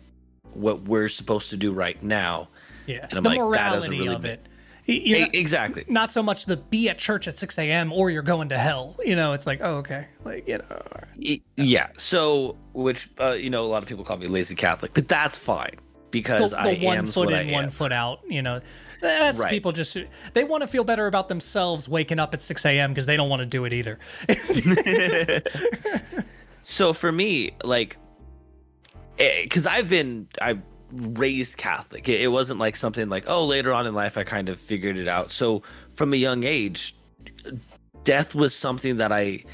what 0.54 0.82
we're 0.82 1.08
supposed 1.08 1.50
to 1.50 1.56
do 1.56 1.72
right 1.72 2.02
now. 2.02 2.48
Yeah, 2.88 3.06
and 3.10 3.18
I'm 3.18 3.22
the 3.22 3.28
like, 3.28 3.38
morality 3.38 4.00
really 4.00 4.14
of 4.14 4.24
it. 4.24 4.48
You're 4.86 5.20
not, 5.20 5.34
exactly. 5.34 5.84
Not 5.86 6.12
so 6.12 6.22
much 6.22 6.46
the 6.46 6.56
be 6.56 6.88
at 6.88 6.96
church 6.96 7.28
at 7.28 7.36
6 7.36 7.58
a.m. 7.58 7.92
or 7.92 8.08
you're 8.08 8.22
going 8.22 8.48
to 8.48 8.58
hell. 8.58 8.96
You 9.04 9.16
know, 9.16 9.34
it's 9.34 9.46
like, 9.46 9.60
oh, 9.62 9.76
okay. 9.76 10.08
Like, 10.24 10.48
you 10.48 10.56
know. 10.56 11.36
Yeah. 11.56 11.88
So, 11.98 12.56
which, 12.72 13.10
uh, 13.20 13.32
you 13.32 13.50
know, 13.50 13.62
a 13.62 13.68
lot 13.68 13.82
of 13.82 13.88
people 13.88 14.02
call 14.02 14.16
me 14.16 14.28
lazy 14.28 14.54
Catholic, 14.54 14.94
but 14.94 15.06
that's 15.06 15.36
fine 15.36 15.74
because 16.10 16.52
the, 16.52 16.56
the 16.56 16.80
I 16.80 16.82
one 16.82 16.96
am 16.96 17.06
foot 17.06 17.30
in, 17.30 17.50
one 17.50 17.68
foot 17.68 17.92
out, 17.92 18.20
you 18.26 18.40
know. 18.40 18.62
That's 19.02 19.38
right. 19.38 19.50
people 19.50 19.72
just 19.72 19.98
they 20.32 20.42
want 20.42 20.62
to 20.62 20.66
feel 20.66 20.84
better 20.84 21.06
about 21.06 21.28
themselves 21.28 21.86
waking 21.86 22.18
up 22.18 22.32
at 22.32 22.40
6 22.40 22.64
a.m. 22.64 22.90
because 22.90 23.04
they 23.04 23.18
don't 23.18 23.28
want 23.28 23.40
to 23.40 23.46
do 23.46 23.66
it 23.66 23.74
either. 23.74 23.98
so 26.62 26.94
for 26.94 27.12
me, 27.12 27.50
like, 27.62 27.98
because 29.18 29.66
eh, 29.66 29.70
I've 29.70 29.88
been 29.88 30.28
I've 30.40 30.62
raised 30.92 31.56
Catholic. 31.56 32.08
It, 32.08 32.20
it 32.20 32.28
wasn't 32.28 32.60
like 32.60 32.76
something 32.76 33.08
like, 33.08 33.24
oh, 33.28 33.44
later 33.44 33.72
on 33.72 33.86
in 33.86 33.94
life 33.94 34.16
I 34.18 34.24
kind 34.24 34.48
of 34.48 34.60
figured 34.60 34.96
it 34.96 35.08
out. 35.08 35.30
So 35.30 35.62
from 35.90 36.12
a 36.12 36.16
young 36.16 36.44
age, 36.44 36.94
death 38.04 38.34
was 38.34 38.54
something 38.54 38.98
that 38.98 39.12
I 39.12 39.44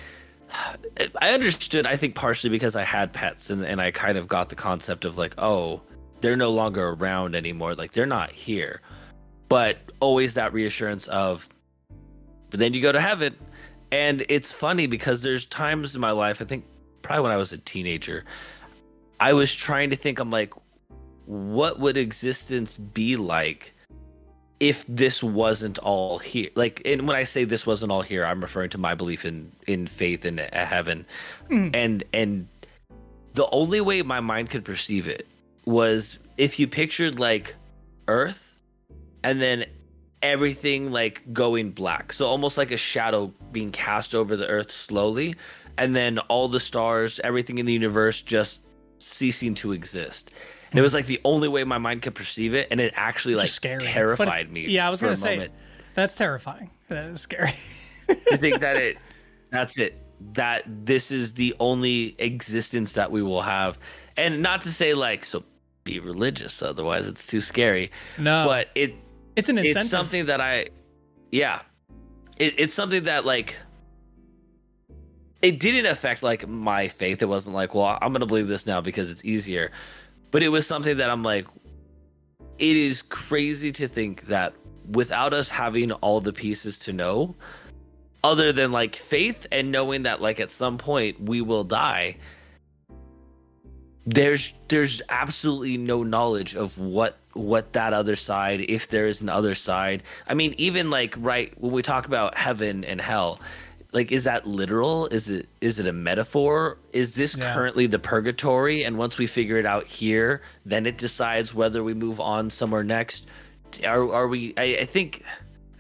I 1.21 1.31
understood. 1.31 1.87
I 1.87 1.97
think 1.97 2.15
partially 2.15 2.51
because 2.51 2.77
I 2.77 2.83
had 2.83 3.13
pets 3.13 3.51
and 3.51 3.65
and 3.65 3.81
I 3.81 3.91
kind 3.91 4.17
of 4.17 4.29
got 4.29 4.49
the 4.49 4.55
concept 4.55 5.05
of 5.05 5.19
like, 5.19 5.35
oh, 5.39 5.81
they're 6.21 6.37
no 6.37 6.51
longer 6.51 6.89
around 6.91 7.35
anymore. 7.35 7.75
Like 7.75 7.93
they're 7.93 8.07
not 8.07 8.31
here. 8.31 8.81
But 9.49 9.79
always 10.01 10.35
that 10.35 10.53
reassurance 10.53 11.07
of, 11.09 11.49
but 12.51 12.61
then 12.61 12.73
you 12.73 12.81
go 12.81 12.93
to 12.93 13.01
heaven. 13.01 13.37
And 13.93 14.25
it's 14.29 14.51
funny 14.51 14.87
because 14.87 15.23
there's 15.23 15.47
times 15.47 15.95
in 15.95 16.01
my 16.01 16.11
life, 16.11 16.41
I 16.41 16.45
think 16.47 16.65
probably 17.03 17.23
when 17.25 17.33
I 17.33 17.37
was 17.37 17.53
a 17.53 17.59
teenager, 17.59 18.25
I 19.21 19.35
was 19.35 19.55
trying 19.55 19.91
to 19.91 19.97
think, 19.97 20.19
I'm 20.19 20.31
like, 20.31 20.55
what 21.27 21.79
would 21.81 21.97
existence 21.97 22.77
be 22.77 23.17
like 23.17 23.75
if 24.61 24.85
this 24.87 25.23
wasn't 25.23 25.79
all 25.79 26.19
here? 26.19 26.51
Like 26.55 26.83
and 26.85 27.07
when 27.07 27.17
i 27.17 27.25
say 27.25 27.45
this 27.45 27.67
wasn't 27.67 27.93
all 27.93 28.03
here 28.03 28.25
i'm 28.25 28.41
referring 28.41 28.71
to 28.71 28.79
my 28.79 28.95
belief 28.95 29.25
in 29.25 29.51
in 29.67 29.87
faith 29.87 30.25
in 30.25 30.39
heaven. 30.39 31.07
Mm. 31.51 31.75
and 31.75 32.05
and 32.13 32.49
the 33.35 33.49
only 33.51 33.81
way 33.81 34.03
my 34.03 34.21
mind 34.21 34.51
could 34.51 34.65
perceive 34.65 35.09
it 35.09 35.27
was 35.65 36.19
if 36.37 36.59
you 36.59 36.67
pictured 36.67 37.19
like 37.19 37.55
earth 38.09 38.57
and 39.23 39.41
then 39.41 39.65
everything 40.23 40.91
like 40.91 41.23
going 41.33 41.71
black. 41.71 42.13
So 42.13 42.27
almost 42.27 42.57
like 42.57 42.71
a 42.71 42.77
shadow 42.77 43.33
being 43.53 43.71
cast 43.71 44.15
over 44.15 44.37
the 44.37 44.49
earth 44.49 44.73
slowly 44.73 45.35
and 45.77 45.95
then 45.95 46.19
all 46.21 46.49
the 46.49 46.61
stars 46.61 47.21
everything 47.25 47.59
in 47.59 47.67
the 47.67 47.73
universe 47.73 48.21
just 48.21 48.61
ceasing 48.99 49.55
to 49.55 49.73
exist 49.73 50.31
and 50.75 50.81
it 50.81 50.83
was 50.83 50.93
like 50.93 51.07
the 51.07 51.21
only 51.25 51.47
way 51.47 51.63
my 51.63 51.79
mind 51.79 52.03
could 52.03 52.17
perceive 52.17 52.53
it, 52.53 52.67
and 52.73 52.81
it 52.81 52.93
actually 52.97 53.37
like 53.37 53.49
scary. 53.49 53.85
terrified 53.85 54.51
me. 54.51 54.67
Yeah, 54.67 54.89
I 54.89 54.91
was 54.91 55.01
gonna 55.01 55.15
say 55.15 55.37
moment. 55.37 55.53
that's 55.95 56.17
terrifying. 56.17 56.69
That 56.89 57.05
is 57.05 57.21
scary. 57.21 57.55
I 58.09 58.37
think 58.37 58.59
that 58.59 58.77
it 58.77 58.99
that's 59.51 59.79
it. 59.79 60.03
That 60.33 60.65
this 60.67 61.13
is 61.13 61.35
the 61.35 61.55
only 61.61 62.17
existence 62.19 62.95
that 62.95 63.13
we 63.13 63.23
will 63.23 63.43
have. 63.43 63.79
And 64.17 64.43
not 64.43 64.63
to 64.63 64.73
say 64.73 64.95
like 64.95 65.25
so 65.25 65.45
be 65.85 66.01
religious, 66.01 66.61
otherwise 66.61 67.07
it's 67.07 67.29
too 67.29 67.41
scary. 67.41 67.91
No. 68.19 68.45
But 68.45 68.71
it 68.75 68.97
it's 69.37 69.49
an 69.49 69.59
incentive. 69.59 69.83
It's 69.83 69.91
something 69.91 70.27
that 70.27 70.41
I 70.41 70.71
yeah. 71.31 71.63
It, 72.37 72.55
it's 72.59 72.75
something 72.75 73.05
that 73.05 73.25
like 73.25 73.55
it 75.41 75.61
didn't 75.61 75.87
affect 75.87 76.25
like 76.25 76.49
my 76.49 76.89
faith. 76.89 77.23
It 77.23 77.29
wasn't 77.29 77.55
like, 77.55 77.77
well, 77.77 77.97
I'm 78.03 78.13
gonna 78.13 78.27
believe 78.27 78.49
this 78.49 78.67
now 78.67 78.81
because 78.81 79.09
it's 79.09 79.25
easier 79.25 79.71
but 80.35 80.43
it 80.43 80.49
was 80.49 80.67
something 80.67 80.97
that 80.97 81.11
I'm 81.11 81.23
like, 81.23 81.47
it 82.59 82.77
is 82.77 83.03
crazy 83.03 83.71
to 83.71 83.87
think 83.87 84.27
that 84.27 84.53
without 84.91 85.33
us 85.33 85.49
having 85.49 85.93
all 85.93 86.21
the 86.21 86.33
pieces 86.33 86.77
to 86.81 86.93
know, 86.93 87.37
other 88.25 88.53
than 88.53 88.73
like 88.73 88.97
faith 88.97 89.47
and 89.53 89.71
knowing 89.71 90.03
that 90.03 90.21
like 90.21 90.41
at 90.41 90.51
some 90.51 90.77
point 90.77 91.21
we 91.21 91.41
will 91.41 91.63
die, 91.63 92.17
there's 94.07 94.53
there's 94.67 95.01
absolutely 95.09 95.77
no 95.77 96.03
knowledge 96.03 96.57
of 96.57 96.81
what 96.81 97.17
what 97.35 97.73
that 97.75 97.93
other 97.93 98.17
side 98.17 98.61
if 98.63 98.89
there 98.89 99.07
is 99.07 99.23
an 99.23 99.29
other 99.29 99.55
side. 99.55 100.03
I 100.27 100.35
mean 100.35 100.57
even 100.59 100.91
like 100.91 101.15
right 101.17 101.53
when 101.61 101.71
we 101.71 101.83
talk 101.83 102.07
about 102.07 102.37
heaven 102.37 102.83
and 102.83 103.01
hell 103.01 103.39
like 103.95 104.13
is 104.13 104.25
that 104.25 104.47
literal? 104.47 105.07
Is 105.07 105.31
it 105.31 105.49
is 105.61 105.79
it 105.79 105.87
a 105.87 105.93
metaphor? 105.93 106.77
Is 106.93 107.15
this 107.15 107.37
Yeah. 107.37 107.55
currently 107.55 107.87
the 107.87 107.99
purgatory? 107.99 108.85
And 108.85 108.99
once 108.99 109.17
we 109.17 109.27
figure 109.27 109.57
it 109.57 109.65
out 109.65 109.87
here 109.87 110.43
then 110.67 110.85
it 110.85 110.99
decides 110.99 111.55
whether 111.55 111.83
we 111.83 111.95
move 111.95 112.21
on 112.21 112.51
somewhere 112.51 112.85
next. 112.85 113.27
Are, 113.85 114.13
are 114.13 114.29
we 114.29 114.55
I, 114.57 114.79
I 114.83 114.85
think 114.85 115.23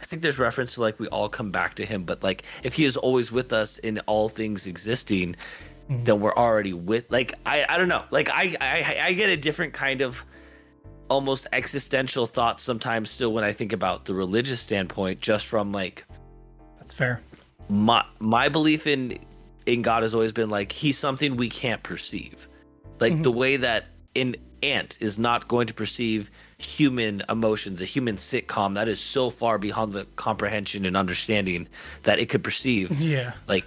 i 0.03 0.05
think 0.05 0.21
there's 0.21 0.39
reference 0.39 0.75
to 0.75 0.81
like 0.81 0.99
we 0.99 1.07
all 1.09 1.29
come 1.29 1.53
back 1.53 1.75
to 1.77 1.87
him 1.87 2.03
but 2.03 2.25
like 2.25 2.43
if 2.65 2.75
he 2.75 2.85
is 2.85 2.97
always 2.97 3.31
with 3.31 3.53
us 3.53 3.79
in 3.79 4.01
all 4.07 4.29
things 4.29 4.67
existing 4.67 5.37
mm-hmm. 5.89 6.03
then 6.03 6.19
we're 6.21 6.35
already 6.35 6.73
with 6.73 7.05
like 7.11 7.35
i 7.47 7.65
i 7.69 7.79
don't 7.79 7.89
know. 7.89 8.03
Like 8.11 8.29
i 8.31 8.57
i 8.61 8.97
i 9.09 9.13
get 9.13 9.29
a 9.31 9.37
different 9.37 9.73
kind 9.75 10.01
of 10.01 10.25
almost 11.09 11.47
existential 11.53 12.27
thoughts 12.27 12.65
sometimes 12.65 13.11
still 13.11 13.33
when 13.33 13.45
i 13.45 13.53
think 13.53 13.73
about 13.73 14.07
the 14.07 14.15
religious 14.15 14.59
standpoint 14.61 15.21
just 15.21 15.47
from 15.47 15.71
like 15.71 16.05
That's 16.79 16.93
fair. 16.95 17.21
My 17.69 18.05
my 18.19 18.49
belief 18.49 18.87
in 18.87 19.19
in 19.67 19.83
God 19.83 20.03
has 20.03 20.15
always 20.15 20.33
been 20.33 20.51
like 20.51 20.73
he's 20.73 20.99
something 20.99 21.37
we 21.37 21.49
can't 21.49 21.83
perceive. 21.83 22.49
Like 23.01 23.23
the 23.23 23.33
way 23.33 23.57
that 23.57 23.87
an 24.17 24.37
ant 24.63 24.97
is 25.01 25.19
not 25.19 25.49
going 25.49 25.67
to 25.67 25.75
perceive 25.75 26.31
human 26.59 27.23
emotions, 27.29 27.83
a 27.83 27.85
human 27.85 28.17
sitcom 28.17 28.75
that 28.75 28.89
is 28.89 29.01
so 29.01 29.29
far 29.29 29.59
beyond 29.59 29.93
the 29.93 30.07
comprehension 30.17 30.87
and 30.87 30.97
understanding 30.97 31.69
that 32.05 32.19
it 32.19 32.29
could 32.29 32.43
perceive. 32.43 32.91
Yeah. 33.05 33.33
Like 33.47 33.67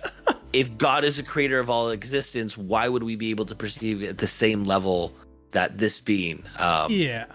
if 0.54 0.76
God 0.78 1.04
is 1.04 1.18
the 1.18 1.24
creator 1.24 1.60
of 1.60 1.70
all 1.70 1.90
existence, 1.90 2.58
why 2.58 2.88
would 2.88 3.04
we 3.04 3.16
be 3.16 3.30
able 3.30 3.46
to 3.46 3.56
perceive 3.56 4.02
at 4.02 4.18
the 4.18 4.28
same 4.28 4.64
level 4.64 5.14
that 5.52 5.78
this 5.78 6.00
being? 6.00 6.44
Um 6.58 6.92
Yeah. 6.92 7.26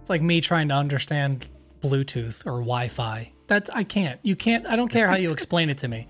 It's 0.00 0.10
like 0.10 0.22
me 0.22 0.40
trying 0.40 0.68
to 0.68 0.74
understand 0.74 1.46
Bluetooth 1.82 2.46
or 2.46 2.60
Wi-Fi. 2.60 3.32
That's 3.46 3.70
I 3.70 3.84
can't. 3.84 4.20
You 4.22 4.36
can't 4.36 4.66
I 4.66 4.76
don't 4.76 4.88
care 4.88 5.08
how 5.08 5.16
you 5.16 5.32
explain 5.38 5.70
it 5.70 5.78
to 5.78 5.88
me. 5.88 6.08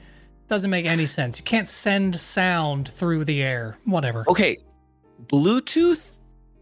Doesn't 0.49 0.71
make 0.71 0.87
any 0.87 1.07
sense. 1.07 1.39
You 1.39 1.45
can't 1.45 1.69
send 1.69 2.15
sound 2.15 2.89
through 2.89 3.25
the 3.25 3.43
air. 3.43 3.79
Whatever. 3.85 4.25
Okay, 4.29 4.59
Bluetooth 5.27 6.19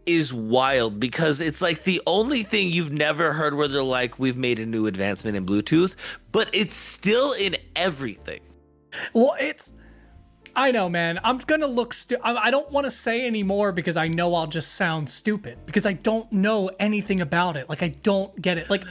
is 0.07 0.33
wild 0.33 0.99
because 0.99 1.41
it's 1.41 1.63
like 1.63 1.85
the 1.85 2.01
only 2.07 2.43
thing 2.43 2.71
you've 2.71 2.93
never 2.93 3.33
heard 3.33 3.55
where 3.55 3.69
they're 3.69 3.83
like, 3.83 4.19
we've 4.19 4.37
made 4.37 4.59
a 4.59 4.67
new 4.67 4.87
advancement 4.87 5.37
in 5.37 5.47
Bluetooth, 5.47 5.95
but 6.33 6.49
it's 6.53 6.75
still 6.75 7.33
in 7.33 7.57
everything. 7.77 8.41
Well, 9.13 9.35
it's 9.41 9.73
I 10.55 10.71
know, 10.71 10.89
man. 10.89 11.19
I'm 11.25 11.39
gonna 11.39 11.67
look. 11.67 11.95
Stu- 11.95 12.19
I, 12.23 12.35
I 12.35 12.51
don't 12.51 12.71
want 12.71 12.85
to 12.85 12.91
say 12.91 13.27
anymore 13.27 13.73
because 13.73 13.97
I 13.97 14.09
know 14.09 14.35
I'll 14.35 14.47
just 14.47 14.75
sound 14.75 15.09
stupid 15.09 15.59
because 15.67 15.87
I 15.87 15.95
don't 15.95 16.31
know 16.31 16.71
anything 16.79 17.21
about 17.21 17.57
it. 17.57 17.69
Like 17.69 17.83
I 17.83 17.89
don't 17.89 18.41
get 18.41 18.59
it. 18.59 18.69
Like 18.69 18.85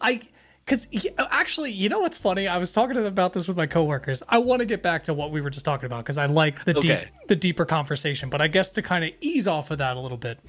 I, 0.00 0.20
because 0.66 0.86
actually, 1.18 1.70
you 1.70 1.88
know 1.88 2.00
what's 2.00 2.18
funny? 2.18 2.48
I 2.48 2.58
was 2.58 2.72
talking 2.72 2.96
about 2.96 3.32
this 3.32 3.46
with 3.46 3.56
my 3.56 3.66
coworkers. 3.66 4.24
I 4.28 4.38
want 4.38 4.60
to 4.60 4.66
get 4.66 4.82
back 4.82 5.04
to 5.04 5.14
what 5.14 5.30
we 5.30 5.40
were 5.40 5.50
just 5.50 5.64
talking 5.64 5.86
about 5.86 6.04
because 6.04 6.18
I 6.18 6.26
like 6.26 6.64
the 6.64 6.74
deep, 6.74 6.98
the 7.28 7.36
deeper 7.36 7.64
conversation. 7.64 8.28
But 8.28 8.40
I 8.40 8.48
guess 8.48 8.72
to 8.72 8.82
kind 8.82 9.04
of 9.04 9.12
ease 9.20 9.46
off 9.46 9.70
of 9.70 9.78
that 9.78 9.96
a 9.96 10.00
little 10.00 10.18
bit, 10.18 10.40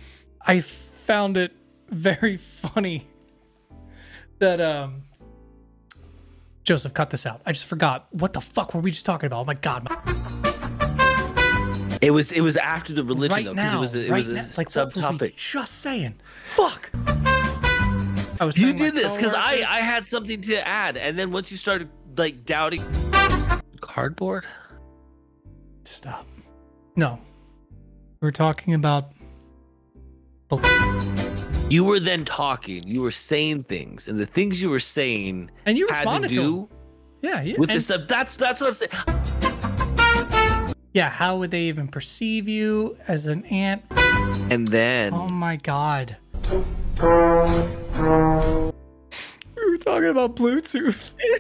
I 0.41 0.61
found 0.61 1.37
it 1.37 1.53
very 1.89 2.37
funny 2.37 3.07
that 4.39 4.59
um. 4.59 5.03
Joseph, 6.63 6.93
cut 6.93 7.11
this 7.11 7.25
out. 7.25 7.41
I 7.45 7.53
just 7.53 7.63
forgot. 7.63 8.07
What 8.11 8.33
the 8.33 8.41
fuck 8.41 8.73
were 8.73 8.81
we 8.81 8.91
just 8.91 9.05
talking 9.05 9.27
about? 9.27 9.41
Oh 9.41 9.45
my 9.45 9.53
god, 9.53 9.87
my 9.87 9.97
It 12.01 12.11
was 12.11 12.31
it 12.31 12.41
was 12.41 12.57
after 12.57 12.91
the 12.91 13.03
religion 13.03 13.35
right 13.37 13.45
though 13.45 13.53
because 13.53 13.71
now, 13.71 13.77
it 13.77 13.81
was 13.81 13.95
a, 13.95 14.05
it 14.05 14.09
right 14.09 14.17
was 14.17 14.27
a 14.29 14.33
now. 14.33 14.47
Like, 14.57 14.75
what 14.75 14.95
were 14.95 15.11
we 15.11 15.17
subtopic. 15.17 15.35
just 15.37 15.79
saying. 15.79 16.15
Fuck. 16.55 16.89
I 18.39 18.45
was. 18.45 18.57
You 18.57 18.67
saying 18.67 18.75
my 18.79 18.85
did 18.85 18.95
this 18.95 19.15
because 19.15 19.33
I 19.33 19.63
I 19.67 19.79
had 19.79 20.05
something 20.05 20.41
to 20.41 20.67
add, 20.67 20.97
and 20.97 21.17
then 21.17 21.31
once 21.31 21.51
you 21.51 21.57
started 21.57 21.89
like 22.17 22.45
doubting 22.45 22.83
cardboard, 23.81 24.45
stop. 25.83 26.27
No, 26.95 27.19
we 28.21 28.25
were 28.27 28.31
talking 28.31 28.73
about. 28.73 29.11
you 31.69 31.83
were 31.83 31.99
then 31.99 32.23
talking, 32.23 32.87
you 32.87 33.01
were 33.01 33.11
saying 33.11 33.63
things, 33.65 34.07
and 34.07 34.19
the 34.19 34.25
things 34.25 34.61
you 34.61 34.69
were 34.69 34.79
saying 34.79 35.51
And 35.65 35.77
you 35.77 35.87
had 35.87 35.95
to 35.95 35.99
responded 35.99 36.31
to. 36.31 36.69
Yeah, 37.21 37.41
yeah. 37.41 37.55
with 37.57 37.69
and- 37.69 37.77
this. 37.77 37.87
That's 38.07 38.35
that's 38.37 38.61
what 38.61 38.67
I'm 38.67 38.73
saying. 38.73 38.91
yeah. 40.93 41.09
How 41.09 41.37
would 41.37 41.51
they 41.51 41.63
even 41.63 41.87
perceive 41.87 42.47
you 42.47 42.97
as 43.07 43.25
an 43.25 43.45
ant? 43.45 43.83
And 44.49 44.67
then 44.67 45.13
Oh 45.13 45.27
my 45.27 45.57
god. 45.57 46.15
Talking 49.97 50.11
about 50.11 50.35
Bluetooth. 50.35 51.03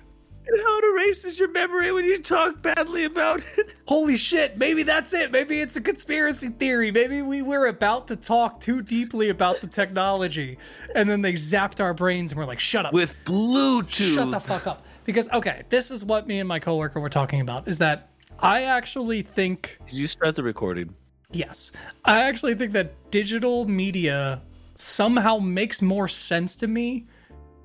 how 0.65 0.77
it 0.77 0.85
erases 0.85 1.37
your 1.37 1.51
memory 1.51 1.91
when 1.91 2.05
you 2.05 2.21
talk 2.21 2.61
badly 2.61 3.03
about 3.03 3.41
it. 3.57 3.75
Holy 3.87 4.15
shit, 4.17 4.57
maybe 4.57 4.81
that's 4.83 5.13
it. 5.13 5.29
Maybe 5.31 5.59
it's 5.59 5.75
a 5.75 5.81
conspiracy 5.81 6.49
theory. 6.49 6.89
Maybe 6.89 7.21
we 7.21 7.41
were 7.41 7.67
about 7.67 8.07
to 8.07 8.15
talk 8.15 8.61
too 8.61 8.81
deeply 8.81 9.29
about 9.29 9.59
the 9.59 9.67
technology 9.67 10.57
and 10.95 11.09
then 11.09 11.21
they 11.21 11.33
zapped 11.33 11.81
our 11.81 11.93
brains 11.93 12.31
and 12.31 12.39
we're 12.39 12.45
like, 12.45 12.59
shut 12.59 12.85
up. 12.85 12.93
With 12.93 13.13
Bluetooth. 13.25 14.15
Shut 14.15 14.31
the 14.31 14.39
fuck 14.39 14.67
up. 14.67 14.85
Because 15.03 15.29
okay, 15.29 15.63
this 15.69 15.91
is 15.91 16.03
what 16.03 16.27
me 16.27 16.39
and 16.39 16.47
my 16.47 16.59
coworker 16.59 16.99
were 16.99 17.09
talking 17.09 17.41
about 17.41 17.67
is 17.67 17.77
that 17.79 18.09
I 18.39 18.63
actually 18.63 19.21
think 19.21 19.77
Did 19.87 19.95
you 19.97 20.07
start 20.07 20.35
the 20.35 20.43
recording? 20.43 20.95
yes. 21.31 21.71
I 22.05 22.21
actually 22.21 22.55
think 22.55 22.71
that 22.71 23.11
digital 23.11 23.67
media 23.67 24.41
somehow 24.75 25.39
makes 25.39 25.81
more 25.81 26.07
sense 26.07 26.55
to 26.57 26.67
me 26.67 27.05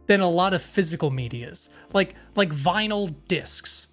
than 0.06 0.20
a 0.20 0.28
lot 0.28 0.54
of 0.54 0.62
physical 0.62 1.10
medias. 1.10 1.68
Like 1.92 2.14
like 2.36 2.50
vinyl 2.50 3.14
discs. 3.28 3.88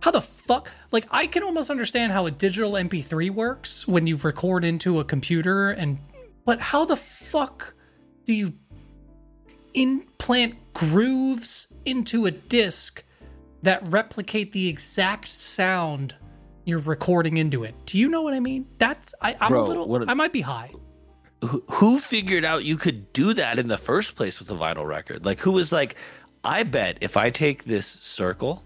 How 0.00 0.10
the 0.10 0.20
fuck? 0.20 0.70
Like 0.92 1.06
I 1.10 1.26
can 1.26 1.42
almost 1.42 1.70
understand 1.70 2.12
how 2.12 2.26
a 2.26 2.30
digital 2.30 2.72
MP3 2.72 3.30
works 3.30 3.86
when 3.88 4.06
you 4.06 4.16
record 4.16 4.64
into 4.64 5.00
a 5.00 5.04
computer 5.04 5.70
and 5.70 5.98
but 6.44 6.60
how 6.60 6.84
the 6.84 6.96
fuck 6.96 7.74
do 8.24 8.32
you 8.32 8.52
implant 9.74 10.54
grooves 10.72 11.68
into 11.84 12.26
a 12.26 12.30
disc 12.30 13.04
that 13.62 13.82
replicate 13.90 14.52
the 14.52 14.68
exact 14.68 15.28
sound 15.28 16.14
you're 16.64 16.78
recording 16.80 17.38
into 17.38 17.64
it. 17.64 17.74
Do 17.86 17.98
you 17.98 18.08
know 18.08 18.22
what 18.22 18.34
I 18.34 18.40
mean? 18.40 18.66
That's 18.76 19.14
I, 19.22 19.34
I'm 19.40 19.50
Bro, 19.50 19.62
a 19.62 19.66
little. 19.66 19.88
what 19.88 20.08
I 20.08 20.14
might 20.14 20.32
be 20.32 20.42
high. 20.42 20.70
Who, 21.42 21.98
figured 21.98 22.44
out 22.44 22.64
you 22.64 22.76
could 22.76 23.12
do 23.12 23.32
that 23.34 23.58
in 23.58 23.68
the 23.68 23.78
first 23.78 24.16
place 24.16 24.40
with 24.40 24.50
a 24.50 24.54
vinyl 24.54 24.86
record? 24.86 25.24
Like, 25.24 25.40
who 25.40 25.52
was 25.52 25.70
like, 25.70 25.94
I 26.42 26.64
bet 26.64 26.98
if 27.00 27.16
I 27.16 27.30
take 27.30 27.64
this 27.64 27.86
circle, 27.86 28.64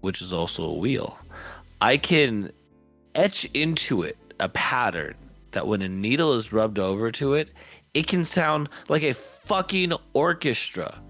which 0.00 0.20
is 0.20 0.32
also 0.32 0.64
a 0.64 0.74
wheel, 0.74 1.18
I 1.80 1.96
can 1.96 2.52
etch 3.14 3.44
into 3.54 4.02
it 4.02 4.18
a 4.40 4.48
pattern 4.48 5.14
that 5.52 5.66
when 5.66 5.82
a 5.82 5.88
needle 5.88 6.34
is 6.34 6.52
rubbed 6.52 6.78
over 6.78 7.10
to 7.12 7.34
it, 7.34 7.50
it 7.94 8.06
can 8.06 8.24
sound 8.24 8.68
like 8.88 9.02
a 9.02 9.14
fucking 9.14 9.92
orchestra. 10.12 11.00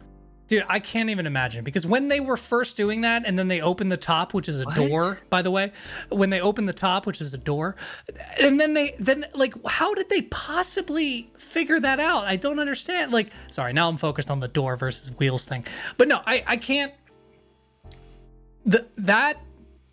Dude, 0.53 0.66
I 0.68 0.80
can't 0.80 1.09
even 1.09 1.24
imagine 1.24 1.64
because 1.64 1.86
when 1.86 2.09
they 2.09 2.20
were 2.20 2.36
first 2.36 2.76
doing 2.76 3.00
that 3.00 3.22
and 3.24 3.38
then 3.38 3.48
they 3.48 3.62
opened 3.62 3.90
the 3.90 3.96
top, 3.96 4.34
which 4.34 4.50
is 4.50 4.61
a 4.61 4.64
What? 4.64 4.74
door, 4.74 5.18
by 5.30 5.40
the 5.40 5.50
way, 5.50 5.72
when 6.11 6.28
they 6.28 6.42
opened 6.42 6.68
the 6.68 6.74
top, 6.74 7.07
which 7.07 7.22
is 7.22 7.32
a 7.32 7.38
door, 7.38 7.74
and 8.38 8.61
then 8.61 8.74
they 8.74 8.94
then 8.98 9.24
like 9.32 9.55
how 9.66 9.94
did 9.94 10.11
they 10.11 10.20
possibly 10.20 11.30
figure 11.38 11.80
that 11.80 12.00
out? 12.00 12.24
I 12.24 12.36
don't 12.36 12.59
understand. 12.59 13.12
Like, 13.12 13.30
sorry, 13.50 13.72
now 13.72 13.88
I'm 13.88 13.96
focused 13.96 14.30
on 14.30 14.40
the 14.40 14.48
door 14.48 14.76
versus 14.76 15.11
wheels 15.18 15.46
thing. 15.46 15.64
But 15.96 16.07
no, 16.09 16.20
I 16.26 16.44
I 16.46 16.57
can't 16.59 16.92
the 18.66 18.86
that 18.98 19.40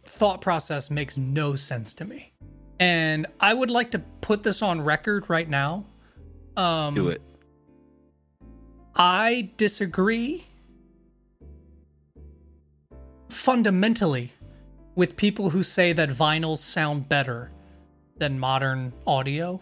thought 0.03 0.41
process 0.41 0.91
makes 0.91 1.15
no 1.15 1.55
sense 1.55 1.93
to 1.93 2.03
me. 2.03 2.33
And 2.81 3.27
I 3.39 3.53
would 3.53 3.71
like 3.71 3.91
to 3.91 3.99
put 4.19 4.43
this 4.43 4.61
on 4.61 4.81
record 4.81 5.29
right 5.29 5.47
now. 5.47 5.85
Um 6.57 6.95
Do 6.95 7.07
it. 7.07 7.21
I 8.93 9.51
disagree 9.55 10.43
fundamentally 13.29 14.33
with 14.95 15.15
people 15.15 15.49
who 15.49 15.63
say 15.63 15.93
that 15.93 16.09
vinyls 16.09 16.57
sound 16.57 17.07
better 17.07 17.51
than 18.17 18.39
modern 18.39 18.91
audio. 19.07 19.61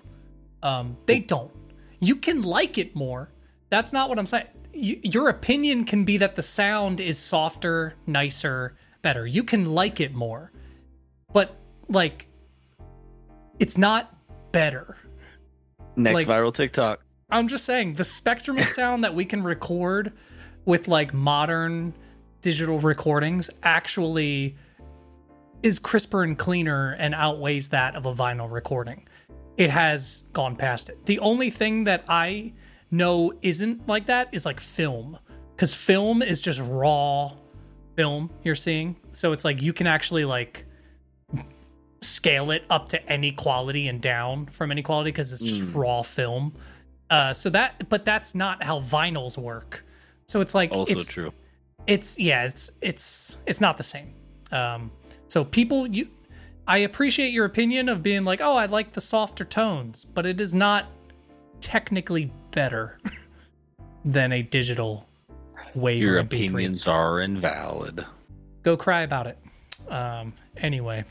Um, 0.63 0.97
they 1.05 1.19
don't. 1.19 1.51
You 1.99 2.15
can 2.15 2.41
like 2.41 2.77
it 2.77 2.95
more. 2.95 3.29
That's 3.69 3.93
not 3.93 4.09
what 4.09 4.17
I'm 4.17 4.25
saying. 4.25 4.47
Y- 4.73 4.99
your 5.03 5.29
opinion 5.29 5.83
can 5.85 6.05
be 6.05 6.17
that 6.17 6.35
the 6.35 6.41
sound 6.41 6.99
is 6.99 7.17
softer, 7.17 7.93
nicer, 8.05 8.75
better. 9.01 9.27
You 9.27 9.43
can 9.43 9.65
like 9.65 9.99
it 9.99 10.15
more. 10.15 10.51
But, 11.33 11.55
like, 11.87 12.27
it's 13.59 13.77
not 13.77 14.15
better. 14.51 14.97
Next 15.95 16.13
like- 16.15 16.27
viral 16.27 16.53
TikTok. 16.53 17.01
I'm 17.29 17.49
just 17.49 17.65
saying 17.65 17.95
the 17.95 18.05
spectrum 18.05 18.57
of 18.57 18.65
sound 18.65 19.03
that 19.03 19.13
we 19.13 19.25
can 19.25 19.43
record 19.43 20.13
with 20.63 20.87
like 20.87 21.13
modern 21.13 21.93
digital 22.47 22.79
recordings 22.79 23.49
actually 23.63 24.55
is 25.63 25.79
crisper 25.79 26.23
and 26.23 26.37
cleaner 26.37 26.95
and 26.97 27.13
outweighs 27.13 27.67
that 27.67 27.93
of 27.93 28.05
a 28.05 28.13
vinyl 28.13 28.49
recording. 28.49 29.05
It 29.57 29.69
has 29.69 30.23
gone 30.31 30.55
past 30.55 30.87
it. 30.87 31.05
The 31.05 31.19
only 31.19 31.49
thing 31.49 31.83
that 31.83 32.05
I 32.07 32.53
know 32.89 33.33
isn't 33.41 33.85
like 33.85 34.05
that 34.05 34.29
is 34.31 34.45
like 34.45 34.61
film 34.61 35.19
cuz 35.57 35.73
film 35.73 36.21
is 36.21 36.41
just 36.41 36.61
raw 36.63 37.33
film 37.97 38.29
you're 38.45 38.55
seeing. 38.55 38.95
So 39.11 39.33
it's 39.33 39.43
like 39.43 39.61
you 39.61 39.73
can 39.73 39.85
actually 39.85 40.23
like 40.23 40.65
scale 41.99 42.51
it 42.51 42.63
up 42.69 42.87
to 42.89 43.11
any 43.11 43.33
quality 43.33 43.89
and 43.89 43.99
down 44.01 44.45
from 44.53 44.71
any 44.71 44.83
quality 44.83 45.11
because 45.11 45.33
it's 45.33 45.43
just 45.43 45.63
Mm. 45.63 45.75
raw 45.75 46.01
film. 46.01 46.53
Uh, 47.09 47.33
so 47.33 47.49
that, 47.49 47.89
but 47.89 48.05
that's 48.05 48.33
not 48.33 48.63
how 48.63 48.79
vinyls 48.79 49.37
work. 49.37 49.83
So 50.27 50.39
it's 50.39 50.55
like 50.55 50.71
Also 50.71 50.93
it's 50.93 51.07
true. 51.07 51.33
It's 51.87 52.19
yeah, 52.19 52.43
it's 52.43 52.71
it's 52.81 53.37
it's 53.45 53.61
not 53.61 53.77
the 53.77 53.83
same. 53.83 54.13
Um, 54.51 54.91
so 55.27 55.43
people, 55.43 55.87
you, 55.87 56.07
I 56.67 56.79
appreciate 56.79 57.29
your 57.31 57.45
opinion 57.45 57.89
of 57.89 58.03
being 58.03 58.23
like, 58.23 58.41
oh, 58.41 58.55
I 58.55 58.65
like 58.67 58.93
the 58.93 59.01
softer 59.01 59.45
tones, 59.45 60.03
but 60.03 60.25
it 60.25 60.39
is 60.39 60.53
not 60.53 60.85
technically 61.61 62.31
better 62.51 62.99
than 64.05 64.31
a 64.31 64.41
digital 64.41 65.07
wave. 65.75 66.01
Your 66.01 66.17
or 66.17 66.23
MP3 66.23 66.25
opinions 66.25 66.87
are 66.87 67.19
invalid. 67.21 68.05
go 68.63 68.77
cry 68.77 69.01
about 69.01 69.27
it. 69.27 69.37
Um, 69.89 70.33
anyway, 70.57 71.05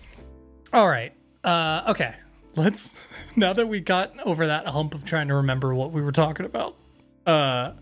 all 0.72 0.88
right. 0.88 1.12
Uh, 1.42 1.84
okay, 1.88 2.14
let's. 2.54 2.94
Now 3.38 3.52
that 3.52 3.68
we 3.68 3.80
got 3.80 4.18
over 4.26 4.46
that 4.46 4.66
hump 4.66 4.94
of 4.94 5.04
trying 5.04 5.28
to 5.28 5.34
remember 5.34 5.74
what 5.74 5.92
we 5.92 6.00
were 6.00 6.10
talking 6.10 6.46
about, 6.46 6.74
uh, 7.26 7.72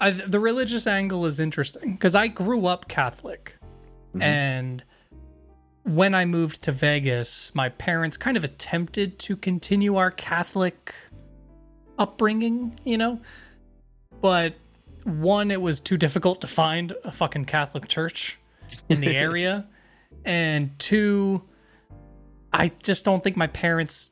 I, 0.00 0.10
the 0.10 0.40
religious 0.40 0.86
angle 0.86 1.26
is 1.26 1.38
interesting 1.40 1.92
because 1.92 2.14
I 2.14 2.28
grew 2.28 2.66
up 2.66 2.88
Catholic, 2.88 3.56
Mhm. 4.14 4.22
and 4.22 4.84
when 5.84 6.14
I 6.14 6.24
moved 6.24 6.62
to 6.62 6.72
Vegas, 6.72 7.54
my 7.54 7.68
parents 7.70 8.16
kind 8.16 8.36
of 8.36 8.44
attempted 8.44 9.18
to 9.20 9.36
continue 9.36 9.96
our 9.96 10.10
Catholic 10.10 10.94
upbringing, 11.98 12.78
you 12.84 12.96
know, 12.98 13.20
but 14.20 14.54
one, 15.04 15.50
it 15.50 15.60
was 15.60 15.80
too 15.80 15.96
difficult 15.96 16.40
to 16.42 16.46
find 16.46 16.92
a 17.04 17.12
fucking 17.12 17.44
Catholic 17.46 17.88
church 17.88 18.38
in 18.88 19.00
the 19.00 19.16
area. 19.16 19.66
and 20.24 20.78
two, 20.78 21.42
I 22.52 22.72
just 22.82 23.04
don't 23.06 23.24
think 23.24 23.36
my 23.36 23.46
parents 23.46 24.10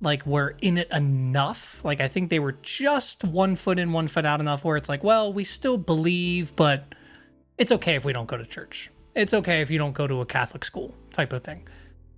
like 0.00 0.26
were 0.26 0.56
in 0.60 0.78
it 0.78 0.90
enough. 0.90 1.84
Like 1.84 2.00
I 2.00 2.08
think 2.08 2.30
they 2.30 2.38
were 2.38 2.52
just 2.62 3.24
one 3.24 3.56
foot 3.56 3.78
in, 3.78 3.92
one 3.92 4.08
foot 4.08 4.24
out 4.26 4.40
enough 4.40 4.64
where 4.64 4.76
it's 4.76 4.88
like, 4.88 5.02
well, 5.04 5.32
we 5.32 5.44
still 5.44 5.78
believe, 5.78 6.54
but 6.56 6.94
it's 7.58 7.72
okay 7.72 7.94
if 7.94 8.04
we 8.04 8.12
don't 8.12 8.26
go 8.26 8.36
to 8.36 8.44
church. 8.44 8.90
It's 9.14 9.32
okay 9.32 9.60
if 9.60 9.70
you 9.70 9.78
don't 9.78 9.92
go 9.92 10.06
to 10.06 10.20
a 10.20 10.26
Catholic 10.26 10.64
school 10.64 10.94
type 11.12 11.32
of 11.32 11.42
thing. 11.44 11.66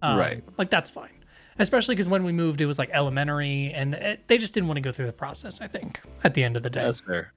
Um, 0.02 0.18
Right. 0.18 0.42
Like 0.58 0.70
that's 0.70 0.90
fine. 0.90 1.10
Especially 1.58 1.94
because 1.94 2.08
when 2.08 2.24
we 2.24 2.32
moved, 2.32 2.60
it 2.60 2.66
was 2.66 2.78
like 2.78 2.90
elementary, 2.92 3.72
and 3.72 3.94
it, 3.94 4.28
they 4.28 4.36
just 4.36 4.52
didn't 4.52 4.68
want 4.68 4.76
to 4.76 4.82
go 4.82 4.92
through 4.92 5.06
the 5.06 5.12
process. 5.12 5.60
I 5.62 5.66
think 5.68 6.00
at 6.22 6.34
the 6.34 6.44
end 6.44 6.54
of 6.56 6.62
the 6.62 6.68
day, 6.68 6.82
That's 6.82 7.00
fair. 7.00 7.32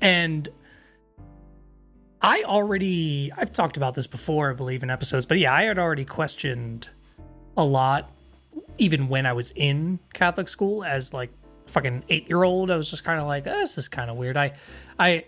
and 0.00 0.48
I 2.22 2.42
already 2.46 3.30
I've 3.36 3.52
talked 3.52 3.76
about 3.76 3.94
this 3.94 4.06
before, 4.06 4.50
I 4.50 4.54
believe 4.54 4.82
in 4.82 4.90
episodes, 4.90 5.26
but 5.26 5.38
yeah, 5.38 5.52
I 5.52 5.64
had 5.64 5.78
already 5.78 6.04
questioned 6.06 6.88
a 7.56 7.64
lot 7.64 8.10
even 8.78 9.08
when 9.08 9.26
I 9.26 9.32
was 9.32 9.52
in 9.52 9.98
Catholic 10.12 10.48
school 10.48 10.84
as 10.84 11.12
like 11.12 11.30
fucking 11.66 12.04
8-year-old. 12.08 12.70
I 12.70 12.76
was 12.76 12.90
just 12.90 13.04
kind 13.04 13.20
of 13.20 13.26
like, 13.26 13.46
"Eh, 13.46 13.52
this 13.52 13.78
is 13.78 13.88
kind 13.88 14.10
of 14.10 14.16
weird. 14.16 14.36
I 14.36 14.52
I 14.98 15.24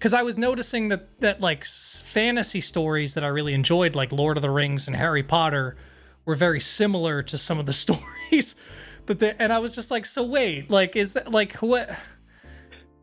cuz 0.00 0.12
I 0.12 0.22
was 0.22 0.36
noticing 0.36 0.88
that 0.88 1.20
that 1.20 1.40
like 1.40 1.64
fantasy 1.64 2.60
stories 2.60 3.14
that 3.14 3.24
I 3.24 3.28
really 3.28 3.54
enjoyed 3.54 3.94
like 3.94 4.12
Lord 4.12 4.36
of 4.36 4.42
the 4.42 4.50
Rings 4.50 4.86
and 4.86 4.96
Harry 4.96 5.22
Potter 5.22 5.76
were 6.24 6.34
very 6.34 6.60
similar 6.60 7.22
to 7.22 7.38
some 7.38 7.58
of 7.58 7.66
the 7.66 7.72
stories 7.84 8.56
But 9.06 9.18
the, 9.18 9.40
and 9.40 9.52
I 9.52 9.58
was 9.58 9.72
just 9.72 9.90
like, 9.90 10.06
"So 10.06 10.22
wait, 10.22 10.70
like 10.70 10.96
is 10.96 11.12
that 11.12 11.30
like 11.30 11.52
what 11.56 11.90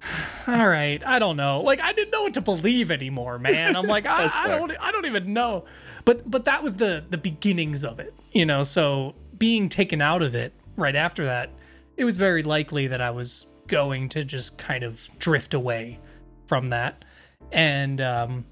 all 0.48 0.68
right 0.68 1.04
i 1.06 1.20
don't 1.20 1.38
know 1.38 1.62
like 1.62 1.80
i 1.80 1.94
didn't 1.94 2.12
know 2.12 2.24
what 2.24 2.34
to 2.34 2.42
believe 2.42 2.90
anymore 2.90 3.38
man 3.38 3.76
i'm 3.76 3.86
like 3.86 4.06
I, 4.08 4.32
I 4.34 4.48
don't 4.48 4.72
i 4.80 4.92
don't 4.92 5.06
even 5.06 5.32
know 5.34 5.66
but 6.06 6.30
but 6.30 6.46
that 6.46 6.64
was 6.64 6.78
the 6.78 7.06
the 7.10 7.18
beginnings 7.20 7.86
of 7.86 8.00
it 8.00 8.14
you 8.32 8.46
know 8.46 8.64
so 8.64 9.14
being 9.42 9.68
taken 9.68 10.04
out 10.04 10.22
of 10.22 10.36
it 10.36 10.54
right 10.76 10.96
after 10.96 11.26
that 11.26 11.50
it 11.98 12.06
was 12.06 12.16
very 12.16 12.44
likely 12.44 12.86
that 12.86 13.02
i 13.02 13.10
was 13.10 13.48
going 13.72 14.10
to 14.10 14.24
just 14.24 14.58
kind 14.58 14.84
of 14.84 15.10
drift 15.18 15.54
away 15.54 15.98
from 16.46 16.70
that. 16.70 17.06
And 17.52 18.02
um 18.02 18.46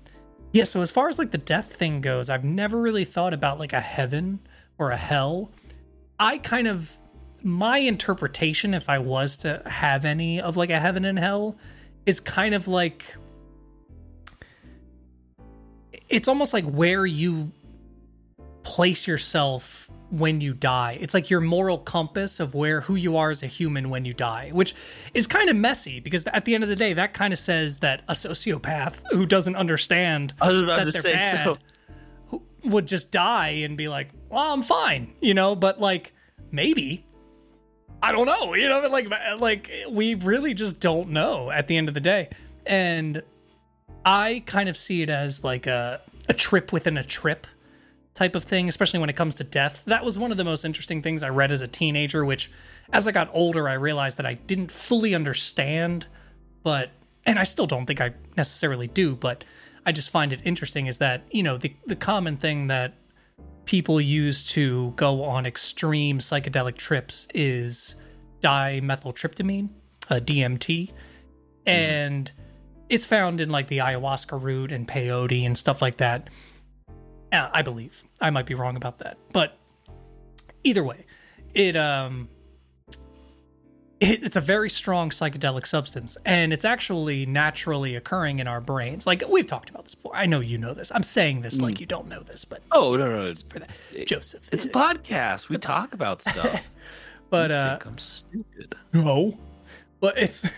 yeah 0.54 0.64
so 0.64 0.82
as 0.82 0.90
far 0.90 1.10
as 1.10 1.20
like 1.20 1.30
the 1.30 1.38
death 1.38 1.76
thing 1.76 2.02
goes 2.02 2.28
i've 2.28 2.44
never 2.44 2.82
really 2.82 3.06
thought 3.06 3.36
about 3.36 3.60
like 3.60 3.74
a 3.74 3.82
heaven 3.82 4.40
or 4.80 4.92
a 4.92 4.98
hell. 4.98 5.52
I 6.20 6.38
kind 6.40 6.68
of 6.68 6.98
my 7.44 7.78
interpretation 7.78 8.74
if 8.74 8.90
i 8.90 8.98
was 8.98 9.38
to 9.38 9.62
have 9.66 10.04
any 10.06 10.42
of 10.42 10.58
like 10.58 10.70
a 10.70 10.80
heaven 10.80 11.06
and 11.06 11.20
hell 11.20 11.56
is 12.06 12.20
kind 12.20 12.54
of 12.54 12.68
like 12.68 13.16
it's 16.10 16.28
almost 16.28 16.54
like 16.54 16.66
where 16.66 17.06
you 17.06 17.52
place 18.70 19.08
yourself 19.08 19.90
when 20.12 20.42
you 20.42 20.54
die 20.54 20.96
it's 21.02 21.16
like 21.16 21.30
your 21.32 21.42
moral 21.42 21.80
compass 21.80 22.40
of 22.40 22.54
where 22.54 22.82
who 22.82 22.94
you 22.94 23.18
are 23.18 23.32
as 23.32 23.42
a 23.42 23.48
human 23.48 23.90
when 23.90 24.06
you 24.06 24.14
die 24.14 24.50
which 24.54 24.76
is 25.16 25.26
kind 25.26 25.50
of 25.50 25.56
messy 25.56 26.00
because 26.00 26.24
at 26.28 26.46
the 26.46 26.54
end 26.54 26.64
of 26.64 26.70
the 26.70 26.76
day 26.76 26.94
that 26.94 27.12
kind 27.12 27.34
of 27.34 27.40
says 27.40 27.80
that 27.80 28.04
a 28.08 28.14
sociopath 28.14 29.02
who 29.12 29.26
doesn't 29.26 29.56
understand 29.56 30.34
I 30.40 30.50
was 30.50 30.62
about 30.62 30.86
that 30.86 30.94
they're 30.94 31.14
bad 31.14 31.44
so. 31.46 31.58
would 32.64 32.86
just 32.86 33.12
die 33.12 33.50
and 33.50 33.78
be 33.78 33.88
like, 33.88 34.10
"Well, 34.30 34.54
I'm 34.54 34.62
fine," 34.62 35.16
you 35.22 35.34
know. 35.34 35.56
But 35.56 35.80
like, 35.80 36.14
maybe 36.52 37.06
I 38.02 38.12
don't 38.12 38.26
know, 38.26 38.54
you 38.54 38.70
know. 38.70 38.80
Like, 38.88 39.10
like 39.40 39.72
we 39.90 40.16
really 40.16 40.54
just 40.54 40.80
don't 40.80 41.10
know 41.10 41.52
at 41.52 41.68
the 41.68 41.78
end 41.78 41.88
of 41.88 41.94
the 41.94 42.02
day, 42.02 42.30
and 42.66 43.24
I 44.06 44.44
kind 44.46 44.70
of 44.70 44.78
see 44.78 45.02
it 45.02 45.10
as 45.10 45.44
like 45.44 45.68
a 45.68 46.02
a 46.28 46.34
trip 46.34 46.72
within 46.72 46.98
a 46.98 47.04
trip 47.04 47.48
type 48.20 48.36
of 48.36 48.44
thing, 48.44 48.68
especially 48.68 49.00
when 49.00 49.10
it 49.10 49.16
comes 49.16 49.36
to 49.36 49.46
death. 49.46 49.82
That 49.86 50.04
was 50.04 50.20
one 50.20 50.30
of 50.30 50.36
the 50.36 50.44
most 50.44 50.66
interesting 50.66 51.02
things 51.02 51.24
I 51.24 51.30
read 51.30 51.54
as 51.54 51.62
a 51.62 51.68
teenager, 51.70 52.26
which 52.26 52.52
as 52.92 53.08
I 53.08 53.14
got 53.14 53.30
older, 53.32 53.70
I 53.70 53.76
realized 53.76 54.18
that 54.18 54.26
I 54.26 54.34
didn't 54.34 54.74
fully 54.74 55.16
understand, 55.16 56.06
but 56.62 56.92
and 57.26 57.40
I 57.40 57.46
still 57.46 57.66
don't 57.66 57.86
think 57.86 58.02
I 58.02 58.14
necessarily 58.36 58.88
do, 58.88 59.16
but 59.16 59.46
I 59.86 59.94
just 59.94 60.10
find 60.10 60.34
it 60.34 60.42
interesting 60.44 60.88
is 60.88 60.98
that, 60.98 61.24
you 61.32 61.44
know, 61.44 61.58
the 61.58 61.74
the 61.86 61.96
common 61.96 62.36
thing 62.36 62.68
that 62.68 62.96
people 63.64 64.02
use 64.02 64.46
to 64.48 64.92
go 64.98 65.24
on 65.24 65.46
extreme 65.46 66.20
psychedelic 66.20 66.76
trips 66.76 67.26
is 67.34 67.96
dimethyltryptamine, 68.42 69.70
uh, 70.10 70.16
DMT, 70.16 70.92
and 71.66 72.30
it's 72.90 73.06
found 73.06 73.40
in 73.40 73.50
like 73.50 73.70
the 73.70 73.78
ayahuasca 73.78 74.44
root 74.44 74.74
and 74.74 74.90
peyote 74.90 75.46
and 75.46 75.58
stuff 75.58 75.82
like 75.82 75.98
that. 75.98 76.30
Uh, 77.32 77.50
I 77.54 77.62
believe 77.62 78.04
I 78.20 78.30
might 78.30 78.46
be 78.46 78.56
wrong 78.56 78.76
about 78.76 79.00
that, 79.00 79.18
but 79.32 79.58
either 80.64 80.84
way, 80.84 81.06
it 81.54 81.76
um, 81.76 82.28
it, 84.00 84.24
it's 84.24 84.36
a 84.36 84.42
very 84.42 84.70
strong 84.70 85.10
psychedelic 85.10 85.68
substance, 85.68 86.18
and 86.26 86.54
it's 86.54 86.66
actually 86.66 87.26
naturally 87.26 87.96
occurring 87.96 88.40
in 88.40 88.48
our 88.48 88.62
brains. 88.62 89.06
Like 89.06 89.24
we've 89.28 89.48
talked 89.48 89.70
about 89.70 89.84
this 89.86 89.96
before. 89.96 90.16
I 90.16 90.26
know 90.26 90.40
you 90.40 90.58
know 90.58 90.74
this. 90.74 90.92
I'm 90.94 91.04
saying 91.04 91.42
this 91.42 91.60
like 91.60 91.80
you 91.80 91.86
don't 91.86 92.08
know 92.08 92.22
this, 92.22 92.46
but 92.46 92.62
Oh 92.72 92.96
no 92.96 93.10
no, 93.10 93.28
it's, 93.28 93.42
for 93.44 93.60
that, 93.60 93.70
Joseph. 94.06 94.48
it's 94.52 94.66
a 94.66 94.70
podcast. 94.70 95.50
We 95.50 95.58
talk 95.58 95.94
about 95.94 96.22
stuff. 96.28 96.70
but 97.30 97.50
you 97.50 97.56
uh, 97.56 97.80
I'm 97.86 97.98
stupid. 97.98 98.76
No. 98.94 99.38
But 100.00 100.18
it's 100.18 100.50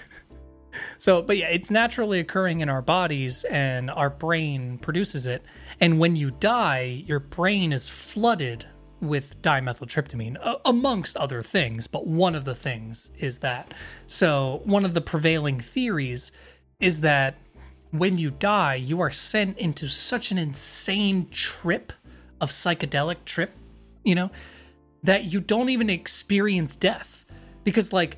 so 0.98 1.22
but 1.22 1.38
yeah, 1.38 1.48
it's 1.48 1.72
naturally 1.72 2.20
occurring 2.20 2.62
in 2.62 2.70
our 2.70 2.82
bodies 2.82 3.44
and 3.46 3.90
our 3.92 4.10
brain 4.10 4.78
produces 4.78 5.26
it. 5.26 5.44
And 5.80 6.00
when 6.00 6.16
you 6.16 6.32
die, 6.32 7.04
your 7.06 7.20
brain 7.20 7.74
is 7.74 7.88
flooded 7.88 8.66
with 9.02 9.42
dimethyltryptamine 9.42 10.60
amongst 10.66 11.18
other 11.18 11.42
things, 11.42 11.88
but 11.88 12.06
one 12.06 12.36
of 12.36 12.46
the 12.46 12.56
things 12.56 13.12
is 13.18 13.40
that. 13.40 13.74
So, 14.06 14.62
one 14.64 14.86
of 14.86 14.94
the 14.94 15.02
prevailing 15.02 15.60
theories 15.60 16.32
is 16.80 17.02
that 17.02 17.36
when 17.90 18.18
you 18.18 18.32
die, 18.32 18.76
you 18.76 19.02
are 19.02 19.12
sent 19.12 19.58
into 19.58 19.90
such 19.90 20.32
an 20.32 20.38
insane 20.38 21.28
trip 21.30 21.92
of 22.40 22.50
psychedelic 22.50 23.26
trip, 23.26 23.52
you 24.04 24.16
know, 24.16 24.32
that 25.04 25.26
you 25.26 25.40
don't 25.40 25.70
even 25.70 25.90
experience 25.90 26.76
death 26.76 27.26
because 27.64 27.92
like 27.92 28.18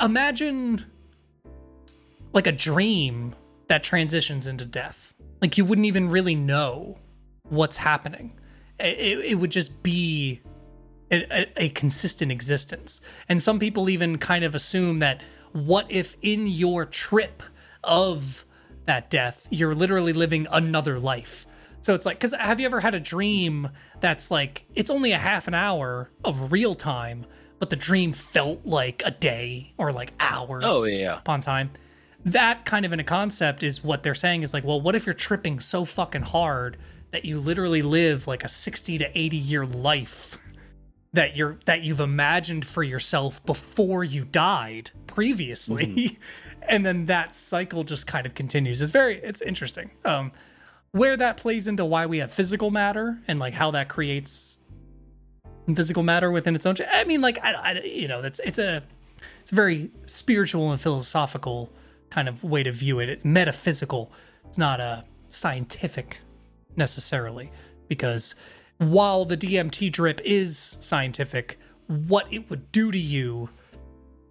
imagine 0.00 0.84
like 2.36 2.46
a 2.46 2.52
dream 2.52 3.34
that 3.66 3.82
transitions 3.82 4.46
into 4.46 4.64
death 4.64 5.12
like 5.42 5.58
you 5.58 5.64
wouldn't 5.64 5.86
even 5.86 6.08
really 6.08 6.36
know 6.36 6.96
what's 7.48 7.76
happening 7.76 8.38
it, 8.78 9.18
it, 9.24 9.34
would 9.34 9.50
just 9.50 9.82
be 9.82 10.40
a, 11.10 11.24
a, 11.32 11.64
a 11.64 11.68
consistent 11.70 12.30
existence 12.30 13.00
and 13.28 13.42
some 13.42 13.58
people 13.58 13.88
even 13.88 14.18
kind 14.18 14.44
of 14.44 14.54
assume 14.54 15.00
that 15.00 15.20
what 15.52 15.90
if 15.90 16.16
in 16.22 16.46
your 16.46 16.84
trip 16.84 17.42
of 17.82 18.44
that 18.84 19.10
death, 19.10 19.48
you're 19.50 19.74
literally 19.74 20.12
living 20.12 20.46
another 20.50 20.98
life? 20.98 21.46
So 21.80 21.94
it's 21.94 22.04
like, 22.04 22.18
because 22.18 22.34
have 22.34 22.60
you 22.60 22.66
ever 22.66 22.80
had 22.80 22.94
a 22.94 23.00
dream 23.00 23.70
that's 24.00 24.30
like, 24.30 24.66
it's 24.74 24.90
only 24.90 25.12
a 25.12 25.18
half 25.18 25.48
an 25.48 25.54
hour 25.54 26.10
of 26.24 26.52
real 26.52 26.74
time, 26.74 27.24
but 27.58 27.70
the 27.70 27.76
dream 27.76 28.12
felt 28.12 28.66
like 28.66 29.02
a 29.04 29.10
day 29.10 29.72
or 29.78 29.92
like 29.92 30.12
hours 30.20 30.64
Oh 30.66 30.84
yeah. 30.84 31.18
upon 31.18 31.40
time? 31.40 31.70
That 32.26 32.64
kind 32.64 32.84
of 32.84 32.92
in 32.92 33.00
a 33.00 33.04
concept 33.04 33.62
is 33.62 33.82
what 33.82 34.02
they're 34.02 34.14
saying 34.14 34.42
is 34.42 34.52
like, 34.52 34.64
well, 34.64 34.80
what 34.80 34.94
if 34.94 35.06
you're 35.06 35.14
tripping 35.14 35.60
so 35.60 35.84
fucking 35.84 36.22
hard 36.22 36.76
that 37.12 37.24
you 37.24 37.40
literally 37.40 37.82
live 37.82 38.26
like 38.26 38.44
a 38.44 38.48
60 38.48 38.98
to 38.98 39.18
80 39.18 39.36
year 39.36 39.64
life 39.64 40.36
that 41.12 41.36
you're 41.36 41.58
that 41.64 41.82
you've 41.82 42.00
imagined 42.00 42.66
for 42.66 42.82
yourself 42.82 43.44
before 43.46 44.04
you 44.04 44.24
died 44.24 44.90
previously? 45.06 46.18
And 46.68 46.84
then 46.84 47.06
that 47.06 47.32
cycle 47.32 47.84
just 47.84 48.08
kind 48.08 48.26
of 48.26 48.34
continues. 48.34 48.82
It's 48.82 48.90
very 48.90 49.18
it's 49.18 49.40
interesting. 49.40 49.92
Um 50.04 50.32
where 50.90 51.16
that 51.16 51.36
plays 51.36 51.68
into 51.68 51.84
why 51.84 52.06
we 52.06 52.18
have 52.18 52.32
physical 52.32 52.70
matter 52.70 53.18
and 53.28 53.38
like 53.38 53.54
how 53.54 53.70
that 53.70 53.88
creates 53.88 54.58
physical 55.74 56.02
matter 56.02 56.30
within 56.30 56.54
its 56.54 56.64
own 56.64 56.74
i 56.92 57.04
mean 57.04 57.20
like 57.20 57.38
i, 57.42 57.52
I 57.52 57.80
you 57.82 58.08
know 58.08 58.22
that's 58.22 58.40
it's 58.44 58.58
a 58.58 58.82
it's 59.42 59.52
a 59.52 59.54
very 59.54 59.90
spiritual 60.06 60.70
and 60.70 60.80
philosophical 60.80 61.70
kind 62.16 62.28
of 62.28 62.42
way 62.42 62.62
to 62.62 62.72
view 62.72 62.98
it 62.98 63.08
it's 63.08 63.24
metaphysical 63.24 64.10
it's 64.44 64.58
not 64.58 64.80
a 64.80 65.04
scientific 65.28 66.20
necessarily 66.76 67.50
because 67.88 68.34
while 68.78 69.24
the 69.24 69.36
DMT 69.36 69.90
drip 69.92 70.20
is 70.24 70.76
scientific, 70.80 71.58
what 71.86 72.30
it 72.32 72.48
would 72.50 72.70
do 72.72 72.90
to 72.90 72.98
you 72.98 73.48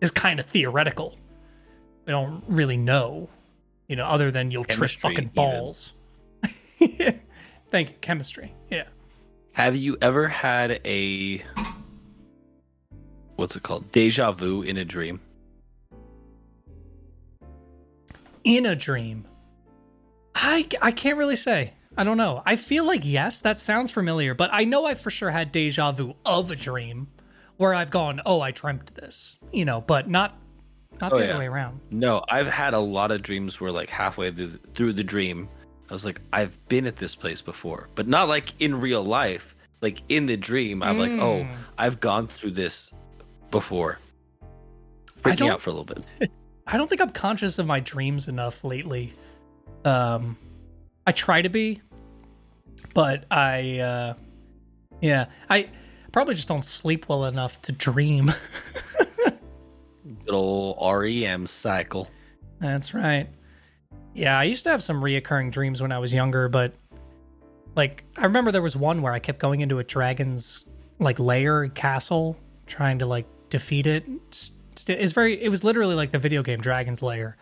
is 0.01 0.11
kind 0.11 0.39
of 0.39 0.45
theoretical. 0.45 1.17
We 2.05 2.11
don't 2.11 2.43
really 2.47 2.77
know, 2.77 3.29
you 3.87 3.95
know, 3.95 4.05
other 4.05 4.29
than 4.29 4.51
you'll 4.51 4.65
trip 4.65 4.91
fucking 4.91 5.29
balls. 5.29 5.93
Thank 7.69 7.89
you, 7.89 7.95
chemistry. 8.01 8.53
Yeah. 8.69 8.83
Have 9.53 9.75
you 9.75 9.97
ever 10.01 10.27
had 10.27 10.79
a 10.85 11.43
what's 13.35 13.55
it 13.55 13.63
called? 13.63 13.91
Deja 13.91 14.31
vu 14.31 14.61
in 14.61 14.77
a 14.77 14.85
dream? 14.85 15.19
In 18.45 18.65
a 18.65 18.75
dream. 18.75 19.27
I 20.33 20.67
I 20.81 20.91
can't 20.91 21.17
really 21.17 21.35
say. 21.35 21.73
I 21.97 22.03
don't 22.03 22.17
know. 22.17 22.41
I 22.45 22.55
feel 22.55 22.85
like 22.85 23.01
yes, 23.03 23.41
that 23.41 23.57
sounds 23.57 23.91
familiar, 23.91 24.33
but 24.33 24.49
I 24.53 24.63
know 24.65 24.85
I 24.85 24.93
for 24.95 25.09
sure 25.09 25.31
had 25.31 25.51
deja 25.51 25.91
vu 25.91 26.13
of 26.25 26.51
a 26.51 26.55
dream 26.55 27.07
where 27.57 27.73
I've 27.73 27.89
gone, 27.91 28.21
"Oh, 28.25 28.41
I 28.41 28.51
dreamt 28.51 28.93
this." 28.95 29.37
You 29.51 29.65
know, 29.65 29.81
but 29.81 30.09
not 30.09 30.39
not 31.01 31.11
Oh, 31.13 31.17
the 31.17 31.25
yeah. 31.25 31.29
other 31.31 31.39
way 31.39 31.47
around. 31.47 31.79
No, 31.91 32.23
I've 32.29 32.47
had 32.47 32.73
a 32.73 32.79
lot 32.79 33.11
of 33.11 33.21
dreams 33.21 33.59
where 33.59 33.71
like 33.71 33.89
halfway 33.89 34.31
through 34.31 34.59
through 34.75 34.93
the 34.93 35.03
dream, 35.03 35.49
I 35.89 35.93
was 35.93 36.05
like, 36.05 36.21
I've 36.33 36.57
been 36.67 36.85
at 36.85 36.97
this 36.97 37.15
place 37.15 37.41
before, 37.41 37.89
but 37.95 38.07
not 38.07 38.27
like 38.27 38.53
in 38.61 38.79
real 38.79 39.03
life. 39.03 39.55
Like 39.81 40.01
in 40.09 40.25
the 40.25 40.37
dream, 40.37 40.81
I'm 40.83 40.97
like, 40.99 41.11
oh, 41.11 41.41
Mm. 41.43 41.49
I've 41.77 41.99
gone 41.99 42.27
through 42.27 42.51
this 42.51 42.91
before. 43.51 43.99
Freaking 45.21 45.49
out 45.49 45.61
for 45.61 45.69
a 45.69 45.73
little 45.73 45.85
bit. 46.19 46.31
I 46.67 46.77
don't 46.77 46.87
think 46.87 47.01
I'm 47.01 47.11
conscious 47.11 47.59
of 47.59 47.67
my 47.67 47.79
dreams 47.79 48.27
enough 48.27 48.63
lately. 48.63 49.13
Um, 49.83 50.37
I 51.05 51.11
try 51.11 51.41
to 51.41 51.49
be, 51.49 51.81
but 52.93 53.25
I, 53.29 53.79
uh, 53.79 54.13
yeah, 54.99 55.25
I 55.49 55.69
probably 56.11 56.33
just 56.33 56.47
don't 56.47 56.63
sleep 56.63 57.07
well 57.07 57.25
enough 57.25 57.61
to 57.63 57.71
dream. 57.71 58.33
Good 59.23 60.33
old 60.33 60.77
REM 60.81 61.45
cycle. 61.45 62.07
That's 62.59 62.93
right. 62.93 63.29
Yeah, 64.15 64.39
I 64.39 64.45
used 64.45 64.63
to 64.63 64.71
have 64.71 64.81
some 64.81 65.01
reoccurring 65.01 65.51
dreams 65.51 65.81
when 65.81 65.91
I 65.91 65.99
was 65.99 66.13
younger, 66.13 66.49
but 66.49 66.73
like 67.75 68.03
I 68.17 68.23
remember 68.23 68.51
there 68.51 68.61
was 68.61 68.75
one 68.75 69.01
where 69.01 69.13
I 69.13 69.19
kept 69.19 69.39
going 69.39 69.61
into 69.61 69.79
a 69.79 69.83
dragon's 69.83 70.65
like 70.99 71.19
lair 71.19 71.67
castle, 71.69 72.37
trying 72.65 72.97
to 72.99 73.05
like 73.05 73.27
defeat 73.49 73.85
it. 73.85 74.05
S- 74.77 74.83
st- 74.83 74.99
It's 74.99 75.13
very. 75.13 75.41
It 75.41 75.49
was 75.49 75.63
literally 75.63 75.95
like 75.95 76.11
the 76.11 76.19
video 76.19 76.43
game 76.43 76.61
Dragon's 76.61 77.01
Lair, 77.01 77.37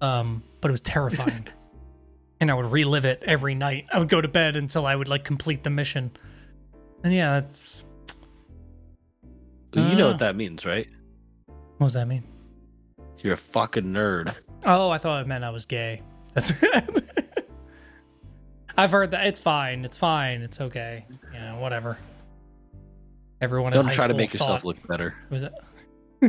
um, 0.00 0.42
but 0.60 0.68
it 0.70 0.72
was 0.72 0.80
terrifying. 0.80 1.46
and 2.40 2.50
I 2.50 2.54
would 2.54 2.66
relive 2.72 3.04
it 3.04 3.22
every 3.24 3.54
night. 3.54 3.86
I 3.92 3.98
would 3.98 4.08
go 4.08 4.20
to 4.20 4.28
bed 4.28 4.56
until 4.56 4.84
I 4.86 4.96
would 4.96 5.08
like 5.08 5.24
complete 5.24 5.62
the 5.62 5.70
mission. 5.70 6.10
And 7.04 7.12
yeah, 7.14 7.40
that's 7.40 7.84
You 9.72 9.94
know 9.96 10.08
what 10.08 10.18
that 10.20 10.36
means, 10.36 10.64
right? 10.66 10.88
what 11.78 11.86
does 11.86 11.94
that 11.94 12.06
mean? 12.06 12.22
You're 13.22 13.34
a 13.34 13.36
fucking 13.36 13.84
nerd. 13.84 14.34
Oh, 14.64 14.90
I 14.90 14.98
thought 14.98 15.22
it 15.22 15.26
meant 15.28 15.42
I 15.44 15.50
was 15.50 15.64
gay. 15.64 16.02
That's. 16.34 16.52
I've 18.76 18.90
heard 18.90 19.10
that 19.10 19.26
it's 19.26 19.40
fine. 19.40 19.84
It's 19.84 19.98
fine. 19.98 20.42
It's 20.42 20.60
okay. 20.60 21.04
You 21.34 21.40
know, 21.40 21.56
whatever. 21.60 21.98
Everyone. 23.40 23.72
Don't 23.72 23.86
high 23.86 23.94
try 23.94 24.06
to 24.06 24.14
make 24.14 24.32
yourself 24.32 24.60
thought- 24.62 24.66
look 24.66 24.86
better. 24.88 25.14
Was 25.30 25.42
it? 25.42 25.52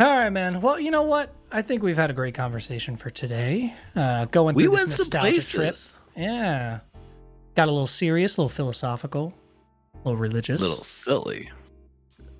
All 0.00 0.06
right, 0.06 0.30
man. 0.30 0.60
Well, 0.60 0.80
you 0.80 0.90
know 0.90 1.02
what? 1.02 1.34
I 1.50 1.62
think 1.62 1.82
we've 1.82 1.96
had 1.96 2.10
a 2.10 2.14
great 2.14 2.34
conversation 2.34 2.96
for 2.96 3.10
today. 3.10 3.74
Uh, 3.94 4.24
going 4.26 4.54
through 4.54 4.70
went 4.70 4.88
this 4.88 4.98
nostalgia 4.98 5.46
trip. 5.46 5.76
Yeah. 6.16 6.80
Got 7.54 7.68
a 7.68 7.72
little 7.72 7.86
serious, 7.86 8.36
a 8.36 8.40
little 8.40 8.48
philosophical, 8.48 9.34
a 9.94 9.98
little 9.98 10.16
religious. 10.16 10.60
A 10.60 10.64
little 10.64 10.84
silly. 10.84 11.50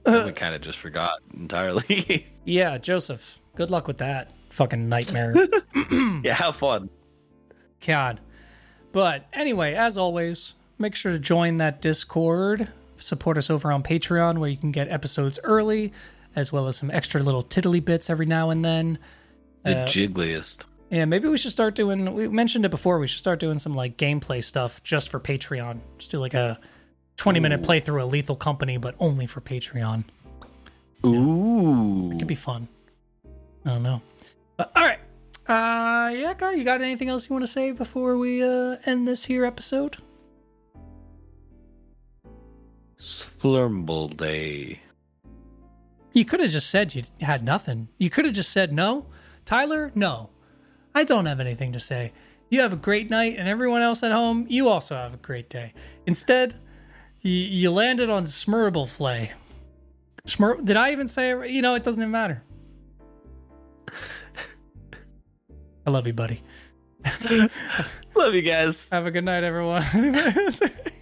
Uh, 0.06 0.22
we 0.26 0.32
kind 0.32 0.54
of 0.54 0.60
just 0.60 0.78
forgot 0.78 1.18
entirely. 1.34 2.26
yeah, 2.44 2.78
Joseph. 2.78 3.40
Good 3.54 3.70
luck 3.70 3.86
with 3.86 3.98
that 3.98 4.32
fucking 4.50 4.88
nightmare. 4.88 5.34
yeah, 6.22 6.34
have 6.34 6.56
fun. 6.56 6.88
God. 7.86 8.20
But 8.92 9.26
anyway, 9.32 9.74
as 9.74 9.98
always, 9.98 10.54
make 10.78 10.94
sure 10.94 11.12
to 11.12 11.18
join 11.18 11.58
that 11.58 11.82
Discord. 11.82 12.72
Support 12.98 13.38
us 13.38 13.50
over 13.50 13.70
on 13.72 13.82
Patreon 13.82 14.38
where 14.38 14.48
you 14.50 14.56
can 14.56 14.72
get 14.72 14.88
episodes 14.88 15.38
early, 15.44 15.92
as 16.36 16.52
well 16.52 16.68
as 16.68 16.76
some 16.76 16.90
extra 16.90 17.22
little 17.22 17.42
tiddly 17.42 17.80
bits 17.80 18.10
every 18.10 18.26
now 18.26 18.50
and 18.50 18.64
then. 18.64 18.98
The 19.64 19.78
Uh, 19.78 19.86
jiggliest. 19.86 20.64
Yeah, 20.90 21.04
maybe 21.04 21.28
we 21.28 21.36
should 21.36 21.52
start 21.52 21.74
doing. 21.74 22.14
We 22.14 22.28
mentioned 22.28 22.64
it 22.64 22.70
before. 22.70 22.98
We 22.98 23.06
should 23.06 23.18
start 23.18 23.40
doing 23.40 23.58
some 23.58 23.74
like 23.74 23.96
gameplay 23.96 24.42
stuff 24.42 24.82
just 24.82 25.10
for 25.10 25.20
Patreon. 25.20 25.80
Just 25.98 26.10
do 26.10 26.18
like 26.18 26.34
a 26.34 26.58
twenty-minute 27.16 27.60
Ooh. 27.60 27.68
playthrough 27.68 28.04
of 28.04 28.10
Lethal 28.10 28.36
Company, 28.36 28.78
but 28.78 28.94
only 28.98 29.26
for 29.26 29.40
Patreon. 29.40 30.04
Ooh. 31.04 32.12
It 32.12 32.18
could 32.18 32.26
be 32.28 32.34
fun. 32.34 32.68
I 33.66 33.70
don't 33.70 33.82
know. 33.82 34.00
But 34.56 34.72
all 34.74 34.82
right, 34.82 34.98
uh, 35.46 36.10
yeah, 36.14 36.34
guy, 36.36 36.54
you 36.54 36.64
got 36.64 36.80
anything 36.80 37.10
else 37.10 37.28
you 37.28 37.34
want 37.34 37.44
to 37.44 37.50
say 37.50 37.72
before 37.72 38.16
we 38.16 38.42
uh 38.42 38.76
end 38.86 39.06
this 39.06 39.26
here 39.26 39.44
episode? 39.44 39.98
Slurmble 42.98 44.16
Day. 44.16 44.80
You 46.12 46.24
could 46.24 46.40
have 46.40 46.50
just 46.50 46.70
said 46.70 46.94
you 46.94 47.02
had 47.20 47.42
nothing. 47.44 47.88
You 47.98 48.10
could 48.10 48.24
have 48.24 48.34
just 48.34 48.50
said 48.50 48.72
no, 48.72 49.06
Tyler. 49.44 49.92
No, 49.94 50.30
I 50.94 51.04
don't 51.04 51.26
have 51.26 51.40
anything 51.40 51.72
to 51.72 51.80
say. 51.80 52.12
You 52.50 52.60
have 52.60 52.72
a 52.72 52.76
great 52.76 53.10
night, 53.10 53.36
and 53.38 53.46
everyone 53.46 53.82
else 53.82 54.02
at 54.02 54.10
home, 54.10 54.46
you 54.48 54.68
also 54.68 54.94
have 54.96 55.14
a 55.14 55.18
great 55.18 55.50
day. 55.50 55.74
Instead, 56.06 56.54
you, 57.20 57.30
you 57.30 57.70
landed 57.70 58.08
on 58.10 58.24
Smurble 58.24 58.88
Flay. 58.88 59.32
Smur- 60.26 60.64
Did 60.64 60.76
I 60.76 60.92
even 60.92 61.08
say 61.08 61.30
it? 61.30 61.50
You 61.50 61.62
know, 61.62 61.74
it 61.74 61.84
doesn't 61.84 62.00
even 62.00 62.10
matter. 62.10 62.42
I 65.86 65.90
love 65.90 66.06
you, 66.06 66.12
buddy. 66.12 66.42
Love 68.14 68.34
you 68.34 68.42
guys. 68.42 68.88
Have 68.90 69.06
a 69.06 69.10
good 69.10 69.24
night, 69.24 69.44
everyone. 69.44 69.84